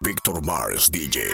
Víctor 0.00 0.44
Mars 0.44 0.90
DJ. 0.90 1.24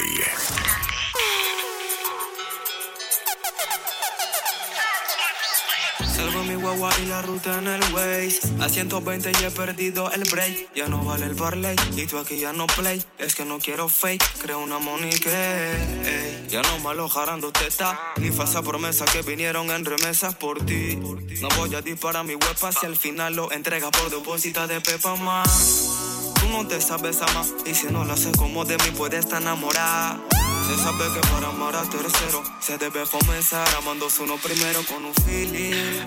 Salgo 6.07 6.45
mi 6.45 6.55
guagua 6.55 6.91
y 7.03 7.07
la 7.07 7.23
ruta 7.23 7.59
en 7.59 7.67
el 7.67 7.83
Waze. 7.93 8.41
A 8.61 8.69
120 8.69 9.33
y 9.33 9.45
he 9.45 9.51
perdido 9.51 10.13
el 10.13 10.23
break. 10.31 10.73
Ya 10.77 10.87
no 10.87 11.05
vale 11.05 11.27
el 11.27 11.35
barley 11.35 11.75
y 11.97 12.07
tú 12.07 12.19
aquí 12.19 12.39
ya 12.39 12.53
no 12.53 12.69
play. 12.69 13.03
Es 13.19 13.35
que 13.35 13.45
no 13.45 13.59
quiero 13.59 13.89
fake, 13.89 14.39
creo 14.41 14.61
una 14.61 14.79
monique. 14.79 15.29
ey. 15.29 16.47
Ya 16.49 16.63
no 16.63 16.79
malo 16.79 17.09
jarando 17.09 17.51
teta. 17.51 17.99
Ni 18.19 18.31
falsa 18.31 18.63
promesa 18.63 19.05
que 19.07 19.23
vinieron 19.23 19.71
en 19.71 19.85
remesas 19.85 20.37
por 20.37 20.65
ti. 20.65 20.97
No 20.97 21.49
voy 21.57 21.75
a 21.75 21.81
disparar 21.81 22.25
mi 22.25 22.37
huepa 22.37 22.71
si 22.71 22.87
al 22.87 22.97
final 22.97 23.35
lo 23.35 23.51
entrega 23.51 23.91
por 23.91 24.09
depósito 24.09 24.69
de 24.69 24.81
Pepa 24.81 25.17
más. 25.17 26.12
No 26.53 26.67
te 26.69 26.83
sabes 26.83 27.23
amar 27.23 27.47
y 27.65 27.75
si 27.75 27.87
no 27.87 28.05
lo 28.05 28.13
haces 28.13 28.37
como 28.37 28.67
de 28.67 28.77
mí 28.77 28.91
puedes 28.97 29.21
estar 29.21 29.41
enamorada. 29.41 30.21
Se 30.69 30.77
sabe 30.77 31.05
que 31.15 31.21
para 31.29 31.49
amar 31.49 31.75
a 31.75 31.83
tercero 31.83 32.43
se 32.61 32.77
debe 32.77 33.05
comenzar 33.11 33.67
amándose 33.79 34.23
uno 34.23 34.37
primero 34.37 34.85
con 34.85 35.03
un 35.03 35.15
feeling. 35.15 36.05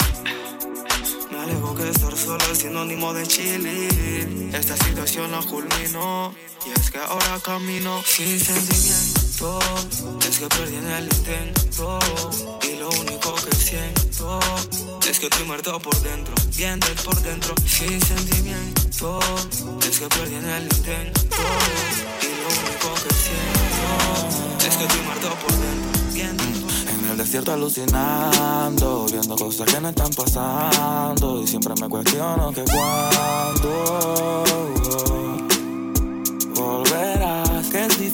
Me 1.32 1.40
alejo 1.40 1.74
que 1.74 1.90
estar 1.90 2.16
solo 2.16 2.46
es 2.52 2.60
sinónimo 2.60 3.12
de 3.14 3.26
chilling. 3.26 4.54
Esta 4.54 4.78
situación 4.78 5.32
la 5.32 5.42
culminó 5.42 6.34
y 6.64 6.80
es 6.80 6.92
que 6.92 7.00
ahora 7.00 7.40
camino 7.44 8.04
sin 8.06 8.40
sentimiento. 8.40 9.25
Es 9.36 10.40
que 10.40 10.48
perdí 10.48 10.78
en 10.78 10.90
el 10.92 11.04
intento 11.04 12.00
y 12.64 12.80
lo 12.80 12.88
único 12.88 13.36
que 13.36 13.54
siento 13.54 14.40
es 15.10 15.20
que 15.20 15.26
estoy 15.26 15.46
muerto 15.46 15.78
por 15.80 15.94
dentro, 16.02 16.34
bien 16.56 16.80
por 17.04 17.22
dentro, 17.22 17.54
sin 17.68 18.00
sentimiento. 18.00 19.20
Es 19.82 20.00
que 20.00 20.08
perdí 20.08 20.36
en 20.36 20.50
el 20.50 20.64
intento 20.64 21.22
y 22.22 22.28
lo 22.28 22.48
único 22.48 22.94
que 23.04 23.14
siento 23.14 24.66
es 24.66 24.78
que 24.78 24.84
estoy 24.86 25.02
muerto 25.02 25.28
por 25.42 25.52
dentro, 25.52 26.14
bien. 26.14 26.38
En 26.88 27.10
el 27.12 27.18
desierto 27.18 27.52
alucinando, 27.52 29.06
viendo 29.12 29.36
cosas 29.36 29.70
que 29.70 29.82
no 29.82 29.90
están 29.90 30.12
pasando. 30.12 31.44
Y 31.44 31.48
siempre 31.48 31.74
me 31.82 31.90
cuestiono 31.90 32.54
que 32.54 32.64
cuándo 32.64 34.44
volverás. 36.56 37.15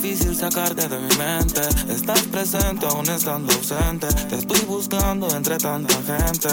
Difícil 0.02 0.36
sacarte 0.36 0.88
de 0.88 0.98
mi 0.98 1.16
mente. 1.16 1.62
Estás 1.88 2.24
presente 2.24 2.88
aún 2.88 3.08
estando 3.08 3.54
ausente. 3.54 4.08
Te 4.08 4.38
estoy 4.38 4.60
buscando 4.62 5.30
entre 5.30 5.60
tanta 5.60 5.94
gente. 5.94 6.50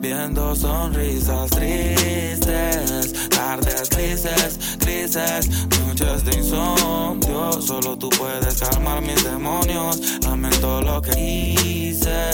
Viendo 0.00 0.56
sonrisas 0.56 1.50
tristes, 1.50 3.28
tardes 3.28 3.90
grises, 3.90 4.78
grises, 4.78 5.50
noches 5.84 6.24
de 6.24 6.38
insomnio. 6.38 7.52
Solo 7.60 7.98
tú 7.98 8.08
puedes 8.08 8.58
calmar 8.58 9.02
mis 9.02 9.22
demonios. 9.22 10.00
Lamento 10.22 10.80
lo 10.80 11.02
que 11.02 11.20
hice, 11.20 12.30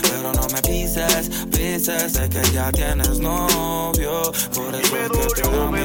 pero 0.00 0.32
no 0.32 0.46
me 0.54 0.62
pises, 0.62 1.28
pises. 1.50 2.14
Sé 2.14 2.30
que 2.30 2.40
ya 2.50 2.72
tienes 2.72 3.18
novio, 3.18 4.32
por 4.54 4.74
eso 4.74 4.96
es 4.96 5.34
que 5.34 5.42
te 5.42 5.50
da 5.50 5.70
mi 5.70 5.80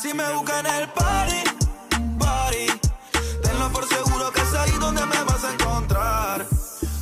Si 0.00 0.12
me 0.12 0.30
busca 0.34 0.60
en 0.60 0.66
el 0.66 0.88
party, 0.90 1.42
party, 2.18 2.66
tenlo 3.42 3.72
por 3.72 3.88
seguro 3.88 4.30
que 4.30 4.42
es 4.42 4.52
ahí 4.52 4.72
donde 4.78 5.06
me 5.06 5.24
vas 5.24 5.42
a 5.42 5.54
encontrar. 5.54 6.46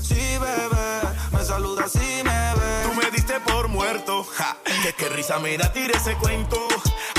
Sí, 0.01 0.39
bebé, 0.39 1.01
me 1.33 1.45
saludas 1.45 1.91
si 1.91 2.23
me 2.23 2.55
ves. 2.55 2.85
Tú 2.85 2.95
me 2.95 3.11
diste 3.11 3.41
por 3.41 3.67
muerto, 3.67 4.23
ja, 4.23 4.57
que 4.85 4.93
qué 4.93 5.09
risa 5.09 5.41
me 5.41 5.59
da 5.59 5.73
tirar 5.73 5.97
ese 5.97 6.15
cuento. 6.15 6.69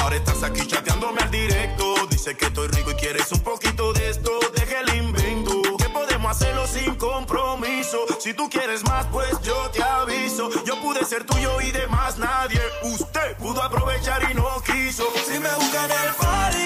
Ahora 0.02 0.16
estás 0.16 0.44
aquí 0.44 0.66
chateándome 0.66 1.22
al 1.22 1.32
directo. 1.32 1.96
Dice 2.10 2.38
que 2.38 2.46
estoy 2.46 2.70
rico 2.70 2.92
y 2.92 2.96
quieres 2.96 3.30
un 3.34 3.42
poquito 3.42 3.92
de 3.92 4.10
esto. 4.10 4.32
Deja 4.56 4.80
el 4.80 4.96
invento. 4.96 5.62
Que 5.78 5.90
podemos 5.90 6.32
hacerlo 6.32 6.68
sin 6.68 6.96
compromiso. 6.96 8.06
Si 8.20 8.34
tú 8.34 8.50
quieres 8.50 8.84
más, 8.86 9.08
pues 9.08 9.30
yo 9.42 9.70
te 9.72 9.84
aviso. 9.84 10.50
Yo 10.64 10.80
pude 10.82 11.04
ser 11.04 11.26
tuyo 11.26 11.60
y 11.60 11.72
de 11.72 11.86
más 11.88 12.18
nadie. 12.18 12.62
Pudo 13.34 13.62
aprovechar 13.64 14.30
y 14.32 14.34
no 14.34 14.62
quiso. 14.62 15.06
Si 15.26 15.40
me 15.40 15.50
busca 15.56 15.86
en 15.86 15.92
el 15.92 16.14
party, 16.16 16.65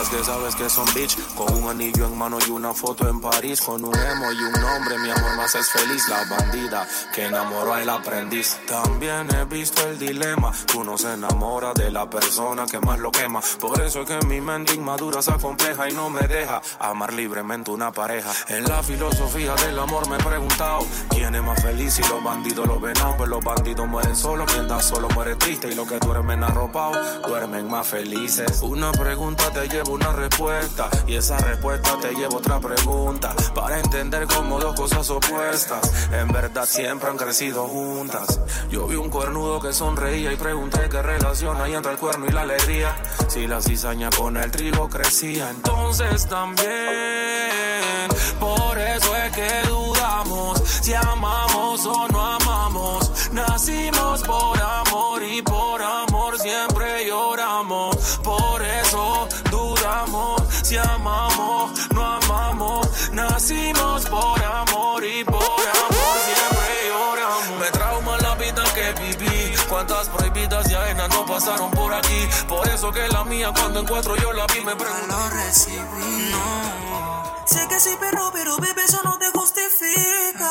esas 0.00 0.16
que 0.16 0.24
sabes 0.24 0.54
que 0.54 0.70
son 0.70 0.86
bitch, 0.94 1.16
con 1.34 1.52
un 1.62 1.68
anillo 1.68 2.06
en 2.06 2.16
mano 2.16 2.38
y 2.46 2.50
una 2.50 2.72
foto 2.72 3.08
en 3.08 3.20
París, 3.20 3.60
con 3.60 3.84
un 3.84 3.94
emo 3.94 4.32
y 4.32 4.36
un 4.36 4.52
nombre, 4.52 4.98
mi 4.98 5.10
amor 5.10 5.36
más 5.36 5.54
es 5.54 5.68
feliz, 5.68 6.08
la 6.08 6.24
bandida 6.24 6.86
que 7.12 7.26
enamoró 7.26 7.74
al 7.74 7.88
aprendiz. 7.88 8.58
También 8.66 9.28
he 9.34 9.44
visto 9.44 9.86
el 9.86 9.98
dilema, 9.98 10.52
uno 10.76 10.96
se 10.96 11.12
enamora 11.12 11.74
de 11.74 11.90
la 11.90 12.08
persona 12.08 12.64
que 12.66 12.78
más 12.80 12.98
lo 12.98 13.10
quema, 13.10 13.40
por 13.60 13.80
eso 13.82 14.02
es 14.02 14.08
que 14.08 14.26
mi 14.26 14.40
mente 14.40 14.74
inmadura 14.74 15.20
se 15.20 15.32
acompleja 15.32 15.88
y 15.88 15.92
no 15.92 16.08
me 16.08 16.22
deja 16.22 16.62
amar 16.78 17.12
libremente 17.12 17.70
una 17.70 17.92
pareja. 17.92 18.32
En 18.48 18.64
la 18.64 18.82
filosofía 18.82 19.54
del 19.56 19.78
amor 19.78 20.08
me 20.08 20.16
he 20.16 20.24
preguntado, 20.24 20.80
¿quién 21.10 21.34
es 21.34 21.42
más 21.42 21.60
feliz 21.60 21.94
si 21.94 22.02
los 22.04 22.22
bandidos 22.22 22.66
lo 22.66 22.80
ven? 22.80 22.94
Pues 23.16 23.28
los 23.28 23.44
bandidos 23.44 23.86
mueren 23.86 24.16
solo, 24.16 24.46
quien 24.46 24.66
da 24.66 24.80
solo 24.80 25.08
muere 25.10 25.36
triste 25.36 25.68
y 25.68 25.74
los 25.74 25.86
que 25.86 25.98
duermen 25.98 26.42
arropados 26.42 26.96
duermen 27.26 27.68
más 27.68 27.86
felices. 27.86 28.60
Una 28.62 28.92
pregunta 28.92 29.50
te 29.52 29.68
una 29.90 30.12
respuesta 30.12 30.88
y 31.06 31.16
esa 31.16 31.36
respuesta 31.38 31.98
te 32.00 32.12
lleva 32.14 32.36
otra 32.36 32.60
pregunta 32.60 33.34
para 33.54 33.78
entender 33.78 34.26
como 34.26 34.58
dos 34.58 34.74
cosas 34.74 35.08
opuestas 35.10 35.90
en 36.12 36.28
verdad 36.28 36.66
siempre 36.66 37.08
han 37.08 37.16
crecido 37.16 37.66
juntas. 37.66 38.40
Yo 38.70 38.86
vi 38.86 38.96
un 38.96 39.10
cuernudo 39.10 39.60
que 39.60 39.72
sonreía 39.72 40.32
y 40.32 40.36
pregunté 40.36 40.88
qué 40.88 41.02
relación 41.02 41.60
hay 41.60 41.74
entre 41.74 41.92
el 41.92 41.98
cuerno 41.98 42.26
y 42.26 42.32
la 42.32 42.42
alegría. 42.42 42.96
Si 43.28 43.46
la 43.46 43.60
cizaña 43.60 44.10
con 44.10 44.36
el 44.36 44.50
trigo 44.50 44.88
crecía, 44.88 45.50
entonces 45.50 46.26
también. 46.28 46.70
Por 48.38 48.78
eso 48.78 49.16
es 49.16 49.32
que 49.32 49.68
dudamos 49.68 50.60
si 50.82 50.94
amamos 50.94 51.86
o 51.86 52.08
no 52.08 52.20
amamos. 52.20 53.30
Nacimos 53.32 54.22
por 54.22 54.60
amor 54.60 55.22
y 55.22 55.42
por 55.42 55.82
amor 55.82 56.38
siempre 56.38 57.06
lloramos. 57.06 58.20
Pasaron 71.40 71.70
por 71.70 71.92
aquí. 71.94 72.28
Por 72.46 72.68
eso 72.68 72.92
que 72.92 73.08
la 73.08 73.24
mía 73.24 73.50
cuando 73.54 73.80
encuentro 73.80 74.14
yo 74.16 74.32
la 74.32 74.46
vi 74.46 74.60
me 74.60 74.76
pregunto. 74.76 75.06
lo 75.08 75.30
recibí. 75.30 76.34
Sé 77.46 77.66
que 77.68 77.80
sí, 77.80 77.96
pero, 77.98 78.30
pero 78.32 78.56
bebé, 78.58 78.84
eso 78.84 79.00
no 79.02 79.18
te 79.18 79.30
justifica. 79.30 80.50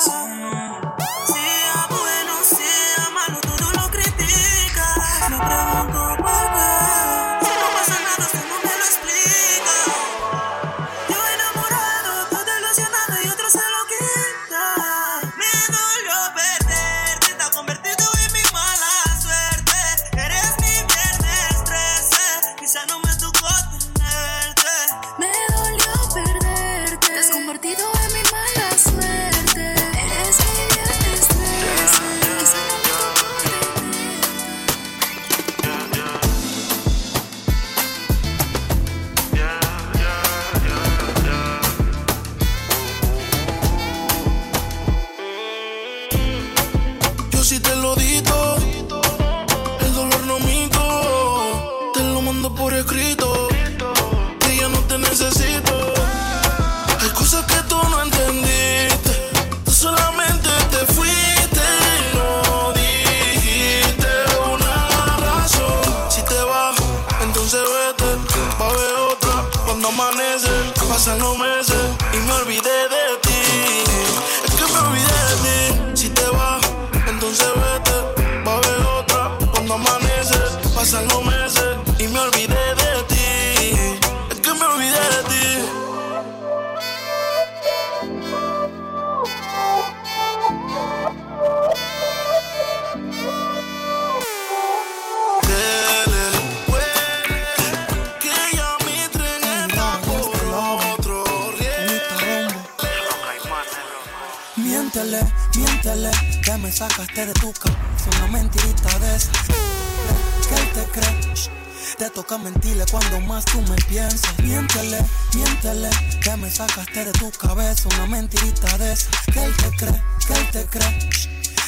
Te 111.99 112.09
toca 112.11 112.37
mentirle 112.37 112.85
cuando 112.89 113.19
más 113.19 113.43
tú 113.43 113.61
me 113.63 113.75
piensas. 113.89 114.39
Miéntele, 114.39 115.05
miéntele, 115.35 115.89
que 116.21 116.37
me 116.37 116.49
sacaste 116.49 117.03
de 117.03 117.11
tu 117.11 117.29
cabeza. 117.31 117.89
Una 117.89 118.05
mentirita 118.07 118.77
de 118.77 118.93
esas. 118.93 119.09
Que 119.33 119.43
él 119.43 119.53
te 119.57 119.69
cree, 119.75 120.01
que 120.25 120.33
él 120.33 120.49
te 120.51 120.65
cree. 120.67 121.09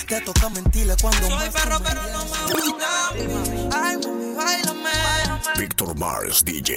Te 0.07 0.21
toca 0.21 0.47
mentirle 0.47 0.95
cuando 1.01 1.27
Soy 1.27 1.35
más 1.35 1.49
perro, 1.49 1.79
tú 1.79 1.83
me 1.83 1.89
pero 1.89 2.01
no 2.13 2.23
me 2.23 2.53
gusta. 2.53 3.09
Ay, 3.73 3.97
mami, 3.97 4.33
bailame. 4.33 4.89
Víctor 5.57 5.97
Mars 5.97 6.45
DJ. 6.45 6.75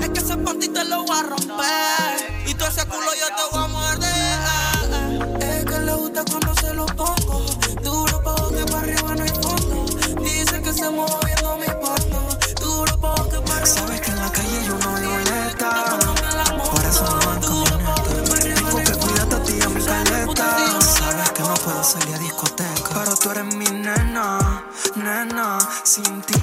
Es 0.00 0.08
que 0.08 0.18
ese 0.18 0.38
panty 0.38 0.68
te 0.68 0.84
lo 0.86 1.04
voy 1.04 1.18
a 1.18 1.22
romper. 1.22 2.46
Y 2.46 2.54
todo 2.54 2.68
ese 2.68 2.86
culo 2.86 3.10
yo 3.20 3.26
te 3.36 3.42
voy 3.52 3.62
a 3.62 3.68
morder. 3.68 5.42
Es 5.42 5.64
que 5.66 5.78
le 5.80 5.92
gusta 5.92 6.24
cuando 6.24 6.54
se 6.54 6.72
lo 6.72 6.86
pongo. 6.86 7.44
Duro 7.82 8.22
pa' 8.22 8.48
que 8.56 8.64
para 8.72 8.78
arriba 8.78 9.14
no 9.14 9.22
hay 9.22 9.28
fondo. 9.28 9.84
Dice 10.22 10.62
que 10.62 10.72
se 10.72 10.88
mueve 10.88 11.25
salir 21.86 22.14
a 22.14 22.18
discoteca. 22.18 22.90
Pero 22.94 23.16
tú 23.16 23.30
eres 23.30 23.54
mi 23.54 23.64
nena, 23.64 24.64
nena, 24.96 25.58
sin 25.84 26.20
ti. 26.22 26.34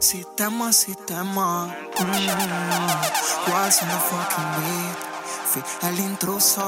Sistema, 0.00 0.72
sistema. 0.72 1.66
Mm, 1.98 3.52
What's 3.52 3.82
in 3.82 3.88
the 3.88 3.98
fucking 4.08 4.50
beat? 4.58 5.12
El 5.82 6.00
intruso. 6.00 6.64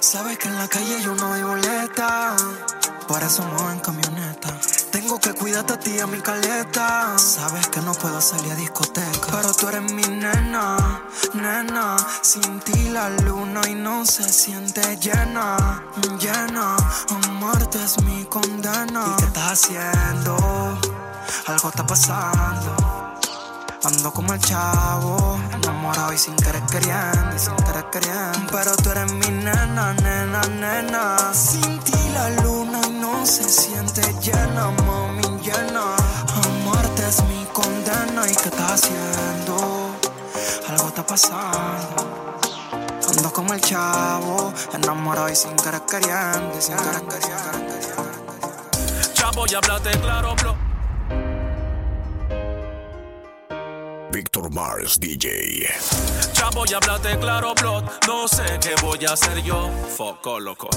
Sabes 0.00 0.38
que 0.38 0.48
en 0.48 0.58
la 0.58 0.68
calle 0.68 1.02
yo 1.02 1.14
no 1.14 1.32
hay 1.32 1.42
boleta. 1.42 2.34
Por 3.06 3.22
eso 3.22 3.44
me 3.44 3.62
voy 3.62 3.72
en 3.72 3.80
camioneta. 3.80 4.58
Tengo 4.92 5.18
que 5.18 5.32
cuidarte 5.32 5.72
a 5.72 5.78
ti 5.78 5.92
y 5.92 6.00
a 6.00 6.06
mi 6.06 6.20
caleta. 6.20 7.18
Sabes 7.18 7.66
que 7.68 7.80
no 7.80 7.94
puedo 7.94 8.20
salir 8.20 8.52
a 8.52 8.56
discoteca. 8.56 9.26
Pero 9.30 9.54
tú 9.54 9.68
eres 9.68 9.90
mi 9.90 10.02
nena, 10.02 11.02
nena. 11.32 11.96
Sin 12.20 12.60
ti 12.60 12.90
la 12.90 13.08
luna 13.08 13.62
y 13.70 13.74
no 13.74 14.04
se 14.04 14.28
siente 14.28 14.98
llena, 14.98 15.82
llena. 16.20 16.76
Amarte 17.08 17.82
es 17.82 18.02
mi 18.02 18.26
condena. 18.26 19.04
¿Y 19.06 19.16
qué 19.16 19.24
estás 19.24 19.52
haciendo? 19.52 20.36
Algo 21.46 21.68
está 21.70 21.86
pasando. 21.86 22.76
Ando 23.84 24.12
como 24.12 24.34
el 24.34 24.40
chavo, 24.40 25.40
enamorado 25.54 26.12
y 26.12 26.18
sin 26.18 26.36
querer 26.36 26.62
queriendo, 26.70 27.34
y 27.34 27.38
sin 27.38 27.56
querer 27.56 27.86
queriendo. 27.90 28.52
Pero 28.52 28.76
tú 28.76 28.90
eres 28.90 29.10
mi 29.10 29.30
nena, 29.30 29.94
nena, 29.94 30.42
nena. 30.60 31.34
Sin 31.34 31.78
ti 31.80 31.98
la 32.12 32.28
luna 32.42 32.51
se 33.26 33.48
siente 33.48 34.02
llena, 34.20 34.70
mami, 34.86 35.22
llena. 35.42 35.96
Amarte 36.44 37.08
es 37.08 37.22
mi 37.24 37.44
condena 37.52 38.28
y 38.28 38.34
qué 38.34 38.48
estás 38.48 38.72
haciendo. 38.72 39.90
Algo 40.68 40.88
está 40.88 41.06
pasando. 41.06 42.38
Ando 43.08 43.32
como 43.32 43.52
el 43.54 43.60
chavo, 43.60 44.52
enamorado 44.72 45.28
y 45.28 45.36
sin 45.36 45.54
querer 45.56 45.82
queriendo, 45.82 46.60
sin 46.60 46.76
querer. 46.76 47.02
Chavo, 49.14 49.44
y 49.46 49.54
háblate 49.54 49.90
claro, 50.00 50.34
bro. 50.36 50.61
Víctor 54.12 54.52
Mars 54.52 55.00
DJ. 55.00 55.66
Chavo, 56.32 56.64
y 56.68 56.74
háblate 56.74 57.18
claro, 57.18 57.54
blood. 57.54 57.84
No 58.06 58.28
sé 58.28 58.44
qué 58.60 58.74
voy 58.82 59.02
a 59.06 59.14
hacer 59.14 59.42
yo. 59.42 59.70
Foco, 59.96 60.38
loco. 60.38 60.68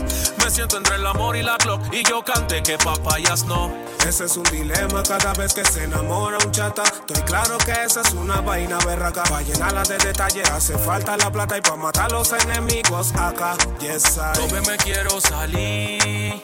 Me 0.42 0.50
siento 0.50 0.78
entre 0.78 0.96
el 0.96 1.06
amor 1.06 1.36
y 1.36 1.44
la 1.44 1.58
clock. 1.58 1.82
Y 1.94 2.04
yo 2.04 2.24
canté 2.24 2.64
que 2.64 2.78
papayas 2.78 3.44
no. 3.46 3.74
Ese 4.08 4.26
es 4.26 4.38
un 4.38 4.44
dilema 4.44 5.04
cada 5.04 5.34
vez 5.34 5.54
que 5.54 5.66
se 5.66 5.84
enamora 5.84 6.38
un 6.46 6.52
chata. 6.52 6.84
Estoy 6.84 7.22
claro 7.24 7.58
que 7.58 7.72
esa 7.72 8.02
es 8.02 8.14
una 8.14 8.40
vaina 8.40 8.78
berraca. 8.86 9.24
Pa' 9.24 9.42
llenarla 9.42 9.84
de 9.84 9.98
detalle 9.98 10.42
hace 10.54 10.78
falta 10.78 11.18
la 11.18 11.30
plata 11.30 11.58
y 11.58 11.62
pa' 11.62 11.76
matar 11.76 12.12
los 12.14 12.32
enemigos 12.32 13.14
acá. 13.16 13.58
Yes, 13.82 14.18
I. 14.18 14.40
No 14.40 14.62
me 14.62 14.78
quiero 14.78 15.20
salir. 15.20 16.42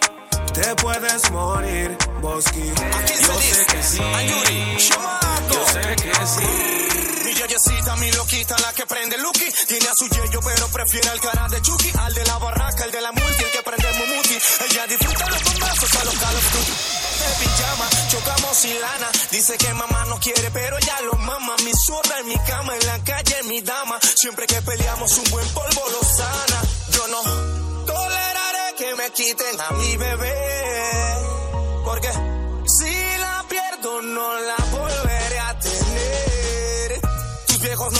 Te 0.54 0.76
puedes 0.76 1.32
morir, 1.32 1.98
Bosky. 2.22 2.74
Yo 3.22 3.34
sé 3.40 3.66
que 3.68 3.82
sí. 3.82 4.02
Yo 5.50 5.66
sé 5.68 5.96
que 5.96 6.14
sí. 6.26 6.81
Mi 7.62 7.76
yeyecita, 7.76 7.96
mi 7.98 8.12
loquita, 8.14 8.56
la 8.60 8.74
que 8.74 8.86
prende 8.86 9.18
Lucky. 9.18 9.46
Tiene 9.68 9.88
a 9.88 9.94
su 9.94 10.08
yeyo, 10.08 10.40
pero 10.44 10.68
prefiere 10.70 11.10
al 11.10 11.20
cara 11.20 11.48
de 11.50 11.62
Chucky. 11.62 11.92
Al 12.00 12.14
de 12.14 12.26
la 12.26 12.38
barraca, 12.40 12.86
el 12.86 12.92
de 12.92 13.02
la 13.02 13.12
multi, 13.12 13.44
el 13.44 13.52
que 13.52 13.62
prende 13.62 13.88
Mumuti. 13.94 14.38
Ella 14.70 14.88
disfruta 14.88 15.30
los 15.30 15.44
bombazos 15.44 15.96
a 15.96 16.04
los 16.06 16.16
Call 16.16 16.36
of. 16.38 16.52
De 17.22 17.46
pijama, 17.46 17.90
chocamos 18.10 18.58
sin 18.58 18.82
lana. 18.82 19.10
Dice 19.30 19.58
que 19.58 19.74
mamá 19.74 20.06
no 20.06 20.20
quiere, 20.20 20.50
pero 20.52 20.78
ella 20.78 21.02
lo 21.02 21.14
mama. 21.14 21.56
Mi 21.64 21.72
zorra 21.74 22.20
en 22.20 22.28
mi 22.28 22.38
cama, 22.40 22.76
en 22.76 22.88
la 22.88 23.04
calle, 23.04 23.44
mi 23.44 23.62
dama. 23.62 24.00
Siempre 24.16 24.48
que 24.48 24.62
peleamos, 24.62 25.18
un 25.18 25.30
buen 25.30 25.48
polvo 25.50 25.84
lo 25.92 26.04
sana. 26.04 26.62
Yo 26.90 27.08
no 27.08 27.86
toleraré 27.86 28.76
que 28.78 28.96
me 28.96 29.12
quiten 29.12 29.62
a 29.62 29.72
mi 29.74 29.98
bebé. 29.98 30.34
Porque 31.86 32.10
si 32.66 33.18
la 33.18 33.46
pierdo, 33.48 34.02
no 34.02 34.40
la 34.40 34.71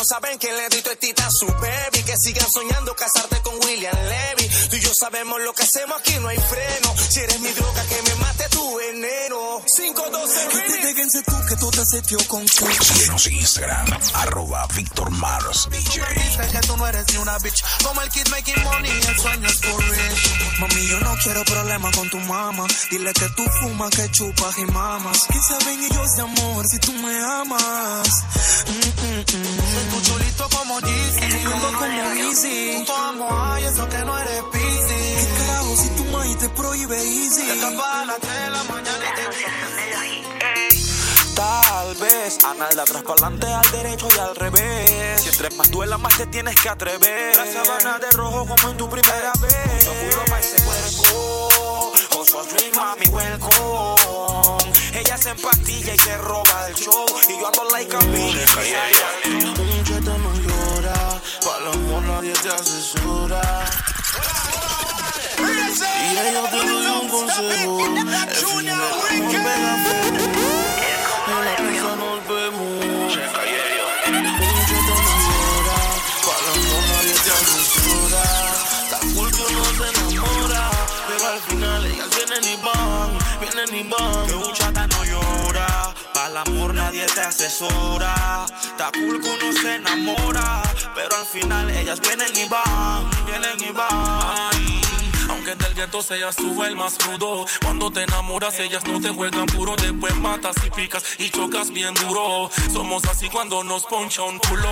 no 0.02 0.06
saben 0.06 0.40
que 0.40 0.52
le 0.52 0.68
di 0.70 0.82
tita 1.00 1.28
a 1.28 1.30
su 1.30 1.46
baby. 1.46 2.04
Que 2.04 2.16
sigan 2.18 2.50
soñando 2.50 2.96
casarte 2.96 3.40
con 3.44 3.54
William 3.64 3.96
Levy. 3.96 4.50
Tú 4.70 4.76
y 4.76 4.80
yo 4.80 4.92
sabemos 5.00 5.40
lo 5.42 5.54
que 5.54 5.62
hacemos 5.62 6.00
aquí, 6.00 6.18
no 6.20 6.28
hay 6.28 6.40
freno. 6.40 6.96
Si 6.98 7.20
eres 7.20 7.40
mi 7.40 7.52
droga, 7.52 7.84
que 7.84 8.02
me 8.02 8.16
mate 8.16 8.50
tu 8.50 8.78
veneno. 8.78 9.62
512 9.78 10.50
remix. 10.54 10.84
Déjense 10.84 11.22
tú 11.22 11.36
que 11.48 11.56
tú 11.56 11.70
te 11.70 11.86
setió 11.86 12.18
con 12.28 12.44
tu 12.46 12.66
Síguenos 12.66 13.28
en 13.28 13.34
Instagram, 13.34 13.88
arroba 14.16 14.66
Víctor 14.76 15.12
Mars 15.12 15.68
DJ. 15.70 16.02
Dice 16.16 16.48
que 16.52 16.60
tú 16.68 16.78
no 16.78 16.88
eres 16.88 17.06
ni 17.12 17.18
una 17.18 17.38
bitch. 17.38 17.64
Como 17.84 18.02
el 18.02 18.10
kid 18.10 18.28
making 18.30 18.64
money, 18.64 18.92
el 18.92 19.20
sueño 19.20 19.48
es 19.48 19.62
for 19.62 19.84
real. 19.84 20.16
Mami, 20.62 20.88
yo 20.88 21.00
no 21.02 21.16
quiero 21.22 21.44
problemas 21.46 21.96
con 21.96 22.10
tu 22.10 22.18
mamá. 22.22 22.66
Dile 22.90 23.14
que 23.14 23.30
tú 23.36 23.44
fumas, 23.62 23.92
que 23.92 24.10
chupas 24.10 24.58
y 24.58 24.66
mamas. 24.66 25.28
Que 25.28 25.40
saben 25.40 25.84
ellos 25.84 26.16
de 26.16 26.22
amor 26.24 26.66
si 26.68 26.80
tú 26.80 26.92
me 26.94 27.16
amas. 27.20 28.08
Mm, 28.68 29.06
mm, 29.06 29.38
mm. 29.38 29.91
Tu 29.92 30.02
chulito 30.04 30.48
como 30.58 30.80
Yeezy. 30.80 31.46
Ando 31.46 31.68
como 31.74 31.86
Easy. 32.16 32.76
Junto 32.78 32.96
a 32.96 33.12
Moai, 33.12 33.66
eso 33.66 33.90
que 33.90 33.98
no 33.98 34.18
eres 34.18 34.42
busy. 34.44 35.16
¿Qué 35.20 35.28
carajo 35.38 35.76
si 35.76 35.90
tu 35.90 36.06
maíz 36.06 36.38
te 36.38 36.48
prohíbe 36.50 36.98
easy? 36.98 37.46
Te 37.46 37.54
escapas 37.56 37.96
a 37.96 38.06
las 38.06 38.20
3 38.22 38.34
de 38.34 38.50
la 38.52 38.64
mañana 38.64 39.06
y 39.06 39.16
te 39.16 39.22
Tal 41.36 41.96
vez 41.96 42.38
a 42.46 42.54
nalga 42.54 42.84
atrás 42.84 43.04
para 43.04 43.28
adelante, 43.28 43.48
al 43.48 43.72
derecho 43.72 44.08
y 44.16 44.20
al 44.20 44.34
revés. 44.34 45.22
Si 45.24 45.30
entre 45.30 45.50
más 45.58 45.70
duela, 45.70 45.98
más 45.98 46.16
te 46.16 46.26
tienes 46.28 46.56
que 46.56 46.70
atrever. 46.70 47.36
La 47.36 47.46
sabana 47.52 48.00
de 48.00 48.12
rojo 48.12 48.48
como 48.48 48.70
en 48.70 48.78
tu 48.78 48.90
primera 48.90 49.34
vez. 49.42 49.84
Seguro 49.84 50.24
pa' 50.30 50.40
ese 50.40 50.64
cuerpo. 50.64 51.92
Oso 52.18 52.44
Dream, 52.46 52.74
mami, 52.76 53.08
welcome. 53.08 54.72
Ella 54.94 55.18
se 55.18 55.32
empastilla 55.32 55.94
y 55.94 55.98
se 55.98 56.18
roba 56.18 56.68
el 56.70 56.76
show. 56.76 57.06
Y 57.28 57.40
yo 57.40 57.48
ando 57.48 57.64
like 57.72 57.94
a 57.94 58.00
bitch. 58.00 59.71
neta 60.02 60.18
no 60.18 60.34
llora. 60.34 61.22
Para 61.44 61.58
el 61.58 61.68
amor 61.68 62.04
nadie 62.04 62.34
te 62.34 62.50
asesora. 62.50 63.42
Y 65.38 66.18
ella 66.18 66.50
te 66.50 66.58
doy 66.58 66.86
un 66.86 67.10
consejo. 67.10 67.86
El 67.86 68.36
fin 68.36 68.66
del 68.66 68.72
amor 68.72 69.08
pega. 69.32 70.41
Amor 86.42 86.74
nadie 86.74 87.06
te 87.06 87.22
asesora. 87.22 88.46
Que 89.02 89.30
uno 89.30 89.54
se 89.62 89.76
enamora, 89.76 90.64
pero 90.96 91.16
al 91.16 91.26
final 91.26 91.70
ellas 91.70 92.00
vienen 92.02 92.36
y 92.36 92.48
van, 92.50 93.10
vienen 93.26 93.70
y 93.70 93.72
van. 93.72 94.91
Aunque 95.44 95.56
del 95.56 95.74
gueto 95.74 96.04
seas 96.04 96.36
tú 96.36 96.64
el 96.64 96.76
más 96.76 97.00
crudo 97.00 97.48
Cuando 97.64 97.90
te 97.90 98.04
enamoras 98.04 98.60
ellas 98.60 98.86
no 98.86 99.02
te 99.02 99.10
juegan 99.10 99.48
puro 99.48 99.76
Después 99.76 100.16
matas 100.18 100.56
y 100.64 100.70
picas 100.70 101.04
y 101.18 101.30
chocas 101.30 101.72
bien 101.72 101.94
duro. 101.94 102.50
Somos 102.72 103.04
así 103.06 103.30
cuando 103.30 103.64
nos 103.64 103.84
poncha 103.86 104.24
un 104.24 104.40
culo. 104.40 104.72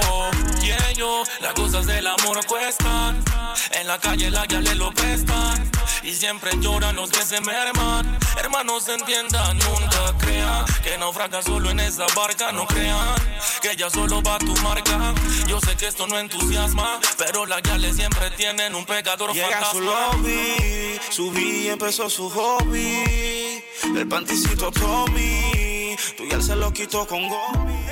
Y 0.61 0.71
ellos, 0.91 1.27
las 1.41 1.53
cosas 1.53 1.85
del 1.85 2.05
amor 2.07 2.45
cuestan. 2.45 3.23
En 3.71 3.87
la 3.87 3.99
calle 3.99 4.29
la 4.29 4.45
ya 4.45 4.61
le 4.61 4.75
lo 4.75 4.91
prestan. 4.91 5.69
Y 6.03 6.13
siempre 6.13 6.51
lloran 6.59 6.95
los 6.95 7.09
que 7.09 7.21
se 7.21 7.41
merman. 7.41 8.17
Hermanos 8.39 8.87
entiendan, 8.87 9.57
nunca 9.57 10.13
crean 10.17 10.65
Que 10.81 10.97
naufraga 10.97 11.41
solo 11.41 11.71
en 11.71 11.79
esa 11.81 12.05
barca 12.15 12.51
No 12.53 12.65
crean 12.67 13.15
que 13.61 13.71
ella 13.71 13.89
solo 13.89 14.21
va 14.21 14.35
a 14.35 14.39
tu 14.39 14.55
marca. 14.57 15.13
Yo 15.45 15.59
sé 15.59 15.75
que 15.75 15.87
esto 15.87 16.07
no 16.07 16.17
entusiasma 16.17 16.99
Pero 17.17 17.45
las 17.45 17.61
gales 17.61 17.97
siempre 17.97 18.31
tienen 18.31 18.75
un 18.75 18.85
pecador 18.85 19.33
Llega 19.33 19.59
a 19.59 19.71
su 19.71 19.79
fantasma 19.79 20.58
lobby, 20.59 20.99
subí 21.09 21.65
y 21.65 21.67
empezó 21.69 22.09
su 22.09 22.29
hobby. 22.29 23.63
El 23.95 24.07
panticito 24.07 24.71
Tommy, 24.71 25.95
tú 26.17 26.25
ya 26.29 26.41
se 26.41 26.55
lo 26.55 26.71
quitó 26.71 27.07
con 27.07 27.27
Gomi. 27.27 27.85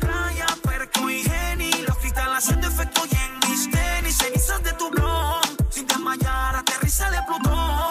Raya, 0.00 0.46
perco 0.62 1.10
y 1.10 1.22
Jenny, 1.22 1.70
los 1.86 1.96
cristales 1.98 2.38
haciendo 2.38 2.68
efecto 2.68 3.02
y 3.10 3.14
en 3.14 3.50
mis 3.50 3.70
tenis, 3.70 4.16
cenizas 4.16 4.62
de 4.62 4.72
tu 4.74 4.90
blog. 4.90 5.40
Sin 5.70 5.86
desmayar, 5.86 6.56
aterriza 6.56 7.10
de 7.10 7.18
Plutón. 7.26 7.89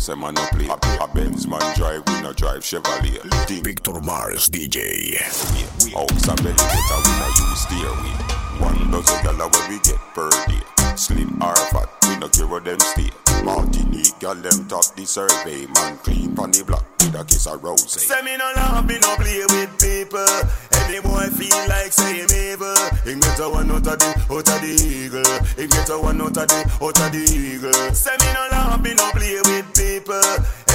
Say 0.00 0.14
man 0.14 0.32
no 0.32 0.46
play 0.46 0.66
A 0.66 1.08
Benz 1.08 1.46
man 1.46 1.60
drive, 1.76 2.02
we 2.06 2.22
no 2.22 2.32
drive 2.32 2.62
Chevrolet 2.62 3.62
Victor 3.62 4.00
Mars 4.00 4.48
DJ. 4.48 5.20
And 5.20 6.36
belly 6.42 6.54
we 6.54 7.12
no 7.18 7.26
use 7.28 7.60
stairway 7.60 8.39
One 8.60 8.90
dozen 8.90 9.18
gyal 9.24 9.40
where 9.52 9.68
we 9.68 9.78
get 9.80 10.00
per 10.14 10.30
day 10.46 10.62
Slim 10.96 11.42
or 11.42 11.56
fat, 11.72 11.88
we 12.08 12.16
no 12.16 12.28
care 12.28 12.46
where 12.46 12.60
them 12.60 12.80
stay 12.80 13.10
Martinique 13.44 14.18
gyal 14.20 14.42
them 14.42 14.68
top 14.68 14.84
the 14.96 15.04
survey 15.06 15.66
Man 15.74 15.96
clean 15.98 16.34
pon 16.34 16.50
the 16.50 16.64
block 16.64 16.84
with 17.00 17.14
a 17.14 17.24
kiss 17.24 17.46
of 17.46 17.62
rose 17.62 17.90
Say 17.90 18.20
me 18.22 18.36
no 18.36 18.52
love, 18.56 18.86
me 18.86 18.98
no 18.98 19.16
play 19.16 19.40
with 19.48 19.72
people. 19.80 20.26
Any 20.72 21.00
boy 21.00 21.26
feel 21.34 21.56
like 21.68 21.92
say 21.92 22.20
him 22.22 22.30
evil. 22.30 22.74
He 23.04 23.14
get 23.18 23.38
a 23.40 23.48
one 23.48 23.70
out 23.70 23.86
of 23.86 23.98
the, 23.98 24.10
out 24.30 24.48
of 24.48 24.58
the 24.60 24.72
eagle. 24.74 25.22
He 25.56 25.66
get 25.66 25.88
a 25.88 25.98
one 25.98 26.20
out 26.20 26.36
of 26.36 26.48
the, 26.48 26.60
out 26.82 27.00
of 27.00 27.12
the 27.12 27.22
eagle. 27.30 27.94
Say 27.94 28.16
me 28.20 28.28
no 28.34 28.46
love, 28.50 28.82
me 28.82 28.94
no 28.94 29.10
play 29.12 29.38
with 29.42 29.68
people. 29.74 30.20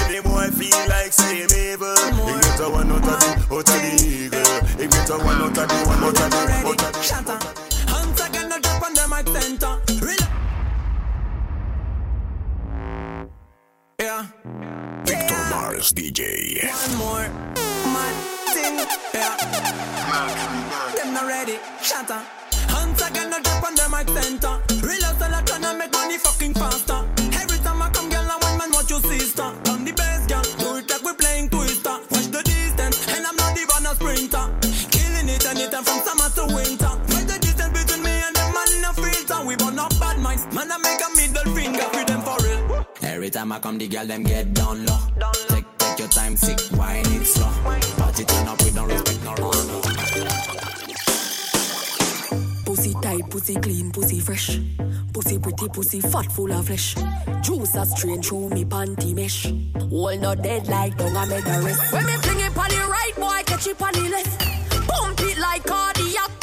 Any 0.05 0.21
boy 0.21 0.47
feel 0.55 0.79
like 0.89 1.13
say 1.13 1.43
him 1.43 1.51
evil. 1.51 1.95
He 2.15 2.33
get 2.41 2.59
a 2.59 2.69
one 2.69 2.91
out 2.91 3.03
of 3.03 3.19
the, 3.19 3.55
out 3.55 3.69
of 3.69 3.79
the 3.83 3.91
eagle. 4.01 4.55
He 4.79 4.87
get 4.87 5.09
a 5.09 5.17
one 5.19 5.41
out 5.41 5.57
of 5.57 5.67
the, 5.67 5.77
one 5.87 6.03
out 6.03 6.19
of 6.19 6.29
the, 6.31 6.47
out 6.67 6.79
of 6.79 7.69
the. 7.69 7.75
Shatter. 9.15 9.31
Hands 9.38 9.41
again, 9.41 9.50
no 9.50 9.50
drop 9.51 9.53
on 9.55 9.55
them 9.55 9.63
at 9.63 9.69
center. 9.69 9.81
Real. 10.05 10.27
Yeah. 14.01 14.25
Victor 15.05 15.41
Mars 15.50 15.93
DJ. 15.93 16.60
One 16.67 16.98
more 16.98 17.29
man 17.93 18.15
thing. 18.51 18.75
Yeah. 19.13 19.38
Them 20.95 21.13
not 21.13 21.27
ready. 21.27 21.60
Shatter. 21.81 22.22
Hands 22.67 23.01
again, 23.01 23.29
no 23.29 23.39
drop 23.41 23.63
on 23.63 23.75
them 23.75 23.93
at 23.93 24.10
center. 24.10 24.62
Real 24.86 25.03
hustle, 25.03 25.34
I 25.34 25.41
tryna 25.43 25.77
make 25.79 25.93
money 25.93 26.17
fucking 26.17 26.53
faster. 26.53 27.05
Every 27.39 27.60
time 27.60 27.81
I 27.81 27.89
come, 27.91 28.10
girl, 28.10 28.27
I 28.29 28.38
want 28.41 28.57
man 28.60 28.72
watch 28.74 28.89
your 28.89 29.00
sister. 29.00 29.43
On 29.72 29.86
the 29.86 29.93
best, 29.93 30.27
girl, 30.27 30.43
do 30.60 30.75
it 30.75 30.89
like 30.89 31.03
we 31.03 31.13
playing 31.13 31.50
twister. 31.50 31.98
Watch 32.12 32.27
the 32.36 32.43
distance, 32.43 33.07
and 33.15 33.25
I'm 33.25 33.36
not 33.38 33.55
even 33.57 33.86
a 33.86 33.95
sprinter. 33.95 34.45
Killing 34.91 35.29
it 35.29 35.45
anytime 35.45 35.84
from 35.84 36.00
summer 36.03 36.29
to 36.36 36.53
winter. 36.53 37.14
Man, 40.53 40.71
I 40.71 40.77
make 40.77 41.01
a 41.01 41.09
middle 41.15 41.55
finger 41.55 41.81
for 41.81 42.05
them 42.05 42.21
for 42.21 42.37
real. 42.43 42.87
Every 43.01 43.29
time 43.29 43.51
I 43.51 43.59
come, 43.59 43.77
the 43.77 43.87
girl 43.87 44.05
them 44.05 44.23
get 44.23 44.53
down 44.53 44.85
low. 44.85 44.97
Take 45.49 45.65
take 45.77 45.99
your 45.99 46.07
time, 46.09 46.35
sick, 46.35 46.59
wine 46.77 47.05
it 47.05 47.25
slow. 47.25 47.49
Party 47.97 48.23
turn 48.25 48.47
up, 48.47 48.61
we 48.63 48.71
don't 48.71 48.87
respect 48.87 49.23
no 49.23 49.33
rule. 49.35 49.81
Pussy 52.65 52.93
tight, 53.01 53.29
pussy 53.29 53.55
clean, 53.55 53.91
pussy 53.91 54.19
fresh. 54.19 54.59
Pussy 55.13 55.39
pretty, 55.39 55.69
pussy 55.69 56.01
fat, 56.01 56.31
full 56.31 56.51
of 56.51 56.65
flesh. 56.67 56.95
Juice 57.41 57.75
a 57.75 57.85
strain 57.85 58.21
through 58.21 58.49
me 58.49 58.65
panty 58.65 59.13
mesh. 59.15 59.45
All 59.91 60.17
not 60.17 60.41
dead 60.41 60.67
like 60.67 60.97
dung 60.97 61.15
I 61.15 61.25
made 61.25 61.45
a 61.45 61.61
rest. 61.61 61.93
When 61.93 62.05
me 62.05 62.13
fling 62.17 62.39
it 62.39 62.57
on 62.57 62.69
the 62.69 62.87
right, 62.89 63.13
boy, 63.15 63.41
catch 63.45 63.67
it 63.67 63.81
on 63.81 63.93
the 63.93 64.09
left. 64.09 64.87
Pump 64.87 65.19
it 65.21 65.37
like 65.37 65.63
cardiac 65.63 66.34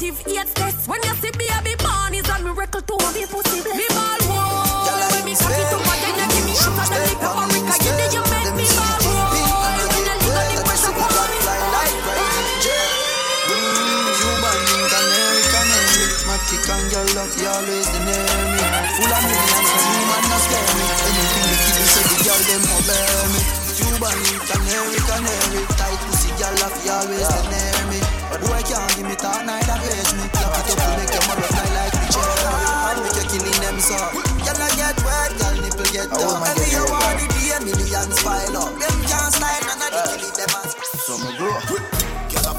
negative 0.00 0.54
test. 0.54 0.88
When 0.88 1.00
you 1.02 1.14
see 1.16 1.30
me, 1.38 1.46
I 1.50 1.60
be 1.62 1.74
born 1.76 2.14
is 2.14 2.28
a 2.28 2.42
miracle 2.42 2.82
to 2.82 3.04
have 3.04 3.14
me 3.14 3.26
pussy. 3.26 3.60
Me 3.62 3.86
ball, 3.90 4.20
whoa. 4.30 4.86
Tell 4.86 5.24
me, 5.24 5.34
cocky 5.34 5.64
to 5.70 5.76
my 5.86 5.96
then 6.02 6.14
you 6.18 6.26
give 6.34 6.44
me 6.46 6.54
half 6.54 6.78
and 6.78 6.90
then 6.92 7.02
me 7.08 7.14
give 7.78 8.07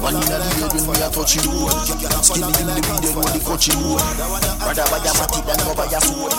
One 0.00 0.16
in 0.16 0.20
the 0.24 0.38
lead 0.40 0.72
when 0.72 0.84
we 0.88 1.02
are 1.04 1.12
touching 1.12 1.44
road. 1.50 1.70
Skinny 2.24 2.48
in 2.48 2.66
the 2.66 2.74
weed 2.80 3.12
when 3.16 3.26
we 3.32 3.40
coaching 3.44 3.76
road. 3.84 4.00
Rather 4.64 4.86
buy 4.88 4.98
a 5.04 5.12
matic 5.12 5.44
than 5.44 5.58
go 5.64 5.72
buy 5.76 5.86
a 5.92 6.00
sword. 6.00 6.32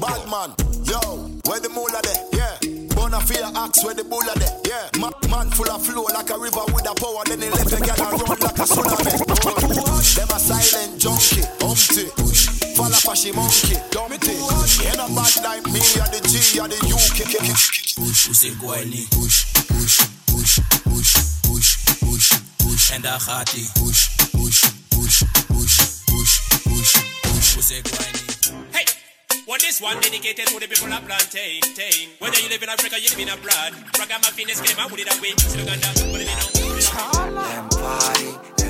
Bad 0.00 0.22
man, 0.28 0.50
yo, 0.84 1.00
where 1.48 1.60
the 1.60 1.68
moolah 1.72 2.00
there? 2.04 2.20
Yeah. 2.32 2.56
Bona 2.94 3.20
fear 3.20 3.44
axe 3.54 3.84
where 3.84 3.94
the 3.94 4.04
bulla 4.04 4.32
there? 4.36 4.52
Yeah. 4.66 4.88
Ma- 5.00 5.12
man 5.30 5.48
full 5.50 5.70
of 5.70 5.84
flow 5.84 6.04
like 6.12 6.28
a 6.30 6.38
river 6.38 6.64
with 6.72 6.88
a 6.88 6.94
power. 6.96 7.24
Then 7.24 7.40
he 7.40 7.48
left 7.50 7.70
the 7.70 7.80
girl 7.80 7.96
and 7.96 8.20
run 8.20 8.40
like 8.40 8.58
a 8.60 8.64
tsunami. 8.64 9.12
Oh, 9.44 10.00
Them 10.16 10.28
a 10.32 10.38
silent 10.40 11.00
junkie, 11.00 11.44
humpty. 11.60 12.08
Fall 12.76 12.92
off 12.92 13.08
a 13.08 13.16
she 13.16 13.32
monkey, 13.32 13.76
dumpty. 13.90 14.36
Ain't 14.84 15.00
a 15.00 15.06
bad 15.16 15.32
like 15.44 15.64
me, 15.72 15.80
or 15.80 16.08
the 16.12 16.20
G, 16.28 16.60
or 16.60 16.68
the 16.68 16.76
UK. 16.76 17.36
Usigwali 17.96 19.08
push, 19.12 19.52
push, 19.54 19.68
push, 19.68 19.96
push, 20.26 20.60
push, 20.60 20.60
push, 20.84 21.14
push. 21.14 21.15
En 22.90 23.02
daar 23.02 23.20
gaat 23.20 23.50
hij. 23.50 23.66
Push, 23.82 24.08
push, 24.30 24.60
push, 24.88 25.22
push, 25.46 25.82
push, 26.06 26.38
push, 26.62 26.96
push. 27.22 27.56
Usigwali. 27.56 28.24
Hey, 28.70 28.84
And 29.48 29.60
this 29.60 29.80
one 29.80 29.98
dedicated 30.00 30.46
to 30.48 30.58
the 30.58 30.68
people 30.68 30.92
of 30.92 31.04
plantain. 31.06 31.60
Whether 32.18 32.40
you 32.42 32.48
live 32.48 32.62
in 32.62 32.68
Africa, 32.68 33.00
you 33.00 33.08
live 33.08 33.20
in 33.20 33.28
abroad. 33.28 33.72
Ragamuffin 33.98 34.50
is 34.50 34.60
game, 34.60 34.76
I 34.78 34.86
would 34.86 35.00
it 35.00 35.08
away. 35.08 35.32
Uganda, 35.56 35.88
put 36.12 36.20
it 36.20 36.28
in 36.28 36.36
Them 37.32 37.68
party, 37.70 38.65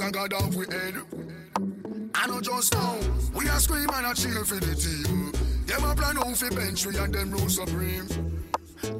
I 0.00 0.10
got 0.10 0.32
off 0.32 0.54
we 0.54 0.66
head. 0.66 0.94
I 2.14 2.26
know 2.26 2.40
just 2.40 2.72
now, 2.74 2.98
we 3.34 3.46
a 3.48 3.58
screaming 3.60 3.88
and 3.94 4.06
a 4.06 4.14
cheer 4.14 4.44
for 4.44 4.56
the 4.56 4.74
team. 4.74 5.32
Them 5.66 5.84
a 5.84 5.94
plan 5.94 6.18
out 6.18 6.36
fi 6.36 6.48
bench 6.50 6.86
we 6.86 6.96
and 6.96 7.12
them 7.12 7.30
rule 7.30 7.48
supreme. 7.48 8.06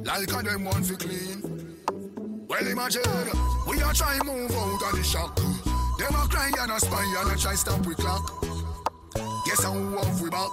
Like 0.03 0.31
a 0.31 0.43
them 0.43 0.65
one 0.65 0.83
fi 0.83 0.95
clean. 0.95 1.77
Well 2.47 2.67
imagine, 2.67 3.01
we 3.67 3.81
a 3.81 3.93
try 3.93 4.19
move 4.25 4.51
out 4.51 4.81
of 4.81 4.97
the 4.97 5.03
shock. 5.03 5.35
Them 5.35 6.15
a 6.15 6.27
cry 6.27 6.51
and 6.59 6.71
a 6.71 6.79
spy 6.79 7.03
and 7.19 7.31
a 7.31 7.37
try 7.37 7.55
stop 7.55 7.85
we 7.85 7.95
clock. 7.95 8.43
Guess 9.45 9.63
how 9.63 9.77
off 9.97 10.21
we 10.21 10.29
back. 10.29 10.49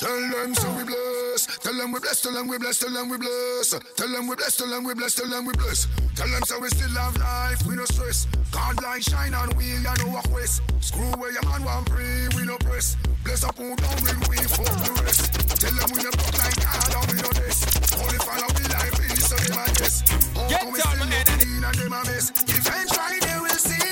Tell 0.00 0.16
them 0.32 0.54
so 0.54 0.72
we 0.78 0.84
bless. 0.84 1.58
Tell 1.58 1.76
them 1.76 1.92
we 1.92 2.00
bless. 2.00 2.22
Tell 2.22 2.32
them 2.32 2.48
we 2.48 2.56
bless. 2.56 2.78
Tell 2.78 2.88
them 2.88 3.10
we 3.10 3.18
bless. 3.18 3.68
Tell 3.68 4.08
them 4.08 4.28
we 4.28 4.34
bless. 4.34 4.56
Tell 4.56 4.70
them 4.70 4.84
we 4.84 4.94
bless. 4.94 5.14
Tell 5.14 5.28
them 5.28 5.44
we 5.44 5.52
bless. 5.52 5.86
Tell 6.16 6.28
them 6.28 6.42
so 6.44 6.58
we 6.58 6.68
still 6.70 6.88
have 6.96 7.18
life. 7.18 7.66
We 7.66 7.76
no 7.76 7.84
stress. 7.84 8.26
God 8.50 8.82
light 8.82 9.04
shine 9.04 9.34
on 9.34 9.50
we 9.58 9.76
and 9.76 9.84
no 10.00 10.08
walk 10.08 10.24
west. 10.32 10.62
Screw 10.80 11.04
where 11.20 11.32
your 11.32 11.44
man 11.44 11.64
want 11.64 11.86
free. 11.90 12.28
We 12.34 12.46
no 12.46 12.56
press. 12.64 12.96
Bless 13.24 13.44
up 13.44 13.58
who 13.58 13.76
down 13.76 13.96
when 14.00 14.16
we 14.24 14.36
fuck 14.48 14.72
the 14.80 15.02
rest. 15.04 15.36
Tell 15.60 15.76
them 15.76 15.90
we 15.92 16.00
no 16.00 16.10
broke 16.16 16.38
like 16.40 16.56
God 16.64 16.96
and 16.96 17.06
we 17.12 17.16
no 17.20 17.30
this. 17.36 17.60
Only 18.00 18.18
follow 18.24 18.48
we 18.56 18.64
like 18.72 18.96
peace 18.96 19.28
so 19.28 19.36
they 19.36 19.52
might 19.52 19.76
guess. 19.76 20.00
Get 20.48 20.60
come 20.64 20.72
we 20.72 20.80
down, 20.80 20.96
man. 20.96 21.28
and 21.28 21.76
them 21.76 21.92
a 21.92 22.00
mess. 22.08 22.32
Eventually 22.48 23.20
they 23.20 23.36
will 23.36 23.60
see 23.60 23.84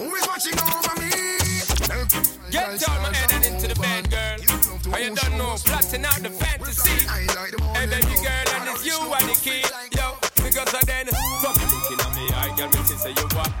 who 0.00 0.08
is 0.16 0.24
watching 0.24 0.56
over 0.56 0.94
me. 1.04 1.12
Get 2.50 2.80
down 2.80 3.05
How 4.96 5.02
you 5.02 5.14
don't 5.14 5.36
know, 5.36 5.54
plotting 5.62 6.06
out 6.06 6.22
the 6.22 6.30
fantasy. 6.30 7.06
Hey, 7.06 7.86
baby 7.86 8.16
girl, 8.24 8.48
and 8.56 8.70
it's 8.70 8.86
you 8.86 8.96
and 8.96 9.28
the 9.28 9.38
key. 9.42 9.60
Yo, 9.94 10.16
because 10.36 10.72
of 10.72 10.80
then, 10.86 11.04
fuck 11.42 11.54
you 11.60 11.68
looking 11.68 12.00
at 12.00 12.16
me, 12.16 12.24
I 12.32 12.56
girl, 12.56 12.70
me 12.70 12.96
say 12.96 13.10
you 13.10 13.28
what? 13.36 13.52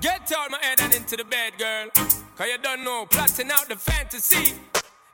Get 0.00 0.32
out 0.36 0.50
my 0.50 0.58
head 0.62 0.80
and 0.80 0.92
into 0.96 1.16
the 1.16 1.22
bed, 1.22 1.52
girl. 1.58 1.90
Cause 1.94 2.48
you 2.48 2.58
don't 2.60 2.82
know, 2.82 3.06
plotting 3.08 3.52
out 3.52 3.68
the 3.68 3.76
fantasy. 3.76 4.54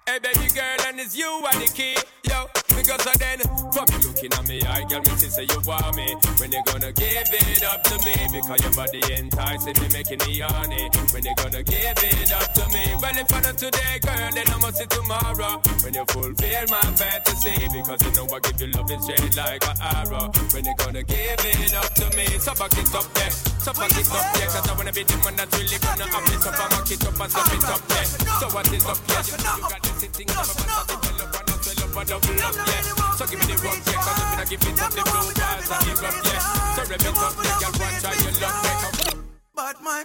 Hey, 0.06 0.18
baby 0.18 0.48
girl, 0.54 0.76
and 0.88 0.98
it's 0.98 1.14
you 1.14 1.44
and 1.52 1.60
the 1.60 1.70
key. 1.70 1.94
Yo, 2.22 2.46
because 2.76 3.06
of 3.06 3.16
then, 3.18 3.40
fuck 3.72 3.88
you 3.90 4.00
looking 4.04 4.32
at 4.32 4.44
me, 4.46 4.60
I 4.62 4.84
girl, 4.84 5.00
me 5.00 5.16
say 5.16 5.48
you 5.48 5.60
want 5.64 5.96
me. 5.96 6.14
When 6.38 6.52
you 6.52 6.62
gonna 6.68 6.92
give 6.92 7.32
it 7.32 7.64
up 7.64 7.82
to 7.88 7.96
me? 8.04 8.14
Because 8.28 8.60
your 8.62 8.74
body 8.76 9.00
enticing 9.16 9.76
me, 9.80 9.88
making 9.92 10.20
me 10.28 10.44
horny. 10.44 10.92
When 11.12 11.24
you 11.24 11.34
gonna 11.36 11.62
give 11.64 11.96
it 11.96 12.32
up 12.32 12.52
to 12.52 12.64
me? 12.70 12.84
Well, 13.00 13.16
if 13.16 13.32
I 13.32 13.40
not 13.40 13.56
today, 13.56 13.96
girl, 14.04 14.30
then 14.36 14.46
I 14.52 14.56
must 14.60 14.76
see 14.76 14.86
tomorrow. 14.86 15.60
When 15.82 15.94
you 15.94 16.04
fulfill 16.12 16.64
my 16.68 16.84
fantasy, 16.94 17.56
because 17.72 18.00
you 18.04 18.12
know 18.12 18.28
I 18.28 18.38
give 18.44 18.60
you 18.60 18.68
love, 18.76 18.90
it's 18.92 19.04
straight 19.08 19.36
like 19.36 19.64
an 19.64 19.76
arrow. 19.80 20.28
When 20.52 20.64
you 20.64 20.74
gonna 20.76 21.02
give 21.02 21.40
it 21.40 21.74
up 21.74 21.90
to 21.96 22.06
me? 22.16 22.26
So 22.38 22.52
back 22.54 22.76
it 22.76 22.94
up 22.94 23.08
there, 23.16 23.30
so 23.32 23.72
back 23.72 23.96
it 23.96 24.08
up 24.12 24.26
there, 24.36 24.48
cause 24.52 24.68
I 24.68 24.72
wanna 24.76 24.92
be 24.92 25.02
the 25.02 25.16
man 25.24 25.34
that's 25.36 25.52
really 25.56 25.78
gonna 25.80 26.06
have 26.12 26.24
me. 26.28 26.36
So 26.44 26.50
back 26.52 26.90
it 26.92 27.04
up 27.08 27.20
and 27.20 27.30
step 27.32 27.52
it 27.56 27.64
up 27.64 27.82
there. 27.88 28.04
So 28.04 28.46
what 28.52 28.68
is 28.68 28.86
up 28.86 29.00
there? 29.08 29.24
You 29.24 29.64
got 29.64 29.82
this 29.82 29.96
sitting 29.96 30.30
on 30.30 30.36
my 30.36 30.44
pants, 30.44 30.92
I 30.92 31.00
develop 31.00 31.45
and 31.98 32.08
double 32.08 32.42
up, 32.44 32.54
yeah. 32.54 33.16
So 33.16 33.24
give 33.26 33.40
me 33.40 33.46
the 33.46 33.56
rock, 33.64 33.80
yeah, 33.86 34.00
cause 34.04 34.20
if 34.20 34.38
I 34.38 34.44
give 34.44 34.62
it 34.62 34.82
up, 34.82 34.92
the 34.92 35.02
blue 35.02 35.32
bars 35.32 35.70
I 35.70 35.78
give 35.84 36.04
up, 36.04 36.16
yeah. 36.24 36.76
So 36.76 36.82
rev 36.84 37.00
it 37.00 37.16
up, 37.16 37.34
yeah, 37.40 37.60
girl, 37.60 37.72
watch 37.80 38.04
how 38.04 38.12
you 38.12 38.32
love. 38.40 38.96
Come 39.06 39.24
Bad 39.56 39.76
man, 39.82 40.04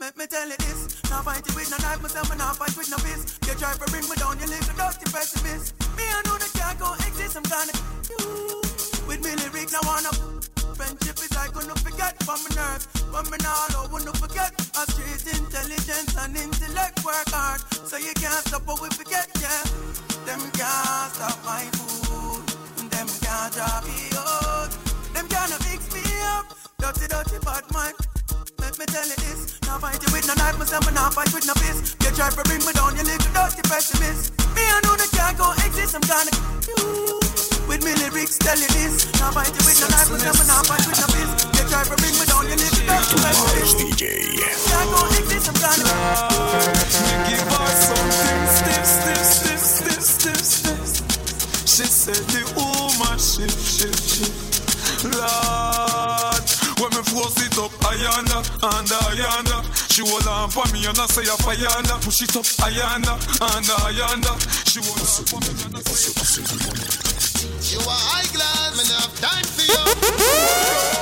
make 0.00 0.16
me 0.16 0.26
tell 0.26 0.48
you 0.48 0.56
this. 0.58 1.00
Now 1.10 1.22
fight 1.22 1.46
it 1.46 1.54
with 1.54 1.70
no 1.70 1.78
knife, 1.78 2.02
myself 2.02 2.30
and 2.30 2.38
now 2.38 2.52
fight 2.52 2.76
with 2.76 2.90
no 2.90 2.98
fist. 2.98 3.40
You 3.46 3.54
try 3.54 3.72
to 3.72 3.86
bring 3.90 4.04
me 4.08 4.16
down, 4.16 4.38
you 4.38 4.46
little 4.46 4.76
dirty 4.76 5.06
pessimist. 5.10 5.74
Me, 5.96 6.04
I 6.04 6.20
know 6.26 6.36
that 6.36 6.52
can't 6.52 6.78
go 6.78 6.92
exist, 6.94 7.36
I'm 7.36 7.42
gonna 7.44 7.72
you. 8.10 8.63
With 9.14 9.30
me 9.30 9.46
lyrics, 9.46 9.70
I 9.70 9.78
wanna. 9.86 10.10
Friendship 10.74 11.14
is 11.22 11.30
like 11.38 11.54
gonna 11.54 11.78
forget 11.86 12.18
from 12.26 12.34
my 12.42 12.50
nerves. 12.58 12.90
But 13.14 13.30
me 13.30 13.38
now, 13.46 13.54
I 13.70 13.86
wanna 13.86 14.10
forget. 14.18 14.50
A 14.74 14.82
street 14.90 15.22
intelligence 15.38 16.18
and 16.18 16.34
intellect 16.34 16.98
work 17.06 17.30
hard. 17.30 17.62
So 17.86 17.94
you 17.96 18.10
can't 18.18 18.42
stop 18.42 18.66
what 18.66 18.82
we 18.82 18.90
forget, 18.90 19.30
yeah. 19.38 19.62
Them 20.26 20.42
can't 20.58 21.14
stop 21.14 21.38
my 21.46 21.62
food. 21.78 22.42
Them 22.90 23.06
can't 23.22 23.54
drop 23.54 23.86
me 23.86 24.10
out. 24.18 24.74
Them 25.14 25.30
can't 25.30 25.54
fix 25.62 25.86
me 25.94 26.02
up. 26.34 26.50
Dirty, 26.82 27.06
dirty 27.06 27.38
bad 27.38 27.70
man. 27.70 27.94
Let 28.58 28.74
me 28.82 28.84
tell 28.90 29.06
you 29.06 29.18
this. 29.22 29.62
Now 29.62 29.78
fight 29.78 30.02
you 30.02 30.10
with 30.10 30.26
no 30.26 30.34
knife, 30.34 30.58
myself, 30.58 30.90
and 30.90 30.96
now 30.98 31.14
fight 31.14 31.30
with 31.30 31.46
no 31.46 31.54
fist. 31.54 32.02
You 32.02 32.10
try 32.18 32.34
to 32.34 32.42
bring 32.50 32.66
me 32.66 32.74
down, 32.74 32.98
you 32.98 33.06
little 33.06 33.30
dirty 33.30 33.62
pessimist. 33.62 34.34
Me, 34.58 34.66
I 34.66 34.82
know 34.82 34.98
that 34.98 35.06
can't 35.14 35.38
go 35.38 35.54
exist, 35.62 35.94
I'm 35.94 36.02
gonna 36.02 36.34
you. 36.66 37.33
With 37.68 37.82
me 37.82 37.94
lyrics, 37.96 38.36
tell 38.38 38.58
you 38.58 38.68
this. 38.76 39.08
Now 39.20 39.32
fight 39.32 39.48
you 39.48 39.62
with 39.64 39.80
no 39.80 39.88
knife, 39.88 40.10
myself, 40.12 40.36
and 40.36 40.48
now 40.48 40.60
with 40.68 41.00
no 41.00 41.08
fist. 41.16 41.48
You 41.56 41.64
try 41.64 41.82
to 41.84 41.96
bring 41.96 42.14
me 42.20 42.24
down, 42.28 42.44
you 42.44 42.56
little 42.60 42.84
dirty 42.84 43.16
pessimist. 43.24 43.78
DJ. 43.80 44.04
Can't 44.68 44.88
go 44.92 45.00
exist, 45.16 45.48
I'm 45.48 45.56
gonna 45.56 46.44
Give 47.24 47.40
her 47.40 47.68
something 47.72 48.40
stiff, 48.52 48.84
stiff, 48.84 49.24
stiff, 49.24 49.60
stiff, 49.60 50.02
stiff, 50.04 50.44
stiff. 50.44 51.14
She 51.64 51.86
said 51.88 52.22
the 52.30 52.44
woman 52.52 52.94
oh, 53.00 53.16
shift, 53.16 53.56
shift, 53.56 54.02
shift. 54.12 54.54
Lord, 55.04 56.44
when 56.78 56.90
me 56.92 57.02
force 57.08 57.40
it 57.44 57.56
up, 57.58 57.72
I 57.84 57.96
ayanda, 57.96 58.38
and 58.60 58.88
ayanda. 59.08 59.58
She 59.90 60.02
hold 60.02 60.26
on 60.26 60.50
for 60.50 60.66
me 60.72 60.84
and 60.86 60.98
I 60.98 61.06
say 61.06 61.22
a 61.22 61.36
fayanda. 61.40 62.02
Push 62.04 62.22
it 62.22 62.36
up, 62.36 62.44
ayanda, 62.66 63.14
and 63.40 63.66
ayanda. 63.66 64.32
She 64.68 64.80
hold 64.80 65.00
on 65.00 65.24
for 65.24 65.40
me 65.40 65.64
and 65.64 65.76
I 65.76 65.80
say 65.80 66.10
a 66.10 66.14
fayanda. 66.14 67.03
You 67.74 67.80
are 67.82 68.02
high 68.14 68.28
glass, 68.30 68.70
me 68.78 68.84
not 68.86 69.02
have 69.10 69.16
time 69.18 69.46
for 69.50 69.66
you. 69.66 69.82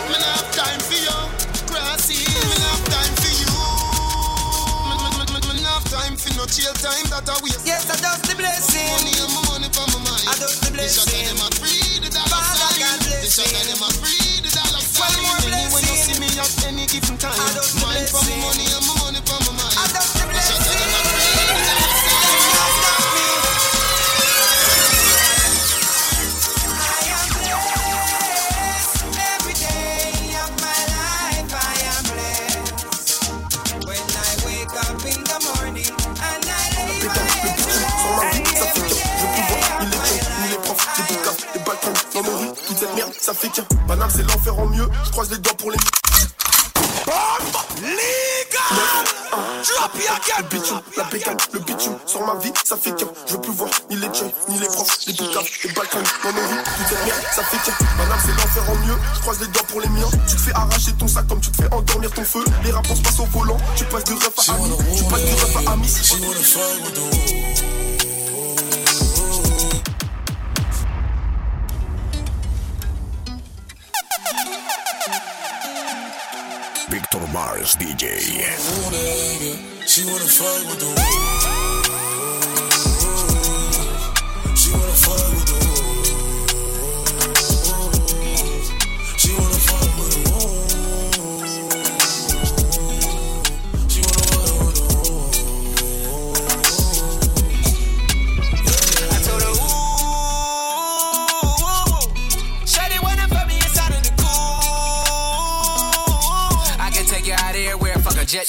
Me 0.08 0.16
not 0.16 0.40
have 0.40 0.50
time 0.56 0.80
for 0.80 0.96
you. 0.96 1.18
Grassy, 1.68 2.16
me 2.24 2.56
not 2.56 2.80
have 2.80 2.86
time 2.88 3.14
for 3.20 3.32
you. 3.36 3.52
Me, 4.88 4.94
me, 4.96 5.08
me, 5.20 5.38
me 5.52 5.54
not 5.60 5.84
have 5.84 5.86
time 5.92 6.16
for 6.16 6.32
no 6.40 6.44
chill 6.48 6.72
time 6.80 7.04
that 7.12 7.28
I 7.28 7.36
waste. 7.44 7.68
Yes, 7.68 7.84
I 7.92 7.96
just 8.00 8.24
the 8.24 8.34
blessing. 8.40 8.88
Money 8.88 9.12
and 9.20 9.32
my 9.36 9.42
money 9.52 9.68
for 9.68 9.84
my 9.92 10.00
mind. 10.00 10.24
I 10.24 10.34
just 10.40 10.64
the 10.64 10.72
The 10.72 10.88
shot 10.88 11.04
of 11.04 11.12
blessing. 11.12 11.28
them 11.28 11.44
a 11.44 11.48
free 11.60 12.00
the 12.00 12.08
dollar 12.08 12.40
Father. 12.40 12.80
God 12.80 12.98
bless 13.04 13.36
of 13.36 13.46
him. 13.52 13.66
them 13.68 13.82
a 13.84 13.88
free 14.00 14.40
the 14.40 14.50
dollar 14.56 14.80
sign. 14.80 15.12
more 15.20 15.36
When 15.44 15.52
you- 15.52 15.70
When 15.76 15.84
you 15.84 15.96
see 16.00 16.16
me 16.20 16.28
at 16.40 16.52
any 16.64 16.84
given 16.88 17.16
time. 17.20 17.36
I 17.36 17.52
just 17.52 17.76
the 17.76 17.84
Mine 17.84 18.06
for 18.08 18.24
my 18.24 18.24
blessing. 18.24 18.32
and 18.32 18.40
my 18.40 18.48
money 18.48 18.71
Paname, 43.92 44.08
c'est 44.08 44.22
l'enfer 44.22 44.58
en 44.58 44.64
mieux. 44.68 44.88
Je 45.04 45.10
croise 45.10 45.30
les 45.30 45.36
doigts 45.36 45.52
pour 45.52 45.70
les. 45.70 45.76
Legal 47.76 48.62
Drop 49.68 49.92
your 50.00 50.38
Le 50.38 50.44
bitume, 50.48 50.80
la 50.96 51.04
bécane, 51.04 51.36
le 51.52 51.58
bitume 51.58 51.98
Sur 52.06 52.24
ma 52.24 52.34
vie, 52.36 52.52
ça 52.64 52.76
fait 52.78 52.92
qu'un 52.92 53.08
Je 53.26 53.34
veux 53.34 53.40
plus 53.40 53.52
voir 53.52 53.68
ni 53.90 53.96
les 53.96 54.14
jeunes, 54.14 54.30
ni 54.48 54.58
les 54.58 54.66
profs 54.66 54.98
Les 55.06 55.12
boucaves, 55.12 55.44
les 55.64 55.72
balcons 55.72 55.98
Dans 56.24 56.32
nos 56.32 56.48
rues, 56.48 56.62
toute 56.64 56.86
cette 56.88 57.04
merde, 57.04 57.20
ça 57.34 57.42
fait 57.42 57.58
qu'un 57.58 57.76
Madame, 57.98 58.18
c'est 58.24 58.32
l'enfer 58.32 58.62
en 58.70 58.86
mieux. 58.86 58.96
Je 59.14 59.20
croise 59.20 59.40
les 59.40 59.48
doigts 59.48 59.62
pour 59.68 59.80
les 59.82 59.88
miens. 59.88 60.10
Tu 60.26 60.36
te 60.36 60.40
fais 60.40 60.54
arracher 60.54 60.92
ton 60.98 61.08
sac 61.08 61.26
comme 61.28 61.40
tu 61.40 61.50
te 61.50 61.62
fais 61.62 61.74
endormir 61.74 62.10
ton 62.12 62.24
feu. 62.24 62.44
Les 62.64 62.70
rapports 62.70 62.96
se 62.96 63.02
passent 63.02 63.20
au 63.20 63.26
volant. 63.26 63.58
Tu 63.76 63.84
passes 63.84 64.04
de 64.04 64.14
ref 64.14 64.48
à 64.48 64.54
ami. 64.54 64.70
Tu 64.96 65.04
passes 65.04 65.20
de 65.20 65.32
ref 65.34 65.68
à 65.68 65.72
ami 65.72 65.88
Victor 76.92 77.26
Mars 77.32 77.74
DJ. 77.76 78.20
She 79.86 80.04
wanna 80.04 80.24
fight 80.26 80.66
with 80.68 80.78
the 80.78 80.92
She 84.54 84.72
wanna 84.72 84.92
fight 84.92 85.34
with 85.34 85.46
the 85.46 85.71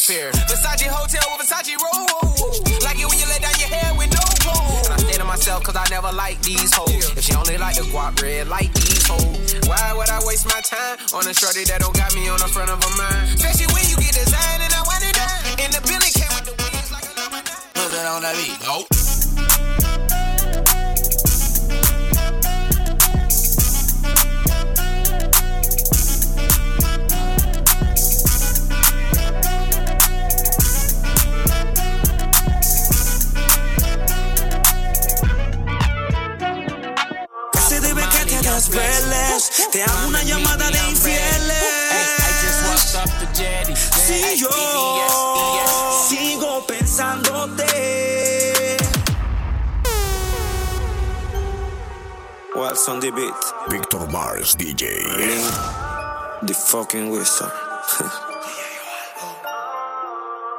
fare. 0.04 0.32
Versace 0.52 0.88
hotel 0.92 1.24
with 1.32 1.48
Versace 1.48 1.76
roll. 1.80 2.04
Like 2.84 3.00
it 3.00 3.08
when 3.08 3.18
you 3.18 3.28
let 3.32 3.42
down 3.42 3.56
your 3.56 3.72
hair 3.72 3.96
with 3.96 4.12
no 4.12 4.24
clothes. 4.44 4.92
And 4.92 4.94
I 4.94 4.98
stay 5.00 5.18
to 5.18 5.24
myself 5.24 5.64
cause 5.64 5.76
I 5.76 5.88
never 5.90 6.12
like 6.12 6.42
these 6.44 6.74
hoes. 6.76 7.16
If 7.16 7.24
she 7.24 7.34
only 7.34 7.58
like 7.58 7.76
the 7.76 7.88
guap 7.88 8.20
red, 8.22 8.48
like 8.48 8.74
these 8.74 9.08
hoes. 9.08 9.64
Why 9.68 9.96
would 9.96 10.10
I 10.10 10.20
waste 10.28 10.46
my 10.46 10.60
time 10.62 11.00
on 11.16 11.28
a 11.28 11.34
shorty 11.34 11.64
that 11.72 11.80
don't 11.80 11.96
got 11.96 12.14
me 12.16 12.28
on 12.28 12.40
the 12.40 12.52
front 12.52 12.70
of 12.70 12.84
a 12.84 12.92
mind? 13.00 13.40
Especially 13.40 13.72
when 13.72 13.86
you 13.88 13.96
get 13.96 14.14
designed 14.14 14.62
and 14.62 14.74
I 14.76 14.82
want 14.84 15.04
it 15.08 15.16
down. 15.16 15.40
And 15.64 15.72
the 15.72 15.82
Billy 15.88 16.12
came 16.12 16.32
with 16.36 16.46
the 16.52 16.56
wings 16.60 16.92
like 16.92 17.08
a 17.08 17.14
number 17.16 17.40
nine. 17.40 17.72
Put 17.72 17.90
that 17.96 18.06
on 18.12 18.22
that 18.28 18.36
beat. 18.36 18.60
Nope. 18.68 19.03
Te 39.72 39.84
hago 39.84 40.08
una 40.08 40.24
llamada 40.24 40.72
de 40.72 40.80
infieles. 40.90 41.64
Si 44.06 44.38
yo 44.38 44.50
sigo 46.10 46.66
pensándote. 46.66 47.64
What's 52.56 52.88
on 52.88 53.00
the 53.00 53.12
beat? 53.12 53.34
Victor 53.70 54.08
Mars 54.12 54.56
DJ. 54.56 55.04
The 56.44 56.54
fucking 56.54 57.12
wizard. 57.12 57.52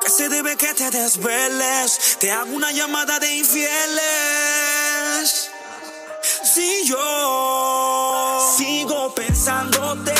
¿Qué 0.00 0.10
se 0.10 0.28
debe 0.28 0.56
que 0.56 0.74
te 0.74 0.90
desveles? 0.90 2.18
Te 2.20 2.30
hago 2.30 2.52
una 2.54 2.70
llamada 2.72 3.18
de 3.18 3.36
infieles. 3.36 4.73
Si 6.54 6.86
yo 6.86 8.38
sigo 8.56 9.12
pensándote. 9.12 10.12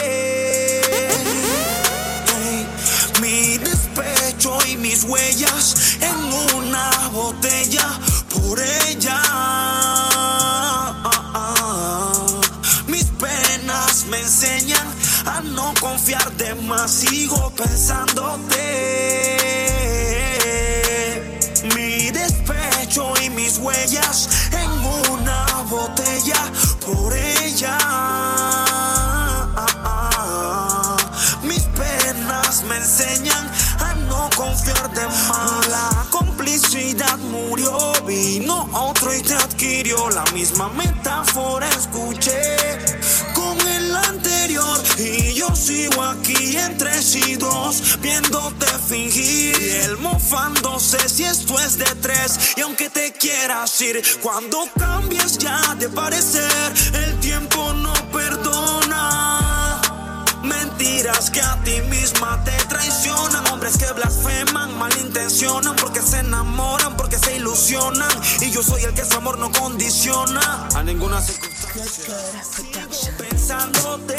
Mi 3.22 3.56
despecho 3.58 4.58
y 4.66 4.76
mis 4.76 5.04
huellas 5.04 5.96
en 6.00 6.56
una 6.56 6.90
botella 7.12 7.88
por 8.30 8.58
ella. 8.60 9.22
Mis 12.88 13.04
penas 13.04 14.06
me 14.06 14.18
enseñan 14.18 14.88
a 15.26 15.40
no 15.40 15.72
confiar 15.80 16.32
de 16.32 16.56
más. 16.56 16.90
Sigo 16.90 17.52
pensándote. 17.54 19.43
Complicidad 36.64 37.18
murió, 37.18 37.92
vino 38.06 38.68
otro 38.72 39.14
y 39.14 39.22
te 39.22 39.34
adquirió 39.34 40.08
la 40.10 40.24
misma 40.32 40.68
metáfora. 40.70 41.68
Escuché 41.70 42.56
con 43.34 43.58
el 43.68 43.94
anterior 43.94 44.80
y 44.98 45.34
yo 45.34 45.54
sigo 45.54 46.02
aquí 46.02 46.56
entre 46.56 47.02
sí 47.02 47.36
dos 47.36 47.98
viéndote 48.00 48.66
fingir 48.88 49.60
y 49.60 49.70
él 49.84 49.96
mofándose 49.98 51.08
si 51.08 51.24
esto 51.24 51.58
es 51.58 51.78
de 51.78 51.86
tres 52.00 52.38
y 52.56 52.60
aunque 52.60 52.88
te 52.88 53.12
quieras 53.12 53.80
ir 53.80 54.02
cuando 54.22 54.68
cambies 54.78 55.38
ya 55.38 55.74
de 55.74 55.88
parecer 55.88 56.72
el 56.94 57.18
tiempo 57.20 57.72
no 57.74 57.92
Mentiras 60.84 61.30
que 61.30 61.40
a 61.40 61.58
ti 61.64 61.80
misma 61.88 62.44
te 62.44 62.52
traicionan. 62.68 63.46
Hombres 63.50 63.78
que 63.78 63.90
blasfeman, 63.94 64.76
malintencionan, 64.78 65.74
porque 65.76 66.02
se 66.02 66.18
enamoran, 66.18 66.94
porque 66.94 67.16
se 67.16 67.36
ilusionan. 67.36 68.10
Y 68.42 68.50
yo 68.50 68.62
soy 68.62 68.82
el 68.82 68.92
que 68.92 69.02
su 69.02 69.16
amor 69.16 69.38
no 69.38 69.50
condiciona 69.50 70.68
a 70.74 70.82
ninguna 70.82 71.22
circunstancia. 71.22 72.14
Pensándote. 73.16 74.14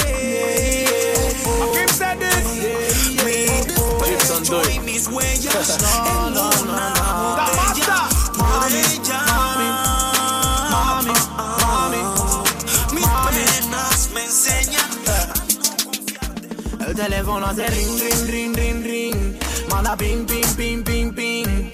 Mi 3.23 4.11
despecho 4.11 4.61
y 4.71 4.79
mis 4.79 5.07
huellas 5.07 5.77
en 6.07 6.67
una 6.67 6.93
botella 7.37 9.34
El 16.95 17.01
teléfono 17.01 17.45
hace 17.47 17.67
ring, 17.67 17.99
ring, 17.99 18.27
ring, 18.29 18.55
ring, 18.55 18.83
ring. 18.85 19.39
Manda 19.69 19.97
ping, 19.97 20.25
ping, 20.25 20.55
ping, 20.55 20.81
ping, 20.81 21.13
ping. 21.13 21.69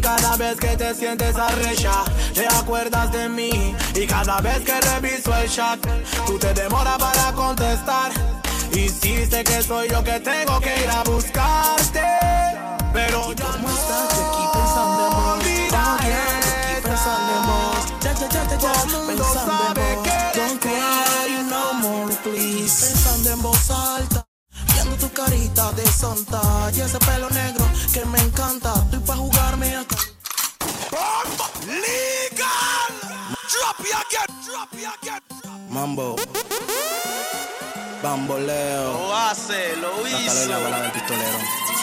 Cada 0.00 0.36
vez 0.36 0.56
que 0.60 0.76
te 0.76 0.94
sientes 0.94 1.34
arrecha, 1.34 2.04
te 2.34 2.46
acuerdas 2.46 3.10
de 3.10 3.28
mí. 3.28 3.74
Y 3.96 4.06
cada 4.06 4.40
vez 4.40 4.60
que 4.60 4.80
reviso 4.80 5.34
el 5.34 5.50
chat, 5.50 5.80
tú 6.24 6.38
te 6.38 6.54
demoras 6.54 6.98
para 6.98 7.32
contestar. 7.32 8.12
Sé 8.70 9.42
que 9.42 9.60
soy 9.60 9.88
yo 9.88 10.04
que 10.04 10.20
tengo 10.20 10.60
que 10.60 10.84
ir 10.84 10.88
a 10.88 11.02
buscarte. 11.02 12.04
Pero 12.92 13.32
ya 13.32 13.56
no 13.60 13.68
estás 13.68 14.12
aquí 14.12 14.44
pensando 14.52 15.04
en 15.04 15.14
vos. 15.16 15.74
Aquí 15.74 16.80
pensando 16.84 17.32
en 17.34 17.46
vos. 17.48 18.04
Ya, 18.04 18.14
ya, 18.14 18.28
ya, 18.28 18.48
ya, 18.50 18.58
ya, 18.58 18.72
pensando 18.72 19.10
en 19.10 19.18
vos. 19.18 20.32
Don't 20.36 20.60
cry 20.60 21.42
no 21.50 21.74
more, 21.74 22.14
please. 22.22 22.86
Pensando 22.86 23.30
en 23.32 23.42
voz 23.42 23.70
alta. 23.72 24.27
Tu 25.00 25.08
carita 25.12 25.72
de 25.72 25.86
santa 25.86 26.40
y 26.74 26.80
ese 26.80 26.98
pelo 26.98 27.28
negro 27.30 27.64
que 27.92 28.04
me 28.06 28.18
encanta. 28.18 28.74
Estoy 28.84 29.00
pa' 29.00 29.16
jugarme 29.16 29.76
acá. 29.76 29.96
Legal! 31.66 32.92
Drop 33.52 33.78
you 33.78 33.94
again! 33.94 34.30
Drop 34.46 34.72
you 34.72 34.88
again! 34.88 35.68
Mambo. 35.70 36.16
Bamboleo. 38.02 38.92
Lo 38.92 39.16
hace, 39.16 39.76
lo 39.76 40.06
hizo. 40.06 40.48
la 40.48 40.80
del 40.82 40.92
pistolero. 40.92 41.38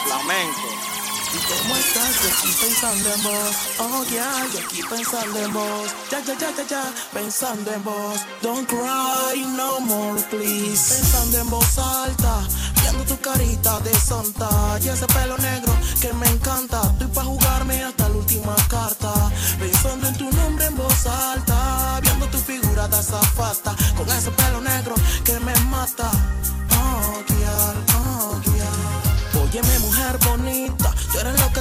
Flamenco. 0.06 0.95
¿Y 1.36 1.38
cómo 1.38 1.76
estás? 1.76 2.24
Yo 2.24 2.30
aquí 2.30 2.56
pensando 2.62 3.14
en 3.14 3.24
vos. 3.24 3.56
Oh, 3.80 4.06
yeah, 4.06 4.48
yo 4.54 4.60
aquí 4.60 4.82
pensando 4.90 5.38
en 5.38 5.52
vos. 5.52 5.92
Ya, 6.10 6.20
ya, 6.22 6.34
ya, 6.38 6.50
ya, 6.56 6.64
ya, 6.66 6.84
pensando 7.14 7.74
en 7.74 7.84
vos. 7.84 8.20
Don't 8.42 8.66
cry 8.70 9.42
no 9.58 9.82
more, 9.82 10.22
please. 10.30 10.96
Pensando 10.96 11.40
en 11.40 11.50
voz 11.50 11.78
alta, 11.78 12.40
viendo 12.82 13.04
tu 13.04 13.20
carita 13.20 13.82
de 13.82 13.94
santa. 13.96 14.48
Y 14.82 14.88
ese 14.88 15.08
pelo 15.08 15.38
negro 15.40 15.76
que 16.00 16.14
me 16.14 16.28
encanta. 16.28 16.82
Estoy 16.94 17.08
pa' 17.08 17.24
jugarme 17.26 17.84
hasta 17.84 18.08
la 18.08 18.16
última 18.16 18.56
carta. 18.70 19.12
Pensando 19.60 20.08
en 20.08 20.18
tu 20.18 20.32
nombre 20.32 20.66
en 20.68 20.78
voz 20.78 21.06
alta, 21.06 22.00
viendo 22.02 22.28
tu 22.28 22.38
figura 22.38 22.88
de 22.88 23.04
zafata, 23.04 23.76
con 23.98 24.10
ese 24.10 24.32
pelo 24.32 24.62
negro 24.62 24.96
que 25.26 25.38
me 25.42 25.54
mata. 25.72 26.10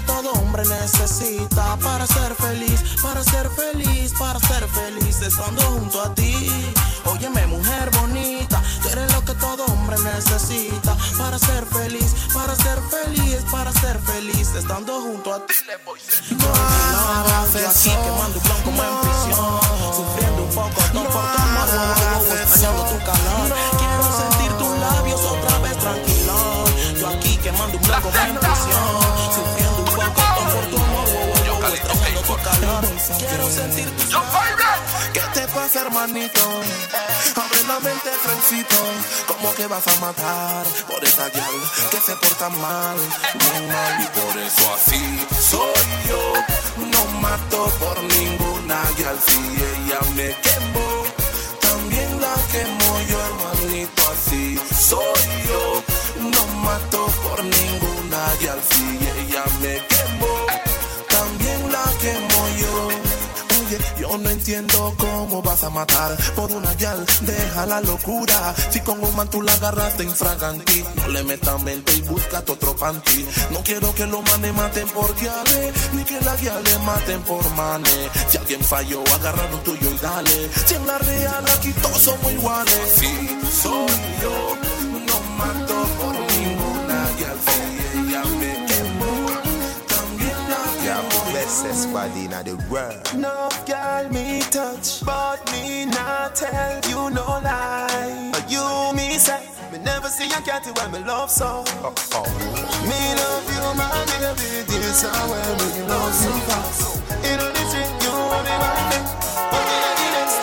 Todo 0.06 0.32
hombre 0.32 0.62
necesita 0.64 1.76
para 1.76 2.06
ser 2.06 2.34
feliz, 2.34 2.80
para 3.02 3.22
ser 3.22 3.48
feliz, 3.50 4.12
para 4.18 4.38
ser 4.40 4.66
feliz, 4.68 5.20
estando 5.20 5.62
junto 5.62 6.00
a 6.02 6.14
ti. 6.14 6.34
Óyeme, 7.04 7.46
mujer 7.46 7.90
bonita, 7.98 8.62
tú 8.82 8.88
eres 8.88 9.12
lo 9.12 9.24
que 9.24 9.34
todo 9.34 9.64
hombre 9.66 9.96
necesita 9.98 10.96
para 11.18 11.38
ser 11.38 11.66
feliz, 11.66 12.14
para 12.32 12.54
ser 12.56 12.78
feliz, 12.90 13.44
para 13.50 13.72
ser 13.72 13.98
feliz, 14.00 14.54
estando 14.54 15.00
junto 15.00 15.34
a 15.34 15.46
ti. 15.46 15.54
No, 16.30 17.58
yo 17.58 17.68
aquí 17.68 17.90
quemando 17.90 18.38
un 18.38 18.44
plan 18.44 18.62
como 18.64 18.82
en 18.82 19.00
prisión, 19.00 19.60
sufriendo 19.94 20.42
un 20.44 20.50
poco, 20.50 20.82
todo 20.92 21.04
por 21.04 21.12
tu 21.12 21.42
amor, 21.42 21.68
tu 22.88 22.98
calor. 23.04 23.73
Quiero 33.06 33.50
sentir 33.50 33.90
tus 33.96 34.16
¿Qué 35.12 35.20
te 35.34 35.46
pasa, 35.48 35.82
hermanito? 35.82 36.40
Abre 37.36 37.62
la 37.68 37.78
mente, 37.80 38.10
Francito. 38.22 38.76
¿Cómo 39.26 39.54
que 39.54 39.66
vas 39.66 39.86
a 39.86 40.00
matar 40.00 40.66
por 40.86 41.04
esa 41.04 41.28
gal 41.28 41.54
que 41.90 41.98
se 41.98 42.16
porta 42.16 42.48
mal? 42.48 42.96
Bien 43.34 43.68
mal 43.68 44.00
y 44.00 44.06
por 44.06 44.42
eso 44.42 44.74
así 44.74 45.26
soy 45.38 45.84
yo. 46.08 46.32
No 46.92 47.20
mato 47.20 47.70
por 47.78 48.02
ninguna 48.04 48.80
gal 48.98 49.18
si 49.26 49.38
ella 49.38 50.00
me 50.16 50.34
quemó. 50.40 51.04
También 51.60 52.20
la 52.22 52.34
quemo 52.52 53.00
yo, 53.10 53.18
hermanito, 53.20 54.02
así 54.12 54.58
soy 54.80 55.28
yo. 55.46 55.82
No 56.20 56.46
mato 56.62 57.06
por 57.22 57.44
ninguna 57.44 58.32
gal 58.40 58.62
No 64.14 64.30
entiendo 64.30 64.94
cómo 64.96 65.42
vas 65.42 65.64
a 65.64 65.70
matar 65.70 66.16
por 66.36 66.50
una 66.52 66.72
gal, 66.74 67.04
deja 67.22 67.66
la 67.66 67.80
locura. 67.80 68.54
Si 68.70 68.80
con 68.80 69.02
un 69.02 69.14
man 69.16 69.28
tú 69.28 69.42
la 69.42 69.52
agarraste 69.52 70.04
infraganti, 70.04 70.84
no 70.94 71.08
le 71.08 71.24
metas 71.24 71.60
mente 71.62 71.92
y 71.94 72.00
búscate 72.02 72.52
otro 72.52 72.76
panty. 72.76 73.26
No 73.50 73.58
quiero 73.64 73.92
que 73.92 74.06
los 74.06 74.22
manes 74.30 74.54
maten 74.54 74.86
por 74.88 75.14
guiale, 75.16 75.72
ni 75.94 76.04
que 76.04 76.20
la 76.20 76.36
guiale 76.36 76.78
maten 76.84 77.22
por 77.22 77.50
mane. 77.54 78.08
Si 78.28 78.38
alguien 78.38 78.62
falló, 78.62 79.02
agarra 79.14 79.50
lo 79.50 79.58
tuyo 79.58 79.90
y 79.90 79.98
dale. 79.98 80.50
Si 80.64 80.74
en 80.74 80.86
la 80.86 80.98
real 80.98 81.44
aquí 81.58 81.72
todos 81.72 81.98
somos 82.00 82.32
iguales. 82.32 82.94
Sí, 82.96 83.38
soy 83.62 83.92
yo, 84.22 84.56
no 85.06 85.20
mato 85.36 85.83
Best 91.62 91.84
squad 91.84 92.10
in 92.16 92.30
the 92.30 92.56
world. 92.68 92.98
no 93.14 93.48
girl 93.64 94.08
me 94.10 94.40
touch, 94.50 95.04
but 95.04 95.38
me 95.52 95.86
not 95.86 96.34
tell 96.34 96.80
you 96.90 97.14
no 97.14 97.24
lie. 97.46 98.30
But 98.32 98.50
you 98.50 98.92
me 98.92 99.16
say, 99.18 99.38
me 99.70 99.78
never 99.78 100.08
see 100.08 100.26
a 100.26 100.40
cat 100.42 100.66
when 100.76 100.90
me 100.90 100.98
love 101.06 101.30
so. 101.30 101.62
Me 102.90 103.00
love 103.14 103.46
you, 103.54 103.64
my 103.78 103.86
baby, 104.10 104.66
this 104.66 105.04
is 105.04 105.10
where 105.30 105.54
me 105.56 105.86
love 105.86 106.12
so 106.12 106.30
fast. 106.50 107.00
In 107.24 107.38
on 107.38 107.52
the 107.54 107.64
street, 107.70 108.02
you 108.02 108.10
want 108.10 108.44
me. 108.44 108.98
But 109.54 109.64
in 109.74 109.80
the 109.94 110.06
next, 110.10 110.36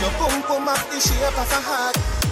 your 0.00 0.12
boom 0.18 0.40
boom 0.48 0.68
up 0.68 0.88
the 0.88 0.98
shape 0.98 1.38
of 1.38 1.52
a 1.52 1.60
heart. 1.60 2.23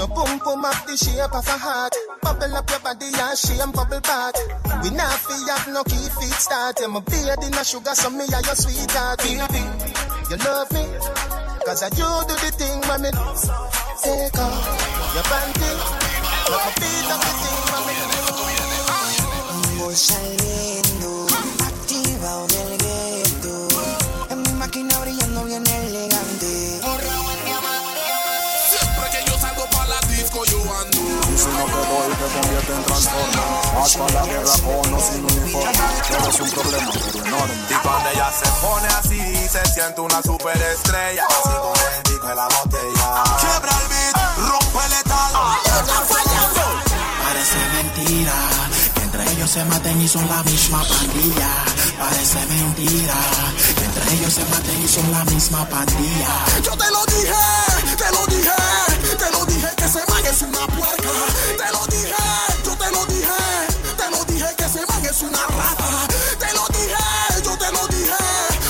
Your 0.00 0.08
boom 0.08 0.38
boom 0.38 0.64
up 0.64 0.86
the 0.86 0.96
shape 0.96 1.28
of 1.28 1.44
a 1.44 1.58
heart. 1.60 1.92
Bubble 2.22 2.56
up 2.56 2.70
your 2.70 2.80
body 2.80 3.12
and 3.12 3.36
shame 3.36 3.70
bubble 3.70 4.00
back. 4.00 4.32
We 4.80 4.88
not 4.96 5.12
fi 5.12 5.36
have 5.52 5.68
no 5.68 5.84
key 5.84 6.08
feet 6.16 6.40
start. 6.40 6.80
Yeah, 6.80 6.86
my 6.86 7.00
beard 7.00 7.44
in 7.44 7.52
a 7.52 7.60
sugar, 7.62 7.92
so 7.92 8.08
me 8.08 8.24
are 8.32 8.40
your 8.40 8.56
sweetheart. 8.56 9.20
Baby, 9.20 9.60
you 10.32 10.40
love 10.40 10.72
me. 10.72 10.88
Cause 11.68 11.84
I 11.84 11.92
you 12.00 12.08
do 12.24 12.32
the 12.32 12.48
thing 12.56 12.80
me 12.80 13.12
take 13.12 14.40
off 14.40 15.12
your 15.12 15.26
panty. 15.28 15.68
Let 16.48 16.64
me 16.64 16.72
beat 16.80 17.12
up 17.12 17.20
the 17.20 17.32
thing 17.36 17.60
when 17.68 17.84
me 17.84 18.00
Voy 19.84 19.92
convierte 32.30 32.72
en 32.72 32.84
transforma. 32.84 33.42
Vas 33.74 33.96
pa' 33.96 34.08
la 34.12 34.24
guerra 34.26 34.52
con 34.64 34.94
o 34.94 35.00
sin 35.00 35.24
uniforme. 35.24 35.72
Eres 36.10 36.40
un 36.40 36.50
problema, 36.50 36.90
pero 36.92 37.26
enorme. 37.26 37.54
Y 37.68 37.74
cuando 37.74 38.08
ella 38.10 38.30
se 38.32 38.48
pone 38.64 38.88
así, 38.88 39.48
se 39.48 39.72
siente 39.72 40.00
una 40.00 40.22
superestrella. 40.22 41.24
Así 41.26 41.48
como 41.48 41.74
el 41.74 42.02
disco 42.04 42.26
de 42.28 42.34
la 42.34 42.48
botella. 42.48 43.24
Quiebra 43.40 43.72
el 43.82 43.88
beat, 43.88 44.16
rompe 44.48 44.88
letal. 44.88 45.32
¡Está 45.64 45.98
fallando! 46.10 46.62
Parece 47.24 47.58
mentira 47.74 48.34
que 48.94 49.02
entre 49.02 49.32
ellos 49.32 49.50
se 49.50 49.64
maten 49.64 50.00
y 50.00 50.08
son 50.08 50.28
la 50.28 50.42
misma 50.42 50.82
pandilla. 50.82 51.64
Parece 51.98 52.46
mentira 52.46 53.14
que 53.76 53.84
entre 53.84 54.14
ellos 54.14 54.32
se 54.34 54.44
maten 54.44 54.82
y 54.82 54.88
son 54.88 55.12
la 55.12 55.24
misma 55.24 55.68
pandilla. 55.68 56.44
Yo 56.62 56.72
te 56.76 56.90
lo 56.90 57.04
dije, 57.06 57.34
una 60.42 60.66
puerca. 60.66 61.10
Te 61.56 61.72
lo 61.72 61.86
dije, 61.86 62.14
yo 62.64 62.76
te 62.76 62.90
lo 62.90 63.06
dije, 63.06 63.40
te 63.96 64.10
lo 64.10 64.24
dije 64.24 64.54
que 64.56 64.64
es 64.64 65.22
una 65.22 65.46
rata. 65.46 66.08
Te 66.38 66.52
lo 66.54 66.66
dije, 66.68 66.96
yo 67.44 67.56
te 67.58 67.72
lo 67.72 67.86
dije, 67.88 68.14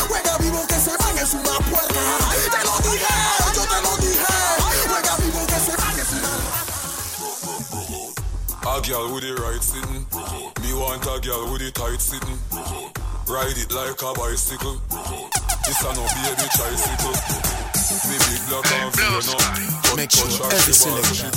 juega 0.09 0.39
vivo 0.39 0.67
que 0.67 0.75
es 0.75 0.87
una 1.35 1.59
puerca. 1.71 2.01
Te 2.51 2.65
lo 2.65 2.79
dije, 2.91 3.15
yo 3.55 3.63
te 3.63 3.81
lo 3.83 3.97
dije, 3.99 4.35
juega 4.89 5.17
vivo 5.17 5.47
que 5.47 5.57
es 5.57 5.69
una 5.69 5.91
A 8.63 8.81
girl 8.83 9.13
with 9.13 9.23
the 9.23 9.35
right 9.35 9.63
sitting. 9.63 10.07
Me 10.63 10.75
want 10.75 11.07
a 11.07 11.19
girl 11.21 11.53
with 11.53 11.61
the 11.61 11.71
tight 11.73 12.01
sitting. 12.01 12.39
Ride 13.27 13.59
it 13.59 13.73
like 13.73 14.03
a 14.03 14.13
bicycle. 14.15 14.81
This 15.67 15.83
a 15.83 15.93
no 15.95 16.03
baby 16.03 16.49
tricycle. 16.51 17.70
Me 17.91 18.17
big 18.23 18.43
love 18.51 18.71
and 18.71 18.95
fear 18.95 19.19
no. 19.27 19.35
Make 19.97 20.11
sure 20.13 20.31
every 20.47 20.75
selection. 20.75 21.31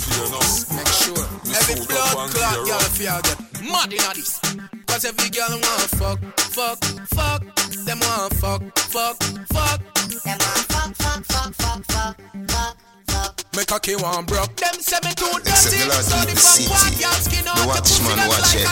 Make 0.77 0.93
sure 0.93 1.25
every 1.49 1.81
blood 1.89 2.29
clot 2.29 2.67
y'all 2.67 2.79
fear 2.93 3.17
get 3.25 3.39
mad 3.65 3.89
in 3.89 3.97
this. 4.13 4.37
Cause 4.85 5.05
every 5.05 5.29
girl 5.29 5.49
wanna 5.49 5.89
fuck, 5.97 6.19
fuck, 6.53 6.77
fuck. 7.09 7.41
Them 7.85 7.99
wanna 8.05 8.29
fuck, 8.37 8.61
fuck, 8.77 9.17
fuck. 9.49 9.81
Them 10.21 10.37
wanna 10.37 10.63
fuck, 10.69 10.93
fuck, 10.95 11.25
fuck, 11.25 11.53
fuck, 11.55 11.85
fuck, 11.89 12.77
fuck. 13.07 13.33
Make 13.55 13.71
a 13.71 13.79
key 13.79 13.95
one 13.95 14.25
broke. 14.25 14.55
Them 14.55 14.75
say 14.77 15.01
me 15.03 15.13
too 15.15 15.25
dirty. 15.41 15.57
So 15.57 15.73
the 15.73 16.37
fuck 16.37 16.69
what 16.69 17.01
y'all 17.01 17.17
skin 17.17 17.47
out. 17.47 17.65
Watch 17.65 17.97
man, 18.05 18.29
watch 18.29 18.53
it. 18.53 18.69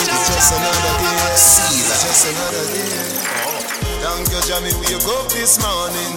Just 0.01 0.51
another 0.51 0.97
day. 0.97 1.29
Just 1.37 2.25
another 2.25 2.65
day. 2.73 3.26
Thank 4.01 4.29
you, 4.29 4.41
Jamie. 4.47 4.73
Wake 4.79 5.07
up 5.09 5.27
this 5.33 5.57
morning. 5.61 6.13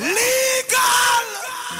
legal. 0.00 1.26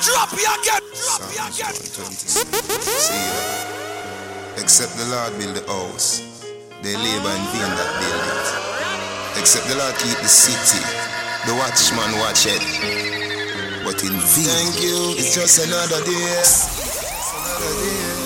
Drop 0.04 0.32
your 0.32 0.56
get, 0.64 0.82
drop 0.94 1.24
your 1.32 1.50
get. 1.56 1.74
See 1.76 3.14
that? 3.14 4.58
Except 4.58 4.96
the 4.96 5.06
Lord 5.06 5.32
build 5.38 5.56
the 5.56 5.64
house, 5.72 6.20
they 6.82 6.96
labor 6.96 7.32
in 7.32 7.44
vain 7.52 7.72
that 7.76 7.92
build 8.00 8.24
it. 8.32 9.40
Except 9.40 9.66
the 9.68 9.76
Lord 9.76 9.94
keep 9.96 10.18
the 10.18 10.28
city, 10.28 10.80
the 11.46 11.54
watchman 11.56 12.12
watch 12.20 12.46
it. 12.46 12.64
But 13.84 14.02
in 14.04 14.12
vain. 14.12 14.44
Thank 14.44 14.82
you. 14.82 15.16
It's 15.16 15.34
just 15.34 15.66
another 15.66 16.04
day. 16.04 16.42
Another 17.36 17.74
day. 17.84 18.19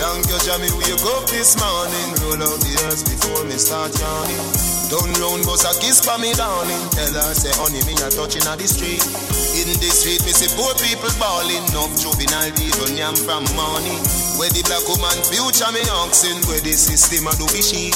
Thank 0.00 0.32
you, 0.32 0.40
Jamie. 0.48 0.72
Wake 0.80 1.04
up 1.12 1.28
this 1.28 1.60
morning. 1.60 2.08
Roll 2.24 2.40
out 2.40 2.56
the 2.64 2.72
earth 2.88 3.04
before 3.04 3.44
me 3.44 3.60
start 3.60 3.92
yawning. 4.00 4.48
Down 4.88 5.12
round, 5.20 5.44
bust 5.44 5.68
a 5.68 5.76
kiss 5.76 6.00
for 6.00 6.16
me, 6.16 6.32
darling. 6.32 6.80
Tell 6.96 7.12
her, 7.20 7.36
say, 7.36 7.52
honey, 7.60 7.84
me 7.84 7.92
a 8.00 8.08
touching 8.08 8.48
on 8.48 8.56
the 8.56 8.64
street. 8.64 9.04
In 9.60 9.68
the 9.76 9.90
street, 9.92 10.24
me 10.24 10.32
see 10.32 10.48
poor 10.56 10.72
people 10.80 11.12
balling. 11.20 11.60
Enough 11.68 12.00
juvenile 12.00 12.48
people 12.56 12.88
yam 12.96 13.12
from 13.12 13.44
morning. 13.52 14.00
Where 14.40 14.48
the 14.48 14.64
black 14.64 14.80
woman 14.88 15.20
future 15.28 15.68
me 15.68 15.84
oxen. 15.92 16.40
Where 16.48 16.64
the 16.64 16.72
system 16.72 17.28
a 17.28 17.36
do 17.36 17.44
be 17.52 17.60
sheep. 17.60 17.92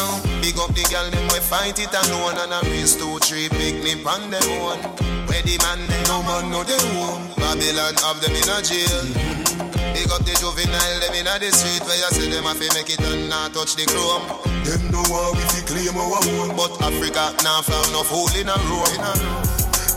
No, 0.00 0.16
big 0.40 0.56
up 0.56 0.72
the 0.72 0.80
girl 0.88 1.12
them 1.12 1.28
we 1.28 1.44
fight 1.44 1.76
it 1.76 1.92
alone 1.92 2.40
and 2.40 2.56
a 2.56 2.60
race 2.72 2.96
two 2.96 3.20
three 3.20 3.52
picnic 3.52 4.00
on 4.08 4.32
them 4.32 4.48
one. 4.64 4.80
Where 5.28 5.44
the 5.44 5.60
man, 5.60 5.84
no 6.08 6.24
man 6.24 6.48
know 6.48 6.64
them 6.64 6.80
home. 6.96 7.28
Babylon 7.36 8.00
have 8.00 8.16
them 8.24 8.32
in 8.32 8.48
a 8.48 8.58
jail. 8.64 9.83
Big 9.94 10.10
up 10.10 10.26
the 10.26 10.34
juvenile, 10.42 10.98
them 11.00 11.14
in 11.14 11.30
a 11.30 11.38
the 11.38 11.54
street 11.54 11.80
where 11.86 11.94
you 11.94 12.10
see 12.10 12.28
them 12.28 12.44
have 12.44 12.58
to 12.58 12.66
make 12.74 12.90
it 12.90 12.98
and 12.98 13.30
not 13.30 13.54
touch 13.54 13.78
the 13.78 13.86
chrome. 13.86 14.26
Them 14.66 14.90
know 14.90 15.06
how 15.06 15.30
we 15.32 15.42
fi 15.54 15.62
claim 15.62 15.94
our 15.94 16.18
own, 16.34 16.50
but 16.58 16.74
Africa 16.82 17.30
now 17.46 17.62
found 17.62 17.88
enough 17.94 18.10
hole 18.10 18.26
in 18.34 18.50
a 18.50 18.58
room. 18.66 18.90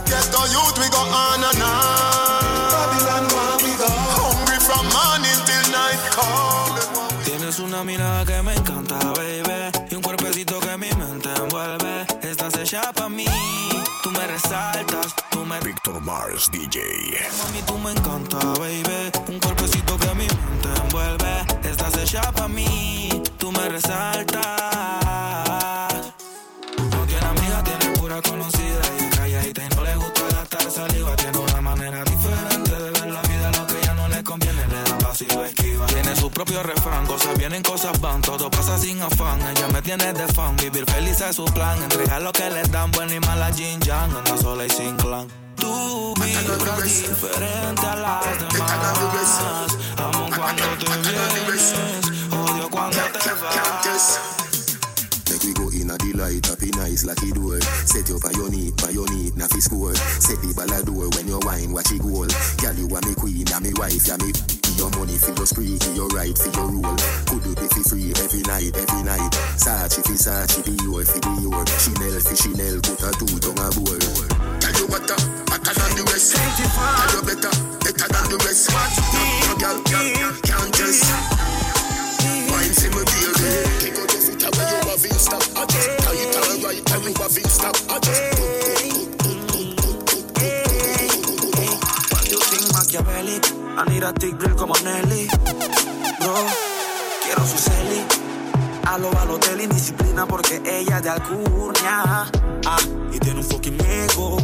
Get 0.06 0.24
the 0.30 0.42
youth, 0.54 0.78
we 0.78 0.86
go 0.88 1.02
on 1.02 1.42
and 1.42 1.62
on. 1.66 2.48
Babylon, 2.70 3.26
where 3.26 3.58
we 3.66 3.72
go? 3.74 3.90
Hungry 3.90 4.58
from 4.62 4.86
morning 4.94 5.40
till 5.44 5.66
night 5.74 6.00
come. 6.14 6.78
Tienes 7.26 7.58
una 7.58 7.82
mirada 7.82 8.24
que 8.24 8.42
me 8.42 8.54
encanta, 8.54 8.98
baby. 9.18 9.74
Y 9.90 9.94
un 9.96 10.02
cuerpecito 10.02 10.60
que 10.60 10.78
mi 10.78 10.90
mente 10.94 11.28
envuelve. 11.34 12.06
Estás 12.22 12.54
hecha 12.56 12.92
pa' 12.92 13.08
mí. 13.08 13.26
Tú 14.02 14.10
me 14.12 14.26
resaltas, 14.26 14.86
Mars 15.94 16.50
DJ. 16.50 16.80
Mami, 17.38 17.62
tú 17.62 17.78
me 17.78 17.90
encanta, 17.92 18.38
baby. 18.58 19.10
Un 19.28 19.40
cuerpecito 19.40 19.96
que 19.96 20.14
mi 20.14 20.26
mente 20.26 20.68
envuelve. 20.82 21.46
Estás 21.68 21.96
hecha 21.96 22.20
pa' 22.32 22.46
mí. 22.46 23.22
Tú 23.38 23.50
me 23.50 23.68
resaltas. 23.68 24.44
No 26.76 27.06
tiene 27.06 27.26
amiga, 27.26 27.64
tiene 27.64 27.98
pura 27.98 28.20
conocida. 28.22 28.80
Y 28.98 29.04
es 29.04 29.16
calladita 29.16 29.64
y 29.64 29.68
no 29.74 29.82
le 29.82 29.96
gusta 29.96 30.22
gastar 30.30 30.70
saliva. 30.70 31.16
Tiene 31.16 31.38
una 31.38 31.60
manera 31.60 32.04
diferente 32.04 32.70
de 32.70 32.90
ver 32.90 33.10
la 33.10 33.22
vida. 33.22 33.50
Lo 33.52 33.66
que 33.66 33.80
ya 33.82 33.94
no 33.94 34.08
le 34.08 34.22
conviene, 34.22 34.66
le 34.66 34.82
da 34.82 34.98
paso 34.98 35.24
y 35.24 35.32
esquiva. 35.32 35.86
Tiene 35.86 36.14
su 36.14 36.30
propio 36.30 36.62
refrán, 36.62 37.06
cosas 37.06 37.36
vienen, 37.38 37.62
cosas 37.62 37.98
van. 38.00 38.20
Todo 38.20 38.50
pasa 38.50 38.78
sin 38.78 39.00
afán. 39.00 39.40
Ella 39.40 39.68
me 39.68 39.80
tiene 39.82 40.12
de 40.12 40.28
fan. 40.28 40.54
Vivir 40.56 40.84
feliz 40.84 41.20
es 41.22 41.34
su 41.36 41.46
plan. 41.46 41.82
Entregar 41.82 42.20
lo 42.22 42.30
que 42.32 42.48
le 42.50 42.62
dan, 42.64 42.90
bueno 42.92 43.14
y 43.14 43.20
mala 43.20 43.52
Jin 43.52 43.80
Yang. 43.80 44.16
Anda 44.16 44.36
sola 44.36 44.66
y 44.66 44.70
sin 44.70 44.96
clan. 44.96 45.47
Tú 45.68 46.14
vibras 46.14 46.82
diferente 46.82 47.86
a 47.86 47.96
las 47.96 48.24
demás. 48.40 49.76
Amo 49.98 50.30
cuando 50.34 50.62
te 50.78 50.86
vienes, 51.10 51.74
odio 52.32 52.70
cuando 52.70 52.96
te 53.12 53.30
vas. 53.34 54.18
Make 55.28 55.52
go 55.52 55.68
in 55.68 55.90
a 55.90 55.98
delight, 55.98 56.46
happy 56.46 56.70
nice, 56.70 57.04
door. 57.04 57.60
Set 57.84 58.08
you 58.08 58.18
for 58.18 58.32
your 58.32 58.48
for 58.80 58.90
your 58.90 59.06
need, 59.12 59.36
na. 59.36 59.46
Set 59.46 60.40
the 60.40 60.54
ball 60.56 60.72
a 60.72 60.82
door 60.82 61.10
when 61.12 61.28
you 61.28 61.38
wine, 61.44 61.70
watch 61.70 61.92
it 61.92 62.00
goal. 62.00 62.24
Girl, 62.56 62.74
you 62.74 62.88
are 62.88 63.04
me 63.04 63.14
queen, 63.14 63.44
ya 63.44 63.60
me 63.60 63.72
wife, 63.76 64.08
ya 64.08 64.16
me. 64.16 64.32
Your 64.80 64.88
money 64.96 65.18
for 65.18 65.36
your 65.36 65.46
spree, 65.46 65.76
give 65.76 65.96
your 65.96 66.08
right 66.16 66.32
for 66.32 66.48
your 66.48 66.72
rule. 66.72 66.96
Could 67.28 67.44
do 67.44 67.54
be 67.60 67.68
fi 67.68 67.82
free 67.84 68.12
every 68.16 68.40
night, 68.48 68.72
every 68.72 69.02
night. 69.04 69.32
Sachi 69.60 70.00
fi 70.00 70.16
Sachi, 70.16 70.64
be 70.64 70.72
your 70.82 71.04
fi 71.04 71.20
be 71.20 71.42
your. 71.44 71.60
Chanel 71.76 72.20
fi 72.24 72.34
Chanel, 72.34 72.80
put 72.80 73.04
a 73.04 73.12
two 73.20 73.36
tongue 73.36 73.60
a. 73.60 74.57
You 74.78 74.86
better, 74.86 75.18
better 75.50 75.74
than 75.74 75.90
the 75.98 76.04
rest. 76.06 76.38
Girl, 76.38 76.46
you 76.54 77.22
better, 77.26 77.50
better 77.82 78.06
than 78.14 78.30
the 78.30 78.38
rest. 78.46 78.70
No, 78.70 78.78
no, 79.42 79.58
girl, 79.58 79.74
girl, 79.90 80.30
can't 80.46 80.70
just. 80.70 81.02
Wine 82.46 82.70
see 82.78 82.86
me 82.94 83.02
baby. 83.02 83.58
Kick 83.82 83.98
out 83.98 84.06
your 84.06 84.22
foot 84.22 84.38
away, 84.46 84.70
you 84.70 84.86
have 84.86 85.02
in 85.02 85.18
stop. 85.18 85.42
I 85.58 85.66
just 85.66 85.98
tie 85.98 86.14
it 86.14 86.30
all 86.38 86.62
right, 86.62 86.78
and 86.78 87.04
you 87.10 87.14
have 87.18 87.34
in 87.34 87.48
stop. 87.50 87.74
I 87.90 87.98
just. 87.98 88.38
Machiavelli, 92.72 93.40
Anira 93.76 94.12
Tick 94.14 94.38
Drill 94.38 94.54
como 94.54 94.74
Nelly. 94.84 95.26
Bro, 96.20 96.34
quiero 97.24 97.44
su 97.46 97.58
celi. 97.58 98.06
A 98.86 98.96
lo 98.96 99.10
Balotelli, 99.10 99.66
disciplina 99.66 100.24
porque 100.24 100.62
ella 100.64 100.98
es 100.98 101.02
de 101.02 101.10
Alcurnia. 101.10 102.30
Ah, 102.64 102.78
y 103.12 103.18
tiene 103.18 103.40
un 103.40 103.44
fucking 103.44 103.76
ego. 103.84 104.38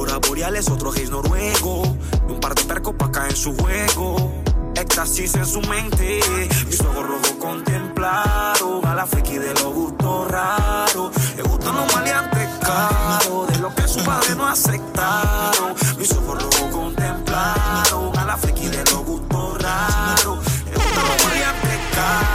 Aurora 0.00 0.18
boreales, 0.26 0.70
otro 0.70 0.92
gays 0.92 1.10
noruego. 1.10 1.82
Un 2.26 2.40
par 2.40 2.54
de 2.54 2.64
percos 2.64 2.94
pa' 2.94 3.12
caer 3.12 3.32
en 3.32 3.36
su 3.36 3.54
juego. 3.54 4.32
Éxtasis 4.74 5.34
en 5.34 5.44
su 5.44 5.60
mente. 5.60 6.20
Mis 6.66 6.80
ojos 6.80 7.06
rojos 7.06 7.32
contemplaron 7.38 8.86
a 8.86 8.94
la 8.94 9.06
friki 9.06 9.36
de 9.36 9.52
los 9.52 9.74
gustos 9.74 10.30
raros. 10.30 11.10
Le 11.36 11.42
gustan 11.42 11.76
los 11.76 11.94
maleantes 11.94 12.48
caros. 12.60 13.48
De 13.48 13.58
lo 13.58 13.74
que 13.74 13.86
su 13.86 14.02
padre 14.02 14.34
no 14.36 14.48
aceptaron. 14.48 15.74
Mis 15.98 16.10
ojos 16.12 16.42
rojos 16.44 16.70
contemplaron 16.72 18.16
a 18.16 18.24
la 18.24 18.38
friki 18.38 18.68
de 18.68 18.82
los 18.84 19.04
gustos 19.04 19.62
raros. 19.62 20.38
Le 20.64 20.76
gustan 20.76 21.08
los 21.08 21.24
maleantes 21.26 21.78
caros. 21.94 22.30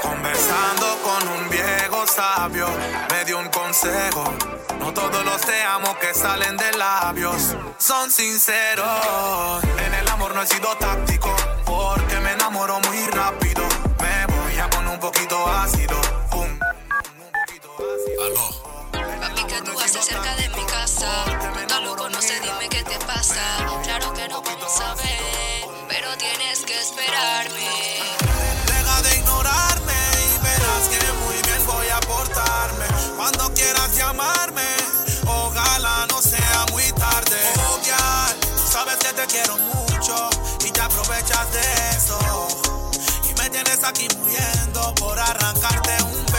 Conversando 0.00 0.98
con 1.02 1.28
un 1.28 1.48
viejo 1.48 2.06
sabio, 2.06 2.66
me 3.10 3.24
dio 3.24 3.38
un 3.38 3.48
consejo. 3.48 4.24
No 4.78 4.92
todos 4.92 5.24
los 5.24 5.40
te 5.42 5.62
amo 5.62 5.96
que 6.00 6.12
salen 6.12 6.56
de 6.56 6.72
labios 6.72 7.56
son 7.78 8.10
sinceros. 8.10 9.64
En 9.86 9.94
el 9.94 10.08
amor 10.08 10.34
no 10.34 10.42
he 10.42 10.46
sido 10.46 10.76
táctico, 10.76 11.34
porque 11.64 12.18
me 12.20 12.32
enamoro 12.32 12.80
muy 12.80 13.06
rápido. 13.06 13.62
Me 14.00 14.26
voy 14.26 14.58
a 14.58 14.68
poner 14.70 14.94
un 14.94 15.00
poquito 15.00 15.46
ácido. 15.48 16.21
Papi, 18.22 19.44
que 19.46 19.62
tú 19.62 19.80
haces 19.80 20.04
cerca 20.04 20.36
de 20.36 20.48
mi 20.50 20.64
casa? 20.66 21.24
No 21.68 21.80
lo 21.80 21.96
conoces, 21.96 22.40
dime 22.40 22.68
qué 22.68 22.84
te 22.84 22.96
pasa. 23.04 23.42
Claro 23.82 24.12
que 24.14 24.28
no 24.28 24.40
vamos 24.40 24.80
a 24.80 24.94
ver, 24.94 25.66
pero 25.88 26.16
tienes 26.16 26.60
que 26.60 26.78
esperarme. 26.78 27.68
Deja 28.66 29.02
de 29.02 29.16
ignorarme 29.16 29.94
y 30.22 30.38
verás 30.44 30.88
que 30.88 31.12
muy 31.24 31.34
bien 31.42 31.66
voy 31.66 31.88
a 31.88 31.98
portarme. 31.98 32.86
Cuando 33.16 33.52
quieras 33.54 33.96
llamarme, 33.96 34.68
ojalá 35.26 36.06
no 36.08 36.22
sea 36.22 36.66
muy 36.70 36.92
tarde. 36.92 37.40
Oh, 37.58 37.80
girl, 37.82 38.40
tú 38.40 38.70
sabes 38.70 38.98
que 38.98 39.12
te 39.14 39.26
quiero 39.26 39.58
mucho 39.58 40.30
y 40.64 40.70
te 40.70 40.80
aprovechas 40.80 41.52
de 41.52 41.60
eso. 41.96 42.20
Y 43.28 43.34
me 43.40 43.50
tienes 43.50 43.82
aquí 43.82 44.06
muriendo 44.16 44.94
por 44.94 45.18
arrancarte 45.18 46.02
un 46.04 46.31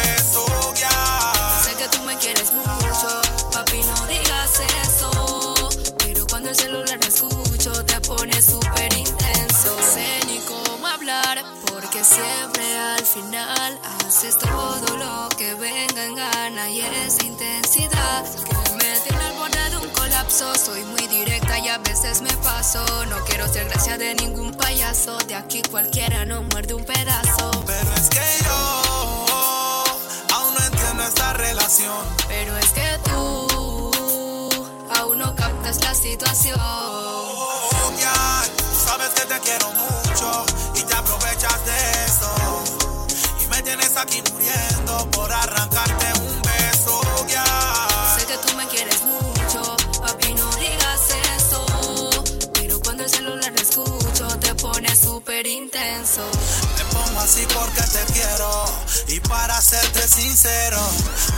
que 1.83 1.97
tú 1.97 2.03
me 2.03 2.17
quieres 2.17 2.53
mucho, 2.53 3.21
papi, 3.51 3.81
no 3.83 4.07
digas 4.07 4.61
eso. 4.83 5.69
Pero 5.99 6.25
cuando 6.27 6.49
el 6.49 6.55
celular 6.55 6.97
no 6.99 7.07
escucho, 7.07 7.83
te 7.85 7.99
pone 8.01 8.41
súper 8.41 8.93
intenso. 8.93 9.75
Sé 9.93 10.19
ni 10.27 10.39
cómo 10.47 10.87
hablar, 10.87 11.43
porque 11.67 12.03
siempre 12.03 12.77
al 12.77 13.05
final 13.05 13.79
haces 13.99 14.37
todo 14.37 14.97
lo 14.97 15.29
que 15.37 15.53
venga 15.55 16.05
en 16.05 16.15
gana 16.15 16.69
y 16.69 16.81
esa 16.81 17.25
intensidad 17.25 18.23
que 18.23 18.73
me 18.75 18.99
tiene 18.99 19.23
al 19.23 19.33
borde 19.33 19.69
de 19.71 19.77
un 19.77 19.89
colapso. 19.89 20.55
Soy 20.55 20.83
muy 20.85 21.07
directa 21.07 21.59
y 21.59 21.67
a 21.67 21.79
veces 21.79 22.21
me 22.21 22.33
paso. 22.37 22.85
No 23.07 23.17
quiero 23.25 23.47
ser 23.51 23.67
gracia 23.67 23.97
de 23.97 24.15
ningún 24.15 24.53
payaso. 24.53 25.17
De 25.27 25.35
aquí 25.35 25.61
cualquiera 25.69 26.23
no 26.23 26.43
muerde 26.43 26.75
un 26.75 26.85
pedazo. 26.85 27.51
Pero 27.65 27.93
es 27.95 28.09
que 28.09 28.43
yo 28.45 29.22
relación. 31.43 32.03
Pero 32.27 32.57
es 32.57 32.71
que 32.71 32.99
tú 33.03 33.91
aún 34.95 35.17
no 35.19 35.35
captas 35.35 35.77
la 35.81 35.93
situación. 35.93 36.57
Oh, 36.59 37.91
tú 38.57 38.63
sabes 38.87 39.09
que 39.09 39.25
te 39.25 39.39
quiero 39.41 39.67
mucho 39.71 40.45
y 40.75 40.81
te 40.83 40.95
aprovechas 40.95 41.59
de 41.65 41.79
eso. 42.05 42.31
Y 43.43 43.47
me 43.47 43.61
tienes 43.61 43.97
aquí 43.97 44.21
muriendo 44.31 45.09
por 45.11 45.31
arrancarte 45.31 46.07
un 46.21 46.41
beso, 46.41 47.01
girl. 47.27 48.19
Sé 48.19 48.25
que 48.25 48.37
tú 48.37 48.55
me 48.55 48.65
quieres 48.67 49.01
mucho, 49.03 49.75
papi, 50.01 50.33
no 50.33 50.49
digas 50.55 51.01
eso. 51.37 51.59
Pero 52.53 52.79
cuando 52.79 53.03
el 53.03 53.09
celular 53.09 53.51
no 53.51 53.61
escucho, 53.61 54.27
te 54.39 54.55
pone 54.55 54.95
súper 54.95 55.45
intenso. 55.45 56.21
Así 57.23 57.47
porque 57.53 57.81
te 57.83 58.03
quiero 58.11 58.65
y 59.07 59.19
para 59.21 59.59
serte 59.61 60.05
sincero, 60.09 60.77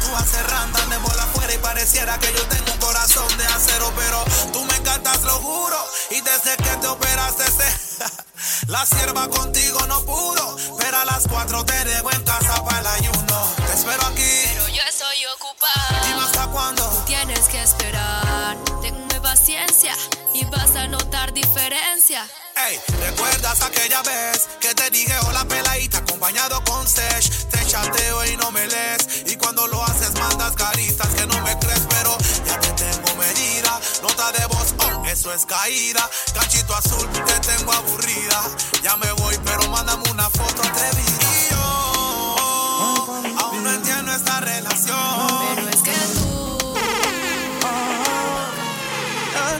tú 0.04 0.16
haces 0.16 0.44
random 0.50 0.90
de 0.90 0.98
bola 0.98 1.24
afuera 1.24 1.54
y 1.54 1.58
pareciera 1.60 2.18
que 2.18 2.34
yo 2.34 2.42
tengo 2.48 2.72
un 2.74 2.80
corazón 2.80 3.38
de 3.38 3.46
acero, 3.46 3.94
pero 3.96 4.24
tú 4.52 4.64
me 4.66 4.76
encantas, 4.78 5.22
lo 5.22 5.34
juro, 5.34 5.78
y 6.10 6.22
desde 6.22 6.58
que 6.58 6.78
te 6.78 6.88
operaste 6.88 7.44
se... 7.46 8.06
La 8.68 8.84
sierva 8.86 9.30
contigo 9.30 9.80
no 9.88 10.02
pudo, 10.06 10.58
pero 10.80 10.98
a 10.98 11.06
las 11.06 11.28
cuatro 11.28 11.64
te 11.66 11.86
dejo 11.86 12.12
en 12.12 12.24
casa 12.24 12.64
para 12.66 12.80
el 12.80 12.88
ayuno. 12.88 13.48
Te 13.56 13.74
espero 13.74 14.06
aquí. 14.08 14.42
Pero 14.54 14.68
yo 14.68 14.82
estoy 14.90 15.26
ocupada. 15.36 16.02
Dime 16.08 16.22
hasta 16.22 16.48
cuándo. 16.48 16.84
Tú 16.84 17.02
tienes 17.06 17.48
que 17.48 17.62
esperar. 17.62 18.58
Tenme 18.82 19.15
paciencia 19.26 19.96
y 20.36 20.46
vas 20.46 20.76
a 20.76 20.86
notar 20.88 21.34
diferencia. 21.34 22.24
Ey, 22.68 22.80
¿recuerdas 23.00 23.60
aquella 23.64 24.04
vez 24.04 24.48
que 24.62 24.72
te 24.76 24.92
dije 24.92 25.14
hola 25.26 25.44
peladita 25.46 25.98
acompañado 25.98 26.64
con 26.64 26.88
Sesh? 26.88 27.48
Te 27.50 27.66
chateo 27.66 28.24
y 28.26 28.38
no 28.38 28.52
me 28.52 28.68
lees. 28.68 29.24
Y 29.26 29.36
cuando 29.38 29.66
lo 29.66 29.84
haces 29.84 30.14
mandas 30.14 30.56
caritas 30.56 31.08
que 31.16 31.26
no 31.26 31.42
me 31.42 31.58
crees, 31.58 31.88
pero 31.90 32.16
ya 32.46 32.60
te 32.60 32.70
tengo 32.84 33.16
medida. 33.16 33.80
Nota 34.04 34.32
de 34.32 34.46
voz, 34.46 34.76
oh, 34.78 35.06
eso 35.08 35.34
es 35.34 35.44
caída. 35.48 36.08
Canchito 36.36 36.76
azul, 36.76 37.10
te 37.10 37.40
tengo 37.40 37.74
aburrida. 37.74 38.40
Ya 38.84 38.96
me 38.96 39.12
voy, 39.14 39.36
pero 39.44 39.68
mándame 39.72 40.04
una 40.12 40.30
foto 40.30 40.62
atrevida. 40.62 41.30
Y 41.34 41.50
yo 41.50 43.16
aún 43.40 43.64
no 43.64 43.72
entiendo 43.72 44.12
esta 44.12 44.40
relación. 44.42 45.75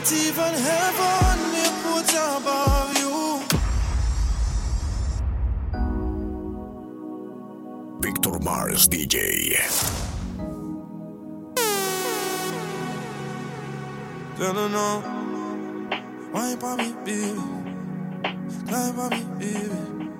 Not 0.06 0.14
even 0.14 0.54
heaven 0.54 1.40
above 2.14 2.98
you. 3.00 3.42
Victor 8.02 8.38
Mars 8.38 8.88
DJ. 8.88 9.58
No, 14.38 14.54
no, 14.54 14.68
no. 14.68 15.04
Wine 16.32 16.58
for 16.60 16.78
me, 16.78 16.94
baby. 17.04 17.42
Climb 18.68 18.94
for 18.94 19.10
me, 19.10 19.24
baby. 19.40 20.12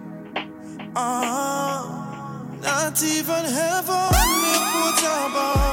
Ah, 0.96 2.42
not 2.60 3.04
even 3.04 3.46
heaven 3.46 4.10
may 4.42 4.58
put 4.74 5.04
above 5.04 5.60
you. 5.60 5.65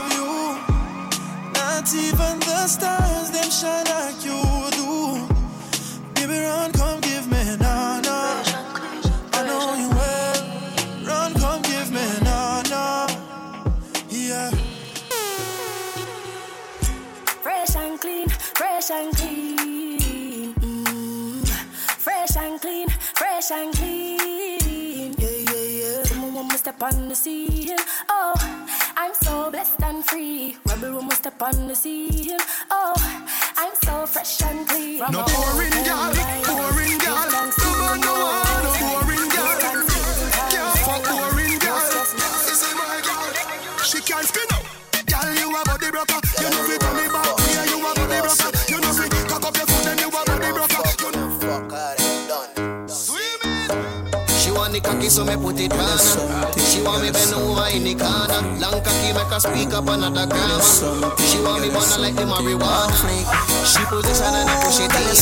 Not 1.82 1.94
even 1.96 2.38
the 2.38 2.66
stars, 2.68 3.30
them 3.32 3.50
shine 3.50 3.84
like 3.86 4.24
you 4.24 4.38
do. 4.70 5.26
Baby, 6.14 6.38
run, 6.38 6.70
come 6.70 7.00
give 7.00 7.26
me 7.26 7.56
na 7.56 7.98
na. 7.98 8.40
I 9.32 9.42
know 9.48 9.74
you 9.74 9.88
well. 9.90 10.44
Run, 11.04 11.34
come 11.34 11.60
give 11.62 11.90
me 11.90 12.06
na 12.22 12.62
na. 12.70 13.08
Yeah. 14.08 14.50
Fresh 17.42 17.74
and 17.74 18.00
clean, 18.00 18.28
fresh 18.28 18.90
and 18.92 19.16
clean. 19.16 20.54
Mm. 20.54 21.48
Fresh 21.98 22.36
and 22.36 22.60
clean, 22.60 22.88
fresh 22.90 23.50
and 23.50 23.74
clean. 23.74 25.14
Yeah, 25.18 25.50
yeah, 25.50 25.66
yeah. 25.80 26.02
Someone 26.04 26.34
want 26.34 26.52
me 26.52 26.58
step 26.58 26.80
on 26.80 27.08
the 27.08 27.16
scene. 27.16 27.76
Oh, 28.08 28.34
blessed 29.62 29.82
and 29.82 30.04
free. 30.04 30.56
Rebel 30.66 30.92
woman 30.94 31.10
step 31.12 31.40
on 31.40 31.68
the 31.68 31.74
scene. 31.74 32.36
Oh, 32.70 32.94
I'm 33.56 33.74
so 33.84 34.06
fresh 34.06 34.42
and 34.42 34.66
clean. 34.68 34.98
No 34.98 35.24
boring 35.24 35.84
girl, 35.86 36.12
boring 36.46 36.98
girl. 36.98 37.26
No 37.30 37.42
no 37.96 38.14
one, 38.26 38.40
no 38.64 38.72
boring 38.80 39.28
girl. 39.34 39.54
Can't 40.50 40.78
fuck 40.84 41.04
boring 41.06 41.58
girl. 41.58 41.78
This 42.46 42.62
is 42.66 42.74
my 42.74 43.00
girl. 43.06 43.84
She 43.84 44.00
can't 44.00 44.26
spin 44.26 44.48
up. 44.52 44.64
Girl, 45.06 45.34
you 45.34 45.56
a 45.56 45.64
body 45.64 45.90
broker. 45.90 46.20
You 46.40 46.50
know 46.50 46.74
it 46.74 47.21
the 54.72 54.80
cocky, 54.80 55.08
so 55.12 55.24
me 55.24 55.36
put 55.36 55.60
it 55.60 55.72
on. 55.76 56.00
She 56.56 56.80
want 56.80 57.04
me 57.04 57.12
bend 57.12 57.36
over 57.36 57.68
in 57.68 57.84
the 57.84 57.92
corner. 57.92 58.40
Long 58.56 58.80
cocky 58.80 59.12
make 59.12 59.28
her 59.28 59.40
speak 59.40 59.76
up 59.76 59.84
another 59.84 60.24
grammar. 60.24 60.64
She 61.28 61.38
want 61.44 61.60
me 61.60 61.68
wanna 61.68 62.00
like 62.00 62.16
the 62.16 62.24
marijuana. 62.24 62.96
She 63.68 63.84
position 63.84 64.32
and 64.32 64.48
I 64.48 64.56
push 64.64 64.80
it 64.80 64.88
in. 64.96 65.12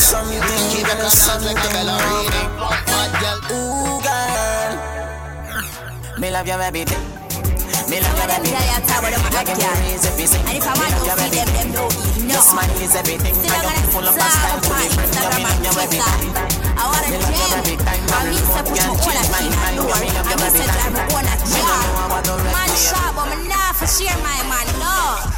Keep 0.71 0.87
it 0.87 0.95
dance 1.03 1.27
like 1.43 1.59
a 1.59 1.67
ballerina. 1.75 2.41
Hot 2.63 3.11
girl, 3.19 3.39
Ooh, 3.51 3.99
girl. 3.99 4.71
Me 6.19 6.31
love 6.31 6.47
your 6.47 6.61
everything. 6.63 7.03
Me 7.91 7.99
love 7.99 8.15
your 8.15 8.31
everything. 8.31 8.55
Like 9.35 9.51
a 9.51 9.59
is 9.91 10.07
everything. 10.07 10.47
And 10.47 10.55
if 10.55 10.63
I 10.63 10.73
want 10.79 10.95
to 10.95 11.11
feed 11.11 11.35
them, 11.35 11.49
them 11.51 11.67
don't 11.75 11.91
eat 11.91 12.23
no. 12.23 12.39
Your 12.39 12.43
smile 12.47 12.71
is 12.79 12.95
everything. 12.95 13.35
Still 13.35 13.51
And 13.51 13.67
I 13.67 13.67
you're 13.67 13.83
gotta 13.83 13.91
full 13.91 14.07
of 14.07 14.15
passion. 14.15 14.47
To 14.47 14.63
be 14.63 14.71
friend, 14.71 14.95
you 14.95 15.27
me 15.27 15.43
love 15.43 15.59
your 15.59 15.75
everything. 15.83 16.60
I 16.77 16.83
want 16.87 17.03
Me 17.07 17.15
a 17.15 17.19
love 17.19 17.31
your 17.31 17.47
gym. 17.47 17.59
every 17.61 17.77
time. 17.81 18.03
I 18.11 18.19
mean, 18.29 18.41
to 18.41 18.61
put 18.61 18.65
my 18.71 18.85
own 18.87 18.97
change 19.01 19.29
my 19.31 19.39
thing 19.41 19.51
mind. 19.51 19.71
and 19.71 19.75
Me 19.75 19.91
love 19.91 20.01
your 20.01 20.21
I 20.21 20.31
mean, 20.31 20.41
every 20.41 20.61
to 20.61 20.67
drive 20.67 20.81
time. 20.81 20.93
my 20.93 21.03
own 21.11 21.25
a 21.27 21.35
Me 21.41 21.59
don't 21.61 21.67
car. 21.67 22.09
what 22.11 22.23
to 22.25 22.33
rest 22.41 22.55
Man 22.55 22.69
me. 22.71 22.77
shop, 22.77 23.11
but 23.15 23.25
me 23.31 23.37
not 23.51 23.71
for 23.75 23.87
share 23.87 24.17
my 24.21 24.39
man, 24.51 24.67
no. 24.81 24.95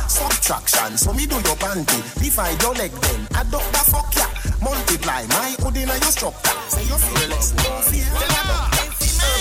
Subtraction, 0.08 0.92
so 0.98 1.10
me 1.14 1.26
do 1.26 1.36
your 1.42 1.58
panty. 1.58 2.00
Divide 2.22 2.62
your 2.62 2.74
leg 2.76 2.92
then. 2.92 3.22
Adopt 3.40 3.70
the 3.74 3.82
fuck 3.92 4.10
ya. 4.16 4.28
Multiply 4.62 5.26
my 5.28 5.56
hood 5.62 5.78
in 5.78 5.88
your 5.90 6.12
structure. 6.14 6.56
Say 6.70 6.84
you 6.86 6.98
feel 6.98 7.30
less. 7.30 7.54
No 7.58 7.70
fear. 7.88 8.06
Then 8.14 8.32
adopt 8.44 8.78
ya. 8.78 8.84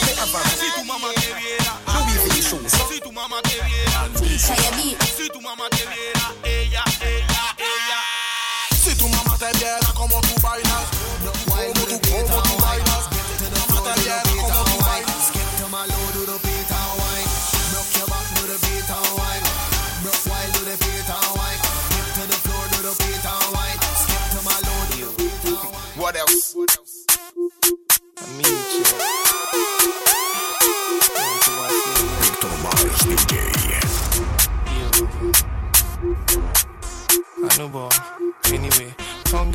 Me 0.07 0.13
have 0.17 0.35
a 0.35 0.41
Si 0.57 0.69
tu 0.75 0.83
mamá 0.85 1.09
te 1.15 1.29
viera, 1.35 1.73
Louis 1.93 2.19
V 2.25 2.43
shoes. 2.43 2.73
si 2.89 3.01
tu 3.01 3.11
mamá 3.13 3.39
te 3.43 3.59
viera, 3.61 4.09
Tisha, 4.19 4.55
you 4.57 4.71
beat. 4.77 5.03
si 5.03 5.29
tu 5.29 5.41
mamá 5.41 5.69
te 5.71 5.82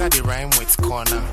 Tonga 0.07 0.23
the 0.23 0.27
rhyme 0.27 0.49
with 0.57 0.75
corner. 0.81 1.23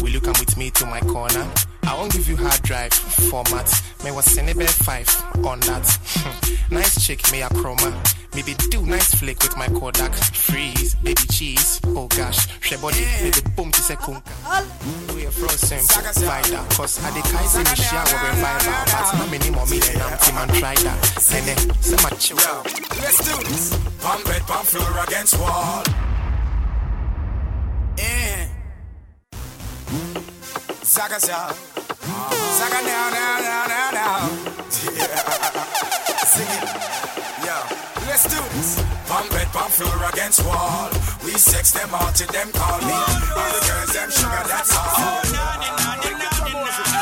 Will 0.00 0.10
you 0.10 0.20
come 0.20 0.34
with 0.38 0.56
me 0.56 0.70
to 0.70 0.86
my 0.86 1.00
corner? 1.00 1.50
I 1.84 1.94
won't 1.96 2.12
give 2.12 2.28
you 2.28 2.36
hard 2.36 2.60
drive 2.62 2.92
format. 2.92 3.70
May 4.02 4.10
was 4.10 4.26
Senebe 4.26 4.68
5 4.68 5.46
on 5.46 5.60
that. 5.60 5.86
nice 6.70 7.04
chick, 7.04 7.20
may 7.32 7.42
a 7.42 7.48
chroma. 7.48 7.92
Maybe 8.34 8.54
do 8.70 8.84
nice 8.84 9.14
flick 9.14 9.42
with 9.42 9.56
my 9.56 9.68
Kodak. 9.68 10.12
Freeze, 10.12 10.94
baby 10.96 11.22
cheese. 11.30 11.80
Oh 11.86 12.08
gosh, 12.08 12.46
she 12.60 12.76
body, 12.76 13.04
baby 13.20 13.40
boom 13.56 13.72
to 13.72 13.80
say. 13.80 13.96
We 15.14 15.26
are 15.26 15.30
frozen, 15.30 15.78
fighter. 15.78 16.64
Cause 16.74 17.02
I 17.02 17.10
the 17.10 17.20
Kaiser 17.20 17.58
in 17.60 17.64
the 17.64 17.76
shower 17.76 18.28
revival. 18.28 18.74
But 18.86 19.18
no 19.18 19.30
many 19.30 19.50
more 19.50 19.66
me 19.66 19.78
than 19.78 20.02
I'm 20.02 20.18
team 20.18 20.36
and 20.36 20.54
try 20.54 20.74
that. 20.74 21.04
Sene, 21.18 21.54
my 22.02 22.10
chill. 22.18 22.36
Let's 22.36 23.18
do 23.24 23.48
this. 23.48 23.78
Pump 24.00 24.26
it, 24.28 24.42
pump 24.42 24.66
floor 24.66 25.04
against 25.04 25.38
wall. 25.38 25.82
Eh. 27.98 28.48
Zaga 30.84 31.18
zaga. 31.20 31.54
Now, 32.84 33.10
now, 33.10 33.38
now, 33.40 33.66
now, 33.66 33.90
now. 33.90 34.28
Sing 34.70 36.46
it. 36.56 36.64
Yo, 37.44 37.56
let's 38.06 38.24
do 38.24 38.40
this. 38.54 38.82
Pump 39.08 39.30
bed, 39.30 39.48
pump 39.52 39.70
floor 39.70 40.08
against 40.12 40.44
wall. 40.44 40.90
We 41.24 41.32
sex 41.32 41.72
them 41.72 41.94
out 41.94 42.14
till 42.14 42.28
them 42.28 42.50
call 42.52 42.78
me. 42.80 42.92
All 42.92 43.50
the 43.52 43.60
girls 43.66 43.92
them 43.92 44.10
sugar, 44.10 44.44
that's 44.48 44.76
all. 44.76 45.22
Jamaican, 46.02 46.93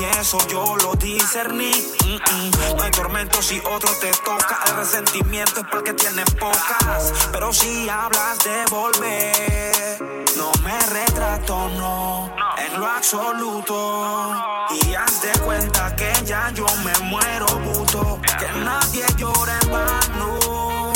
y 0.00 0.04
eso 0.18 0.38
yo 0.48 0.76
lo 0.76 0.94
discerní. 0.94 1.70
Mm, 2.04 2.14
mm. 2.14 2.76
No 2.76 2.82
hay 2.82 2.90
tormento 2.90 3.40
si 3.42 3.60
otro 3.60 3.90
te 4.00 4.10
toca. 4.24 4.58
El 4.66 4.76
resentimiento 4.76 5.60
es 5.60 5.66
porque 5.70 5.92
tienes 5.92 6.30
pocas. 6.34 7.12
Pero 7.32 7.52
si 7.52 7.88
hablas 7.88 8.38
de 8.44 8.64
volver, 8.70 9.98
no 10.36 10.50
me 10.62 10.78
retrato, 10.86 11.68
no. 11.76 12.34
En 12.56 12.80
lo 12.80 12.86
absoluto. 12.86 14.34
Y 14.82 14.94
haz 14.94 15.22
de 15.22 15.32
cuenta 15.40 15.94
que 15.94 16.12
ya 16.24 16.50
yo 16.50 16.66
me 16.84 16.96
muero, 17.04 17.46
puto. 17.46 18.20
Que 18.38 18.50
nadie 18.60 19.04
llora 19.16 19.58
en 19.62 19.70
vano. 19.70 20.92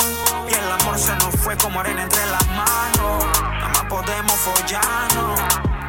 Y 0.49 0.53
el 0.53 0.71
amor 0.71 0.97
se 0.97 1.15
nos 1.15 1.35
fue 1.37 1.55
como 1.57 1.79
arena 1.79 2.03
entre 2.03 2.25
las 2.25 2.47
manos. 2.47 3.25
Nada 3.41 3.69
más 3.69 3.85
podemos 3.85 4.33
follarnos. 4.33 5.39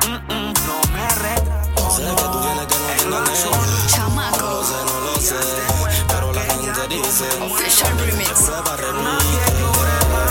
Mm, 0.06 0.52
no 0.66 0.92
me 0.92 1.08
retrato. 1.22 1.60
No 3.10 3.20
lo 3.20 4.64
sé, 4.64 4.84
no 4.86 5.00
lo 5.00 5.14
sé. 5.20 5.34
Pero 6.08 6.32
la 6.32 6.42
gente 6.42 6.88
dice. 6.88 7.26
Official 7.42 7.98
remix. 7.98 8.30
Prueba 8.30 8.76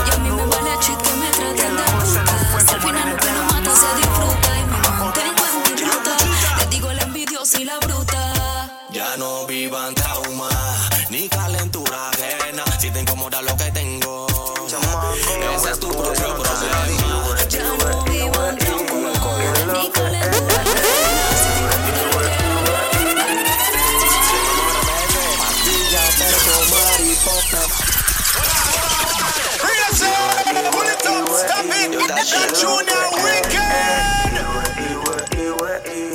Y 0.06 0.10
a 0.10 0.18
mí 0.18 0.30
me 0.30 0.46
vale 0.46 0.78
chit 0.80 0.96
que 0.96 1.14
me 1.14 1.30
traten 1.30 1.76
de 1.76 1.82
puta. 1.82 2.24
Si 2.66 2.74
al 2.74 2.80
final 2.80 3.10
lo 3.10 3.16
que 3.16 3.32
no 3.32 3.42
mata 3.44 3.76
se 3.76 3.96
disfruta 3.96 4.58
y 4.58 4.64
me 4.64 4.78
mantengo 4.88 5.44
en 5.46 5.74
mi 5.74 5.82
ruta. 5.90 6.16
Le 6.58 6.66
digo 6.66 6.92
la 6.92 7.02
envidiosa 7.02 7.60
y 7.60 7.64
la 7.64 7.78
bruta. 7.80 8.86
Ya 8.90 9.16
no 9.18 9.46
vivan 9.46 9.94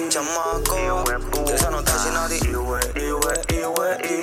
Chamaco, 0.10 1.03
de 1.45 1.56
esa 1.56 1.70
no 1.72 1.80
hace 1.80 2.12
nadie. 2.12 2.39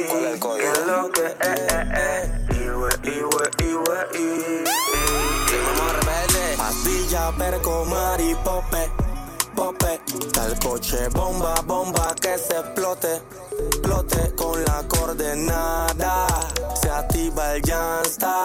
¿Cuál 0.09 0.24
es 0.24 0.33
el 0.33 0.39
código? 0.39 0.57
¿Qué 0.57 0.70
es 0.70 0.87
lo 0.87 1.11
que 1.11 1.26
eh, 1.26 1.35
eh, 1.41 1.93
eh? 1.97 2.22
Iwe, 2.55 2.89
iwe, 3.03 3.45
iwe, 3.64 3.97
i. 4.14 4.64
Vamos 5.66 5.93
rebelde. 5.97 6.57
Pastilla, 6.57 7.33
perco, 7.37 7.85
maripope, 7.85 8.91
pope. 9.63 10.01
Tal 10.33 10.59
coche, 10.59 11.09
bomba, 11.11 11.55
bomba, 11.67 12.15
que 12.21 12.37
se 12.39 12.59
explote, 12.59 13.23
explote 13.69 14.35
con 14.35 14.65
la 14.65 14.83
coordenada. 14.89 16.27
Se 16.81 16.91
activa 16.91 17.55
el 17.55 17.63
llanta 17.63 18.43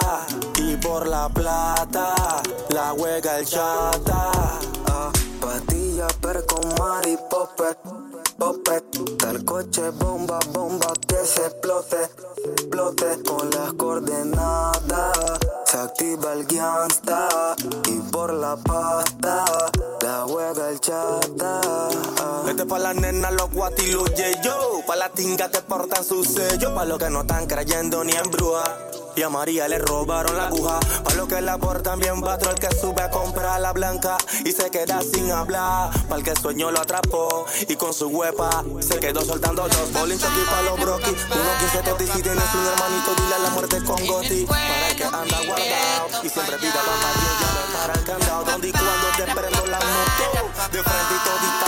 y 0.56 0.76
por 0.76 1.06
la 1.06 1.28
plata 1.28 2.14
la 2.70 2.94
juega 2.96 3.38
el 3.38 3.46
chata. 3.46 4.30
Ah, 4.90 5.10
Patilla, 5.40 6.06
perco, 6.20 6.60
mari, 6.78 7.16
popet, 7.30 7.78
popet. 8.38 8.84
Tal 9.18 9.44
coche, 9.44 9.90
bomba, 9.90 10.38
bomba, 10.52 10.92
que 11.06 11.16
se 11.26 11.46
explote, 11.46 11.96
explote 12.44 13.22
con 13.24 13.50
las 13.50 13.72
coordenadas. 13.74 15.38
Se 15.66 15.76
activa 15.76 16.32
el 16.32 16.46
gangsta 16.46 17.56
y 17.86 17.98
por 18.10 18.32
la 18.32 18.56
pasta 18.56 19.44
la 20.00 20.24
juega 20.26 20.70
el 20.70 20.80
chata. 20.80 21.60
Vete 22.46 22.64
pa' 22.64 22.78
la 22.78 22.94
nena, 22.94 23.30
los 23.32 23.50
guatilus, 23.50 24.10
yo. 24.42 24.82
Pa' 24.86 24.96
la 24.96 25.10
tinga 25.10 25.50
que 25.50 25.60
portan 25.60 26.04
su 26.04 26.24
sello. 26.24 26.74
Pa' 26.74 26.84
los 26.84 26.98
que 26.98 27.10
no 27.10 27.20
están 27.22 27.46
creyendo 27.46 28.02
ni 28.04 28.12
en 28.12 28.30
bruja. 28.30 28.64
Y 29.18 29.22
a 29.24 29.28
María 29.28 29.66
le 29.66 29.78
robaron 29.78 30.36
la 30.36 30.46
aguja. 30.46 30.78
Pa' 30.78 31.14
los 31.14 31.26
que 31.26 31.40
la 31.40 31.58
portan 31.58 31.98
bien 31.98 32.20
patrón, 32.20 32.54
el 32.54 32.60
que 32.60 32.72
sube 32.76 33.02
a 33.02 33.10
comprar 33.10 33.60
la 33.60 33.72
blanca 33.72 34.16
y 34.44 34.52
se 34.52 34.70
queda 34.70 35.00
sin 35.02 35.28
hablar. 35.32 35.90
Pa' 36.08 36.14
el 36.14 36.22
que 36.22 36.36
sueño 36.36 36.70
lo 36.70 36.80
atrapó 36.80 37.44
y 37.66 37.74
con 37.74 37.92
su 37.92 38.06
huepa 38.06 38.62
se 38.78 39.00
quedó 39.00 39.22
soltando 39.22 39.66
los 39.66 39.92
bolins 39.92 40.22
aquí 40.22 40.40
pa' 40.48 40.62
los 40.62 40.78
broquis. 40.78 41.26
Uno 41.32 41.50
que 41.58 41.68
se 41.68 41.82
te 41.82 42.06
si 42.06 42.22
tienes 42.22 42.54
un 42.54 42.64
hermanito, 42.64 43.14
dile 43.16 43.34
a 43.34 43.38
la 43.40 43.50
muerte 43.50 43.82
con 43.82 44.06
goti. 44.06 44.46
Para 44.46 44.88
el 44.88 44.96
que 44.96 45.04
anda 45.04 45.38
guardado 45.48 46.22
y 46.22 46.28
siempre 46.28 46.56
pida 46.58 46.80
María, 46.86 47.30
llave 47.40 47.76
para 47.76 47.94
el 47.94 48.04
candado. 48.04 48.44
Donde 48.44 48.68
y 48.68 48.70
cuando 48.70 49.08
te 49.16 49.24
prendo 49.34 49.66
la 49.66 49.78
moto, 49.78 50.70
de 50.70 50.82
frente 50.84 51.14
y 51.14 51.24
todita 51.26 51.67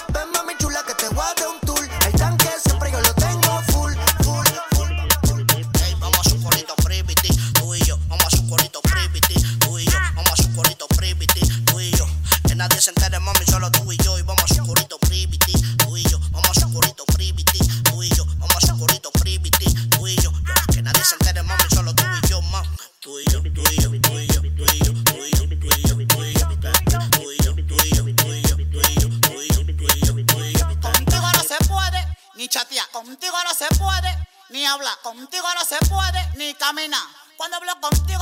Cuando 37.37 37.57
hablo 37.57 37.79
contigo 37.79 38.20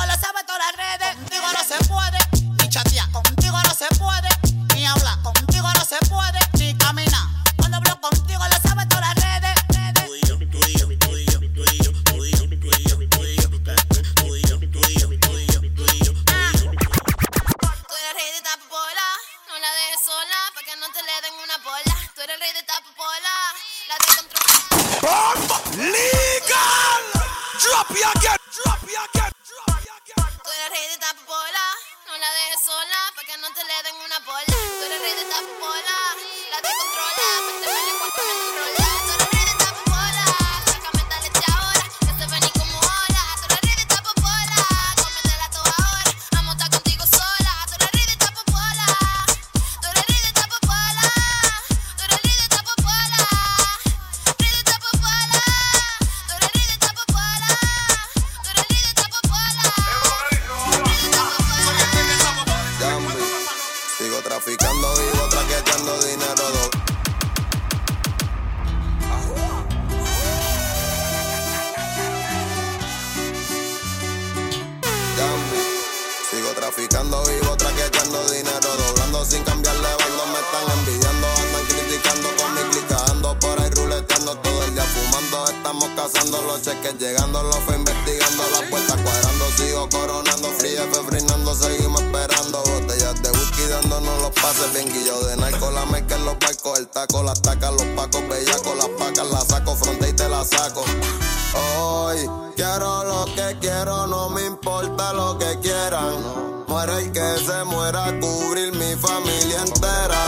traficando, 64.40 64.88
vivo 64.96 65.28
traqueteando 65.30 66.00
dinero. 66.00 66.70
Sigo 76.32 76.52
traficando, 76.56 77.24
vivo 77.26 77.58
traqueteando 77.58 78.30
dinero, 78.30 78.70
doblando 78.78 79.26
sin 79.26 79.44
cambiarle 79.44 79.82
bando, 79.82 80.26
me 80.28 80.40
están 80.40 80.80
envidiando, 80.80 81.28
andan 81.28 81.66
criticando 81.66 82.30
con 82.38 82.54
mi 82.54 82.62
clica, 82.72 83.06
ando 83.12 83.40
por 83.40 83.62
ahí 83.62 83.70
ruleteando 83.72 84.38
todo 84.38 84.64
el 84.64 84.74
día 84.74 84.84
fumando, 84.86 85.52
estamos 85.52 85.90
cazando 85.98 86.42
los 86.44 86.62
cheques, 86.62 86.96
llegando, 86.98 87.44
los 87.44 87.58
fue 87.66 87.76
investigando, 87.76 88.44
las 88.52 88.70
puertas 88.70 89.02
cuadrando, 89.02 89.46
sigo 89.58 89.90
coronando, 89.90 90.50
frío, 90.54 90.84
frinando, 91.10 91.54
seguimos 91.56 92.09
los 94.80 94.86
pases, 94.86 94.86
bien 94.86 94.94
guillo 94.94 95.20
de 95.28 95.38
narco, 95.38 95.72
la 95.72 95.86
meca 95.86 96.16
en 96.16 96.26
los 96.26 96.40
barcos, 96.40 96.80
el 96.80 96.88
taco, 96.88 97.24
las 97.24 97.42
tacas, 97.42 97.72
los 97.74 97.86
pacos, 97.96 98.28
bellacos, 98.28 98.78
las 98.78 98.90
pacas, 98.90 99.30
las 99.30 99.48
saco, 99.48 99.76
fronte 99.76 100.10
y 100.10 100.14
te 100.14 100.30
la 100.30 100.44
saco. 100.46 100.84
Hoy 101.80 102.18
quiero 102.56 103.04
lo 103.04 103.26
que 103.36 103.58
quiero, 103.60 104.08
no 104.08 104.30
me 104.30 104.46
importa 104.46 105.14
lo 105.14 105.38
que 105.38 105.60
quieran. 105.62 106.66
Muere 106.68 107.00
el 107.00 107.12
que 107.12 107.38
se 107.46 107.64
muera, 107.66 108.06
cubrir 108.20 108.74
mi 108.74 108.96
familia 108.96 109.62
entera. 109.66 110.26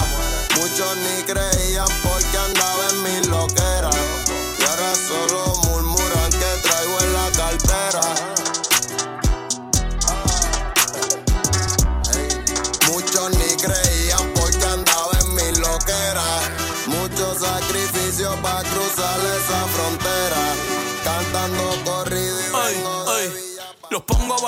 Muchos 0.56 0.98
ni 0.98 1.24
creían 1.24 1.88
porque 2.04 2.38
andaba 2.38 2.90
en 2.90 3.04
mi 3.04 3.28
loquera. 3.28 3.71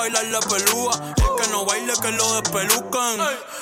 Bailar 0.04 0.24
la 0.26 0.40
pelúa. 0.40 0.92
El 1.16 1.42
que 1.42 1.50
no 1.50 1.64
baile, 1.64 1.92
que 2.00 2.10
lo 2.12 2.40
despelucan. 2.40 3.16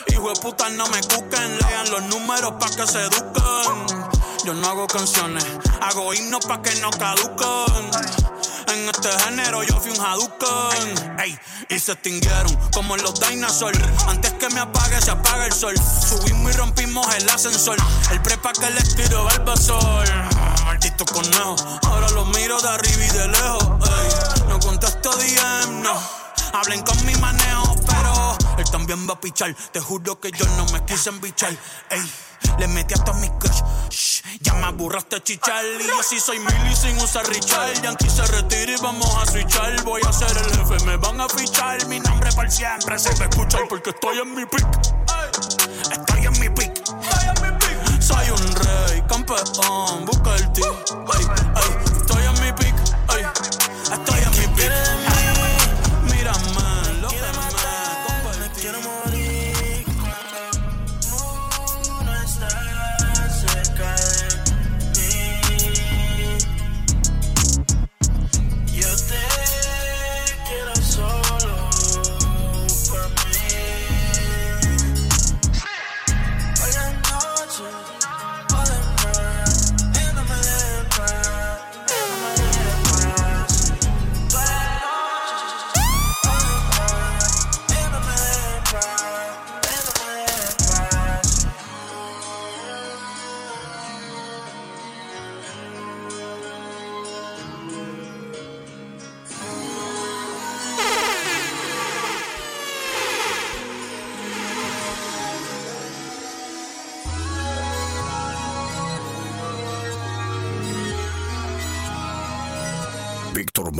Hijo 0.09 0.29
de 0.33 0.41
puta, 0.41 0.69
no 0.71 0.87
me 0.89 1.01
cuquen. 1.03 1.59
Lean 1.59 1.91
los 1.91 2.03
números 2.05 2.55
pa' 2.59 2.71
que 2.71 2.87
se 2.87 3.01
eduquen. 3.01 4.13
Yo 4.45 4.55
no 4.55 4.69
hago 4.69 4.89
canciones, 4.89 5.45
hago 5.81 6.13
himnos 6.13 6.45
pa' 6.45 6.61
que 6.63 6.75
no 6.77 6.91
caduquen. 6.91 7.91
En 8.73 8.89
este 8.89 9.09
género 9.25 9.63
yo 9.63 9.79
fui 9.81 9.91
un 9.91 10.01
Hadouken 10.01 11.19
Ey, 11.21 11.39
y 11.69 11.79
se 11.79 11.93
extinguieron 11.93 12.57
como 12.73 12.97
los 12.97 13.21
dinosaurs 13.21 13.79
Antes 14.07 14.33
que 14.35 14.49
me 14.51 14.61
apague 14.61 14.99
se 15.01 15.11
apaga 15.11 15.45
el 15.47 15.53
sol 15.53 15.75
Subimos 15.77 16.55
y 16.55 16.57
rompimos 16.57 17.15
el 17.17 17.29
ascensor 17.29 17.77
El 18.11 18.23
prepa 18.23 18.53
que 18.53 18.71
les 18.71 18.95
tiro 18.95 19.25
Bulbasaur 19.25 20.09
Maldito 20.65 21.05
conejo 21.05 21.57
Ahora 21.83 22.09
lo 22.11 22.25
miro 22.27 22.59
de 22.63 22.69
arriba 22.69 23.05
y 23.05 23.11
de 23.11 23.29
lejos 23.29 23.63
Ey, 23.63 24.49
no 24.49 24.59
contesto 24.61 25.11
DM, 25.17 25.83
no 25.83 26.23
Hablen 26.53 26.83
con 26.83 27.07
mi 27.07 27.15
manejo, 27.17 27.75
pero 27.87 28.37
él 28.59 28.71
también 28.71 29.09
va 29.09 29.15
a 29.15 29.21
pichar. 29.21 29.55
Te 29.73 29.81
juro 29.81 30.21
que 30.21 30.31
yo 30.33 30.45
no 30.57 30.67
me 30.67 30.85
quise 30.85 31.09
embichar. 31.09 31.51
Ey, 31.91 32.13
le 32.59 32.69
metí 32.69 32.95
hasta 32.95 33.13
mi 33.15 33.29
crush. 33.31 34.23
Ya 34.41 34.55
me 34.55 34.67
aburraste 34.67 35.23
chichar. 35.23 35.65
Y 35.65 35.87
yo 35.87 36.03
sí 36.03 36.21
soy 36.21 36.39
mili 36.39 36.77
sin 36.77 36.99
usar 36.99 37.27
Richard. 37.29 37.81
Yankee 37.83 38.11
se 38.11 38.27
retira 38.27 38.73
y 38.73 38.77
vamos 38.83 39.15
a 39.17 39.27
switchar. 39.31 39.83
Voy 39.85 40.03
a 40.07 40.13
ser 40.13 40.37
el 40.37 40.59
jefe, 40.59 40.85
me 40.85 40.97
van 40.97 41.21
a 41.21 41.29
fichar. 41.29 41.87
Mi 41.87 42.01
nombre 42.01 42.31
para 42.33 42.51
siempre 42.51 42.99
se 42.99 43.15
va 43.15 43.25
a 43.25 43.29
escuchar 43.29 43.63
porque 43.69 43.91
estoy 43.91 44.19
en 44.19 44.35
mi 44.35 44.45
pick. 44.45 44.67
Estoy 45.91 46.27
en 46.27 46.41
mi 46.41 46.49
pick. 46.51 46.73
Soy 48.01 48.31
un 48.31 48.55
rey, 48.57 49.03
campeón, 49.09 50.05
busca 50.05 50.35
el 50.35 50.53
ti. 50.53 50.63
Ey, 50.63 51.27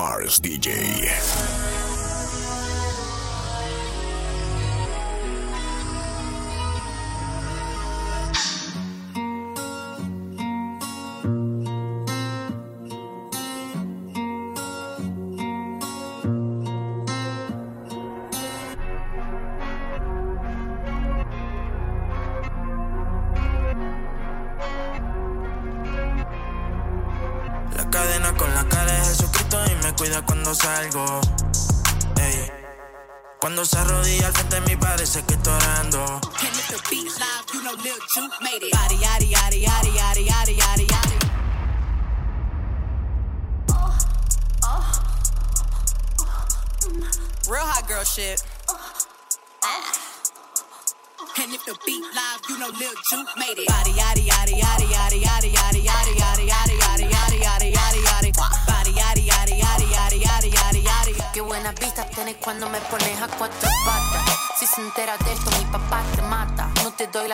Mars 0.03 0.41
DJ. 0.41 1.52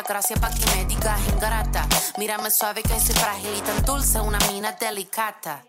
Gracia 0.09 0.37
pa' 0.37 0.49
que 0.49 0.65
me 0.75 0.87
digas 0.87 1.21
ingrata. 1.29 1.87
Mírame 2.17 2.51
suave 2.51 2.83
que 2.83 2.99
soy 2.99 3.15
frágil 3.15 3.51
y 3.59 3.61
tan 3.61 3.85
dulce, 3.85 4.19
una 4.19 4.39
mina 4.51 4.73
delicata. 4.73 5.67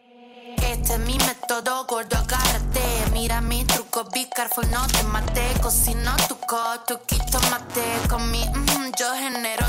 Este 0.64 0.94
es 0.94 1.00
mi 1.00 1.18
método, 1.18 1.86
gordo, 1.86 2.16
agárrate. 2.16 2.82
Mira 3.12 3.42
mi 3.42 3.66
truco, 3.66 4.06
be 4.06 4.30
no 4.72 4.88
te 4.88 5.04
mate. 5.04 5.60
Cocino 5.62 6.16
tu 6.30 6.38
coto, 6.40 7.02
quito 7.06 7.38
mate. 7.52 7.84
Con 8.08 8.32
mi, 8.32 8.48
mm, 8.48 8.92
yo 8.98 9.14
genero 9.14 9.68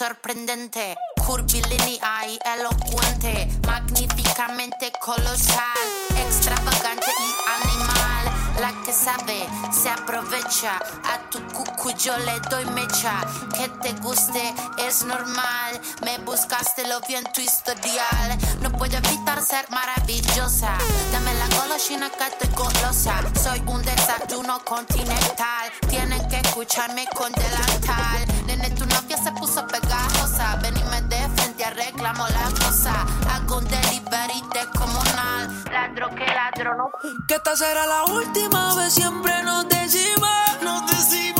sorprendente, 0.00 0.96
curvilínea 1.26 2.26
y 2.26 2.38
elocuente, 2.58 3.48
magníficamente 3.66 4.90
colosal, 4.98 5.86
extravagante 6.26 7.12
y 7.20 7.30
animal. 7.66 8.24
La 8.62 8.72
que 8.82 8.94
sabe 8.94 9.46
se 9.70 9.90
aprovecha 9.90 10.80
a 11.04 11.28
tu 11.28 11.38
Cuyo 11.80 12.16
le 12.18 12.38
doy 12.50 12.64
mecha. 12.66 13.20
Que 13.56 13.68
te 13.68 13.92
guste 14.00 14.54
es 14.78 15.02
normal, 15.04 15.80
me 16.02 16.18
buscaste 16.18 16.86
lo 16.86 17.00
vi 17.00 17.14
en 17.14 17.24
tu 17.32 17.40
historial. 17.40 18.38
No 18.60 18.70
puedo 18.72 18.96
evitar 18.98 19.42
ser 19.42 19.64
maravillosa, 19.70 20.76
dame 21.10 21.32
la 21.34 21.48
golosina 21.56 22.10
que 22.10 22.36
te 22.38 22.48
golosa. 22.54 23.22
Soy 23.42 23.62
un 23.66 23.82
desayuno 23.82 24.62
continental, 24.64 25.70
tienen 25.88 26.28
que 26.28 26.36
escucharme 26.40 27.06
con 27.14 27.32
delantal. 27.32 28.26
Nene, 28.46 28.70
tu 28.70 28.84
novia 28.86 29.16
se 29.16 29.32
puso 29.32 29.66
pegajosa, 29.66 30.56
ven 30.62 30.76
y 30.76 30.84
me 30.84 31.00
de 31.02 31.28
frente, 31.36 31.64
arreglamos 31.64 32.30
la 32.30 32.50
cosa. 32.64 33.06
Hago 33.32 33.56
un 33.56 33.64
delivery 33.64 34.42
descomunal, 34.52 35.64
ladro 35.70 36.10
que 36.10 36.26
ladro, 36.26 36.76
no. 36.76 36.90
Que 37.26 37.34
esta 37.34 37.56
será 37.56 37.86
la 37.86 38.04
última 38.04 38.74
vez, 38.74 38.92
siempre 38.92 39.42
nos 39.44 39.66
decimos, 39.68 40.30
nos 40.62 40.86
decimos. 40.86 41.39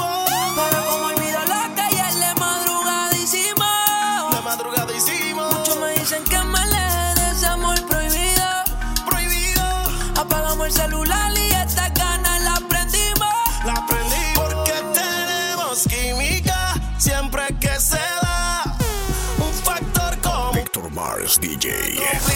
DJ. 21.60 22.29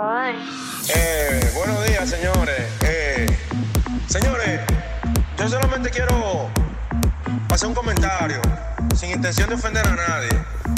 Eh, 0.00 1.50
buenos 1.56 1.84
días, 1.84 2.08
señores. 2.08 2.70
Eh, 2.82 3.26
señores, 4.08 4.60
yo 5.36 5.48
solamente 5.48 5.90
quiero 5.90 6.48
hacer 7.50 7.66
un 7.66 7.74
comentario, 7.74 8.40
sin 8.94 9.10
intención 9.10 9.48
de 9.48 9.56
ofender 9.56 9.84
a 9.84 9.96
nadie. 9.96 10.30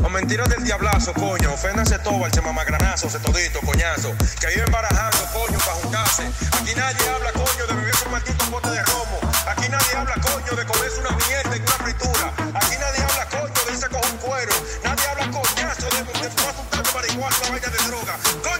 O 0.03 0.09
mentiras 0.09 0.49
del 0.49 0.65
diablazo, 0.65 1.13
coño. 1.13 1.53
Oféndanse 1.53 1.99
todo, 1.99 2.25
al 2.25 2.31
chemamagranazo, 2.31 3.11
se 3.11 3.19
todito, 3.19 3.61
coñazo. 3.61 4.15
Que 4.41 4.47
viven 4.55 4.73
barajando, 4.73 5.19
coño, 5.35 5.59
para 5.59 5.73
juntarse. 5.73 6.23
Aquí 6.59 6.73
nadie 6.75 7.07
habla, 7.11 7.33
coño, 7.33 7.67
de 7.69 7.75
beberse 7.75 8.07
un 8.07 8.13
maldito 8.13 8.45
bote 8.51 8.71
de 8.71 8.83
romo. 8.85 9.21
Aquí 9.47 9.69
nadie 9.69 9.97
habla, 9.99 10.15
coño, 10.15 10.57
de 10.57 10.65
comerse 10.65 10.99
una 11.01 11.11
mierda 11.29 11.57
en 11.57 11.63
una 11.63 11.73
fritura. 11.73 12.33
Aquí 12.55 12.75
nadie 12.81 13.03
habla, 13.05 13.27
coño, 13.29 13.65
de 13.67 13.73
irse 13.73 13.89
con 13.91 14.01
un 14.01 14.17
cuero. 14.17 14.55
Nadie 14.83 15.07
habla, 15.09 15.31
coñazo, 15.31 15.91
de, 15.91 16.05
de 16.05 16.27
un 16.29 16.35
taco 16.71 16.91
marihuana, 16.95 17.37
vaina 17.51 17.69
de 17.69 17.85
droga. 17.87 18.17
Coño, 18.43 18.60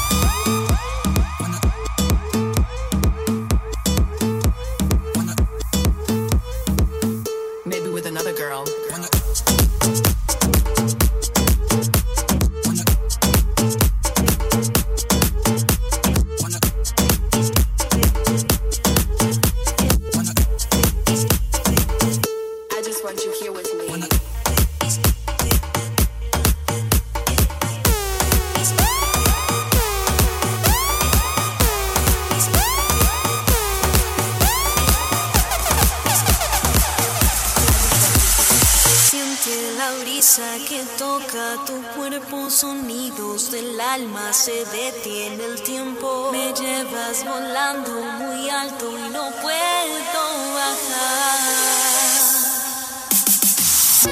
se 44.41 44.65
detiene 44.65 45.45
el 45.45 45.61
tiempo. 45.61 46.29
Me 46.31 46.51
llevas 46.53 47.23
volando 47.23 47.91
muy 47.91 48.49
alto 48.49 48.89
y 48.97 49.09
no 49.11 49.29
puedo 49.39 50.21
bajar. 50.55 51.41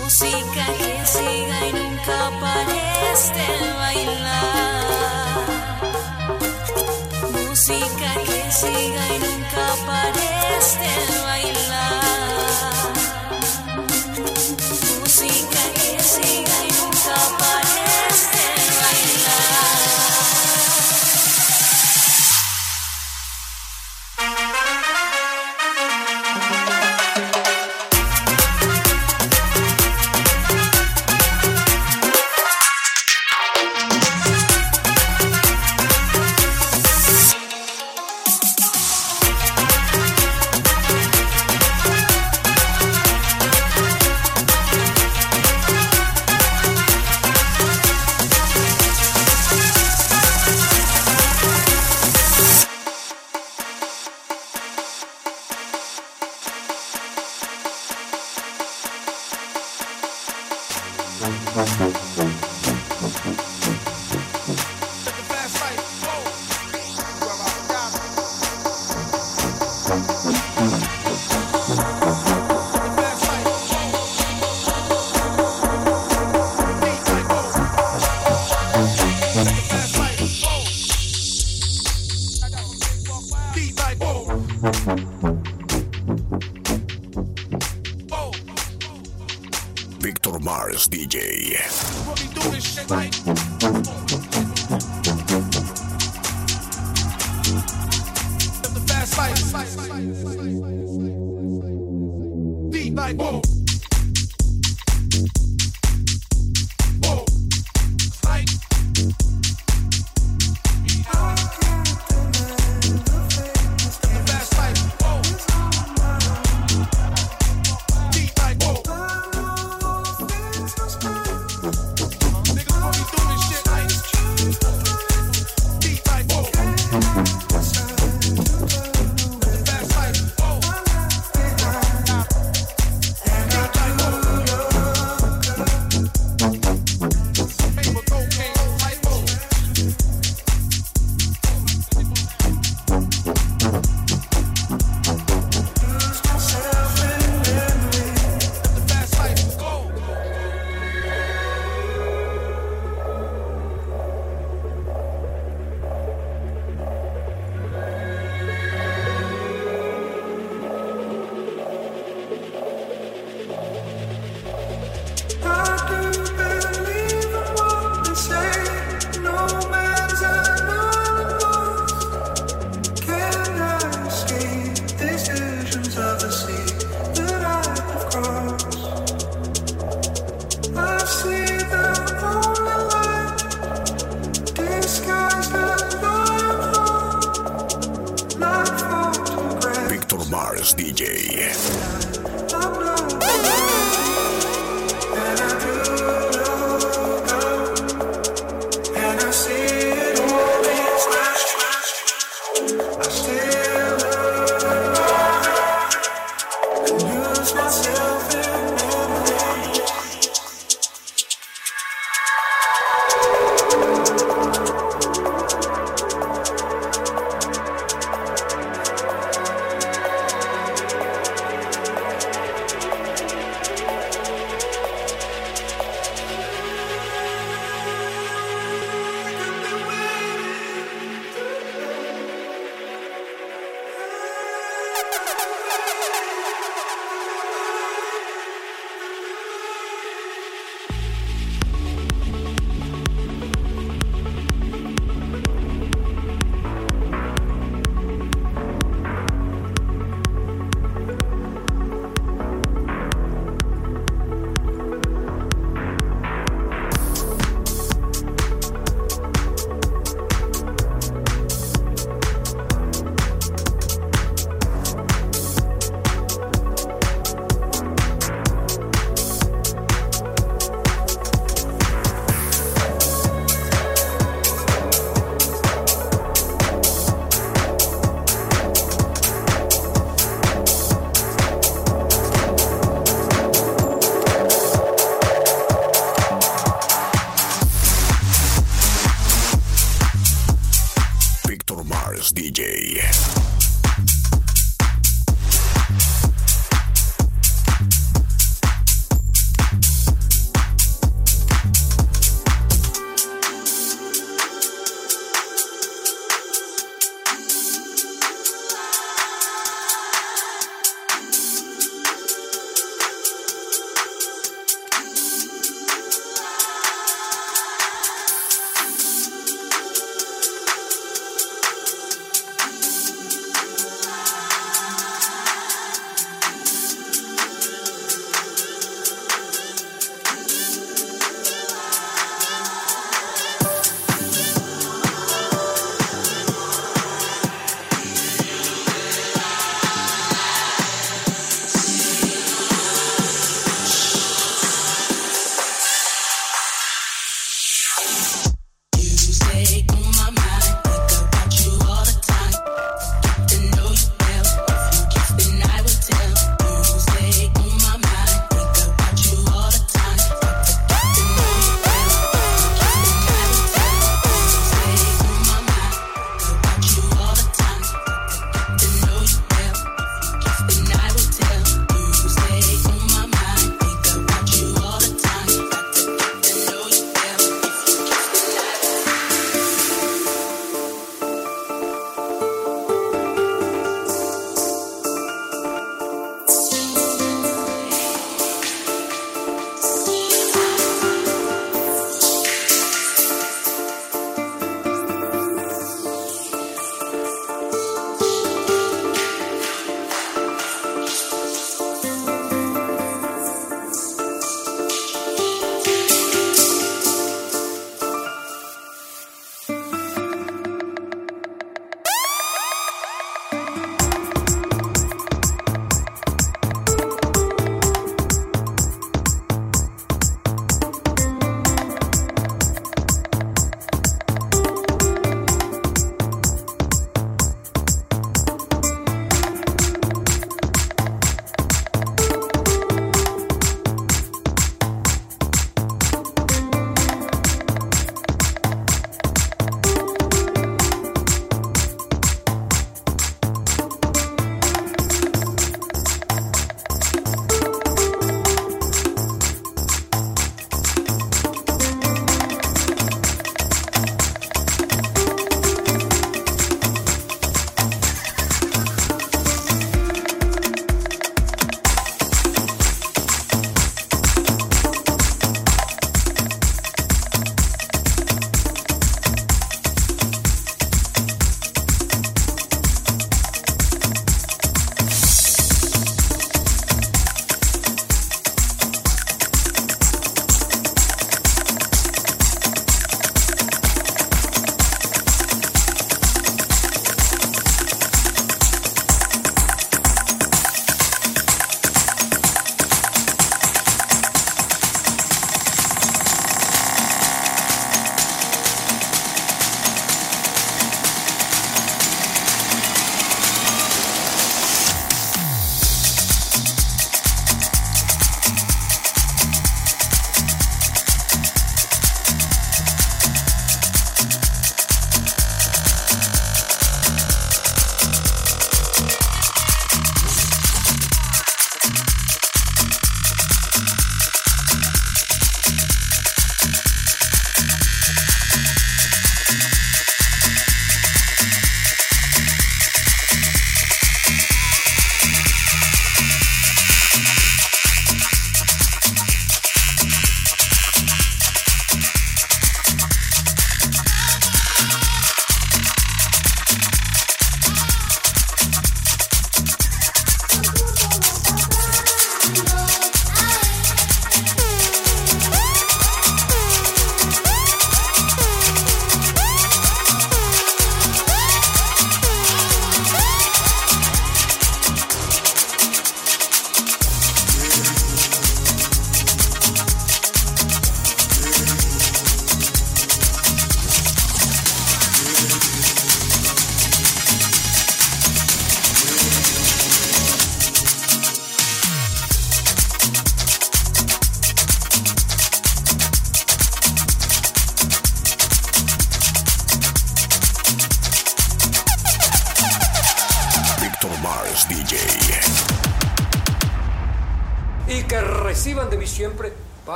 Música 0.00 0.64
que 0.78 1.04
siga 1.06 1.66
y 1.66 1.72
nunca 1.72 2.30
pares 2.40 3.32
de 3.36 3.72
bailar. 3.80 5.46
Música 7.32 8.08
que 8.24 8.52
siga 8.52 9.04
y 9.14 9.18
nunca 9.18 9.64
pares 9.86 10.78
de 10.78 10.86
bailar. 10.86 11.11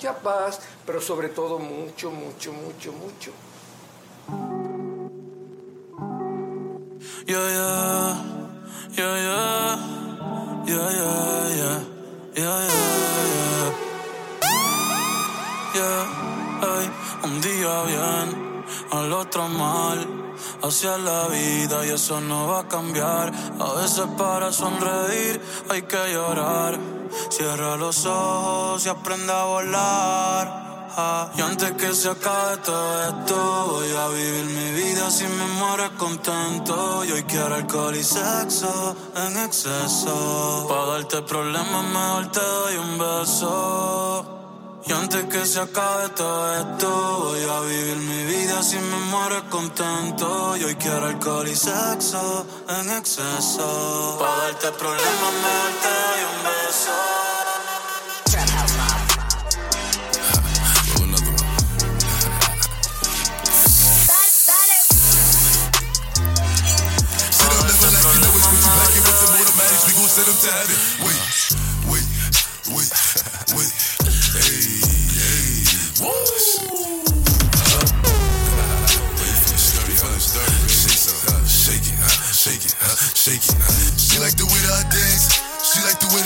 Mucha 0.00 0.14
paz, 0.14 0.60
pero 0.86 0.98
sobre 0.98 1.28
todo 1.28 1.58
mucho, 1.58 2.10
mucho, 2.10 2.52
mucho, 2.54 2.90
mucho. 2.90 3.32
Hacia 20.80 20.96
la 20.96 21.28
vida 21.28 21.84
y 21.84 21.90
eso 21.90 22.22
no 22.22 22.48
va 22.48 22.60
a 22.60 22.68
cambiar. 22.68 23.30
A 23.58 23.74
veces 23.74 24.06
para 24.16 24.50
sonreír 24.50 25.38
hay 25.68 25.82
que 25.82 26.12
llorar. 26.12 26.78
Cierra 27.28 27.76
los 27.76 28.06
ojos 28.06 28.86
y 28.86 28.88
aprende 28.88 29.30
a 29.30 29.44
volar. 29.44 30.88
Ah, 30.96 31.30
y 31.36 31.40
antes 31.42 31.72
que 31.72 31.92
se 31.92 32.08
acabe 32.08 32.56
todo 32.64 33.02
esto, 33.02 33.66
voy 33.72 33.92
a 33.92 34.08
vivir 34.08 34.44
mi 34.46 34.72
vida 34.82 35.10
sin 35.10 35.36
me 35.36 35.44
muero 35.58 35.90
contento. 35.98 37.04
Y 37.04 37.22
quiero 37.24 37.56
alcohol 37.56 37.94
y 37.94 38.02
sexo 38.02 38.96
en 39.16 39.36
exceso. 39.36 40.66
Para 40.66 40.86
darte 40.92 41.20
problemas, 41.22 41.84
mejor 41.92 42.32
te 42.32 42.40
doy 42.40 42.76
un 42.76 42.98
beso. 42.98 44.39
Y 44.86 44.92
antes 44.92 45.24
que 45.26 45.44
se 45.46 45.60
acabe 45.60 46.08
todo 46.10 46.54
esto, 46.54 47.18
voy 47.24 47.42
a 47.42 47.60
vivir 47.60 47.96
mi 47.96 48.24
vida 48.24 48.62
sin 48.62 48.82
me 48.90 48.96
muero 49.10 49.48
contento. 49.50 50.56
Y 50.56 50.64
hoy 50.64 50.74
quiero 50.76 51.06
alcohol 51.06 51.48
y 51.48 51.54
sexo 51.54 52.46
en 52.68 52.90
exceso. 52.90 54.16
Para 54.18 54.36
darte 54.44 54.72
problemas, 54.72 55.32
mejor 55.44 55.72
te 55.82 55.88
doy 55.88 56.22
un 56.32 56.44
beso. 56.44 57.20
To 70.20 70.26
heaven. 70.26 70.89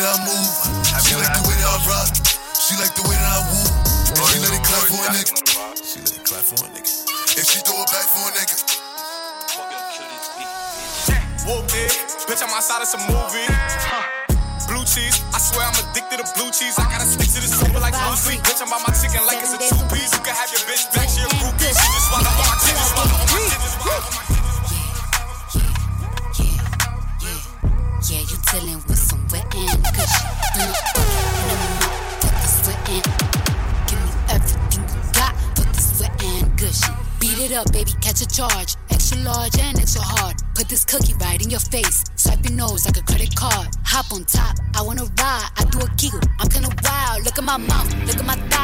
That 0.05 0.21
I 0.21 0.29
move. 0.29 0.53
She 1.01 1.17
like 1.17 1.33
the 1.33 1.43
way 1.49 1.57
that 1.57 1.65
I 1.65 1.81
rock. 1.89 2.13
She 2.61 2.77
like 2.77 2.93
the 2.93 3.05
way 3.09 3.17
that 3.17 3.25
I 3.25 3.41
woo. 3.49 3.65
She 4.29 4.37
let 4.37 4.53
it 4.53 4.61
clap 4.61 4.85
for 4.85 5.01
a 5.01 5.09
nigga. 5.17 5.33
She 5.81 5.99
let 6.05 6.13
it 6.13 6.25
clap 6.29 6.45
for 6.45 6.61
a 6.61 6.69
nigga. 6.77 6.93
And 7.41 7.45
she 7.49 7.59
throw 7.65 7.81
it 7.81 7.89
back 7.89 8.05
for 8.13 8.21
a 8.21 8.33
nigga. 8.37 8.57
Whoop 11.49 11.69
it, 11.77 11.93
bitch, 12.29 12.41
I'm 12.41 12.53
outside 12.53 12.81
of 12.81 12.89
some 12.89 13.05
movie. 13.09 13.49
Huh. 13.49 14.05
Blue 14.69 14.85
cheese, 14.85 15.21
I 15.33 15.41
swear 15.41 15.65
I'm 15.65 15.77
addicted 15.89 16.21
to 16.21 16.27
blue 16.37 16.53
cheese. 16.53 16.77
I 16.77 16.85
gotta 16.89 17.05
stick 17.05 17.29
to 17.37 17.41
the 17.41 17.49
super 17.49 17.74
charge. 38.35 38.75
Extra 38.91 39.19
large 39.19 39.57
and 39.59 39.79
extra 39.79 40.03
hard. 40.03 40.35
Put 40.57 40.69
this 40.69 40.85
cookie 40.85 41.15
right 41.21 41.41
in 41.43 41.51
your 41.51 41.61
face. 41.61 42.05
Swipe 42.17 42.45
your 42.45 42.57
nose 42.57 42.85
like 42.85 42.97
a 42.97 43.03
credit 43.03 43.35
card. 43.37 43.69
Hop 43.85 44.13
on 44.13 44.25
top, 44.25 44.57
I 44.75 44.83
wanna 44.83 45.05
ride. 45.05 45.49
I 45.57 45.65
do 45.71 45.79
a 45.79 45.89
giggle, 45.97 46.21
I'm 46.41 46.49
kinda 46.49 46.71
wild. 46.83 47.25
Look 47.25 47.39
at 47.39 47.45
my 47.45 47.57
mouth, 47.57 47.91
look 48.07 48.19
at 48.19 48.27
my 48.27 48.37
thighs. 48.51 48.64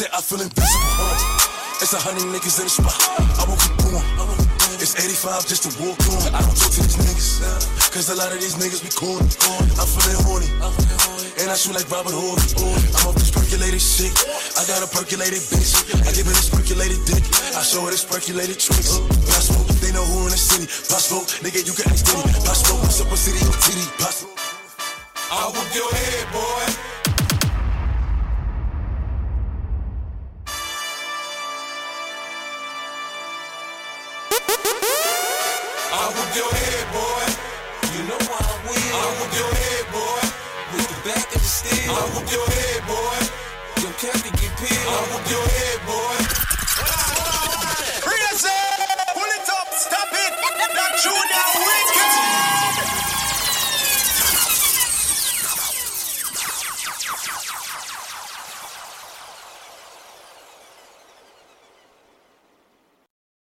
Said 0.00 0.16
I 0.16 0.24
feel 0.24 0.40
invincible. 0.40 1.12
It's 1.84 1.92
a 1.92 2.00
hundred 2.00 2.24
niggas 2.32 2.56
in 2.56 2.64
the 2.64 2.72
spot. 2.72 2.96
I 3.36 3.44
won't 3.44 3.60
keep 3.60 3.76
going. 3.84 4.00
It's 4.80 4.96
85 4.96 5.44
just 5.44 5.68
to 5.68 5.70
walk 5.76 6.00
on. 6.08 6.32
I 6.32 6.40
don't 6.40 6.56
talk 6.56 6.72
to 6.72 6.80
these 6.80 6.96
niggas. 6.96 7.44
Cause 7.92 8.08
a 8.08 8.16
lot 8.16 8.32
of 8.32 8.40
these 8.40 8.56
niggas 8.56 8.80
be 8.80 8.88
corny. 8.96 9.28
I'm 9.76 9.84
feeling 9.84 10.16
horny. 10.24 10.48
And 11.36 11.52
I 11.52 11.56
shoot 11.56 11.76
like 11.76 11.84
Robert 11.92 12.16
Horry. 12.16 12.40
I'm 12.96 13.12
off 13.12 13.16
this 13.20 13.28
percolated 13.28 13.76
shit. 13.76 14.16
I 14.56 14.64
got 14.64 14.80
a 14.80 14.88
percolated 14.88 15.44
bitch. 15.52 15.84
I 16.00 16.16
give 16.16 16.24
her 16.24 16.32
this 16.32 16.48
percolated 16.48 17.04
dick. 17.04 17.20
I 17.52 17.60
show 17.60 17.84
her 17.84 17.92
this 17.92 18.04
percolated 18.08 18.56
tricks. 18.56 19.04
Pop 19.04 19.44
smoke, 19.44 19.68
they 19.84 19.92
know 19.92 20.04
who 20.08 20.24
in 20.24 20.32
the 20.32 20.40
city. 20.40 20.64
Pop 20.88 21.04
smoke, 21.04 21.28
nigga, 21.44 21.60
you 21.60 21.76
Diddy. 21.76 22.32
Pop 22.40 22.56
smoke, 22.56 22.80
what's 22.88 23.04
up 23.04 23.12
with 23.12 23.20
city 23.20 23.36
TD? 23.68 23.84
Pop. 24.00 24.16
I'll 25.28 25.52
whoop 25.52 25.68
your 25.76 25.92
head, 25.92 26.24
boy. 26.32 26.69
I'll 35.92 36.10
your 36.34 36.50
head, 36.50 36.86
boy. 36.90 37.26
You 37.94 38.02
know 38.10 38.18
I 38.18 38.50
will. 38.66 38.94
I'll 38.98 39.30
your 39.38 39.52
head, 39.62 39.84
boy. 39.94 40.22
With 40.74 40.88
the 40.90 40.98
back 41.08 41.26
of 41.34 41.40
the 41.40 41.50
steel. 41.58 41.94
I'll 41.94 42.10
your 42.26 42.46
head, 42.50 42.82
boy. 42.90 43.18
Your 43.82 43.94
captain 44.02 44.34
get 44.34 44.52
peeled. 44.58 44.90
I'll 44.90 45.22
your 45.30 45.46
head, 45.46 45.80
boy. 45.86 46.16
Pull 49.14 49.30
it 49.38 49.48
up, 49.58 49.68
stop 49.74 50.08
it. 50.12 50.32
That 50.74 51.04
you 51.04 51.14
now 51.14 51.50
wicked. 51.66 51.99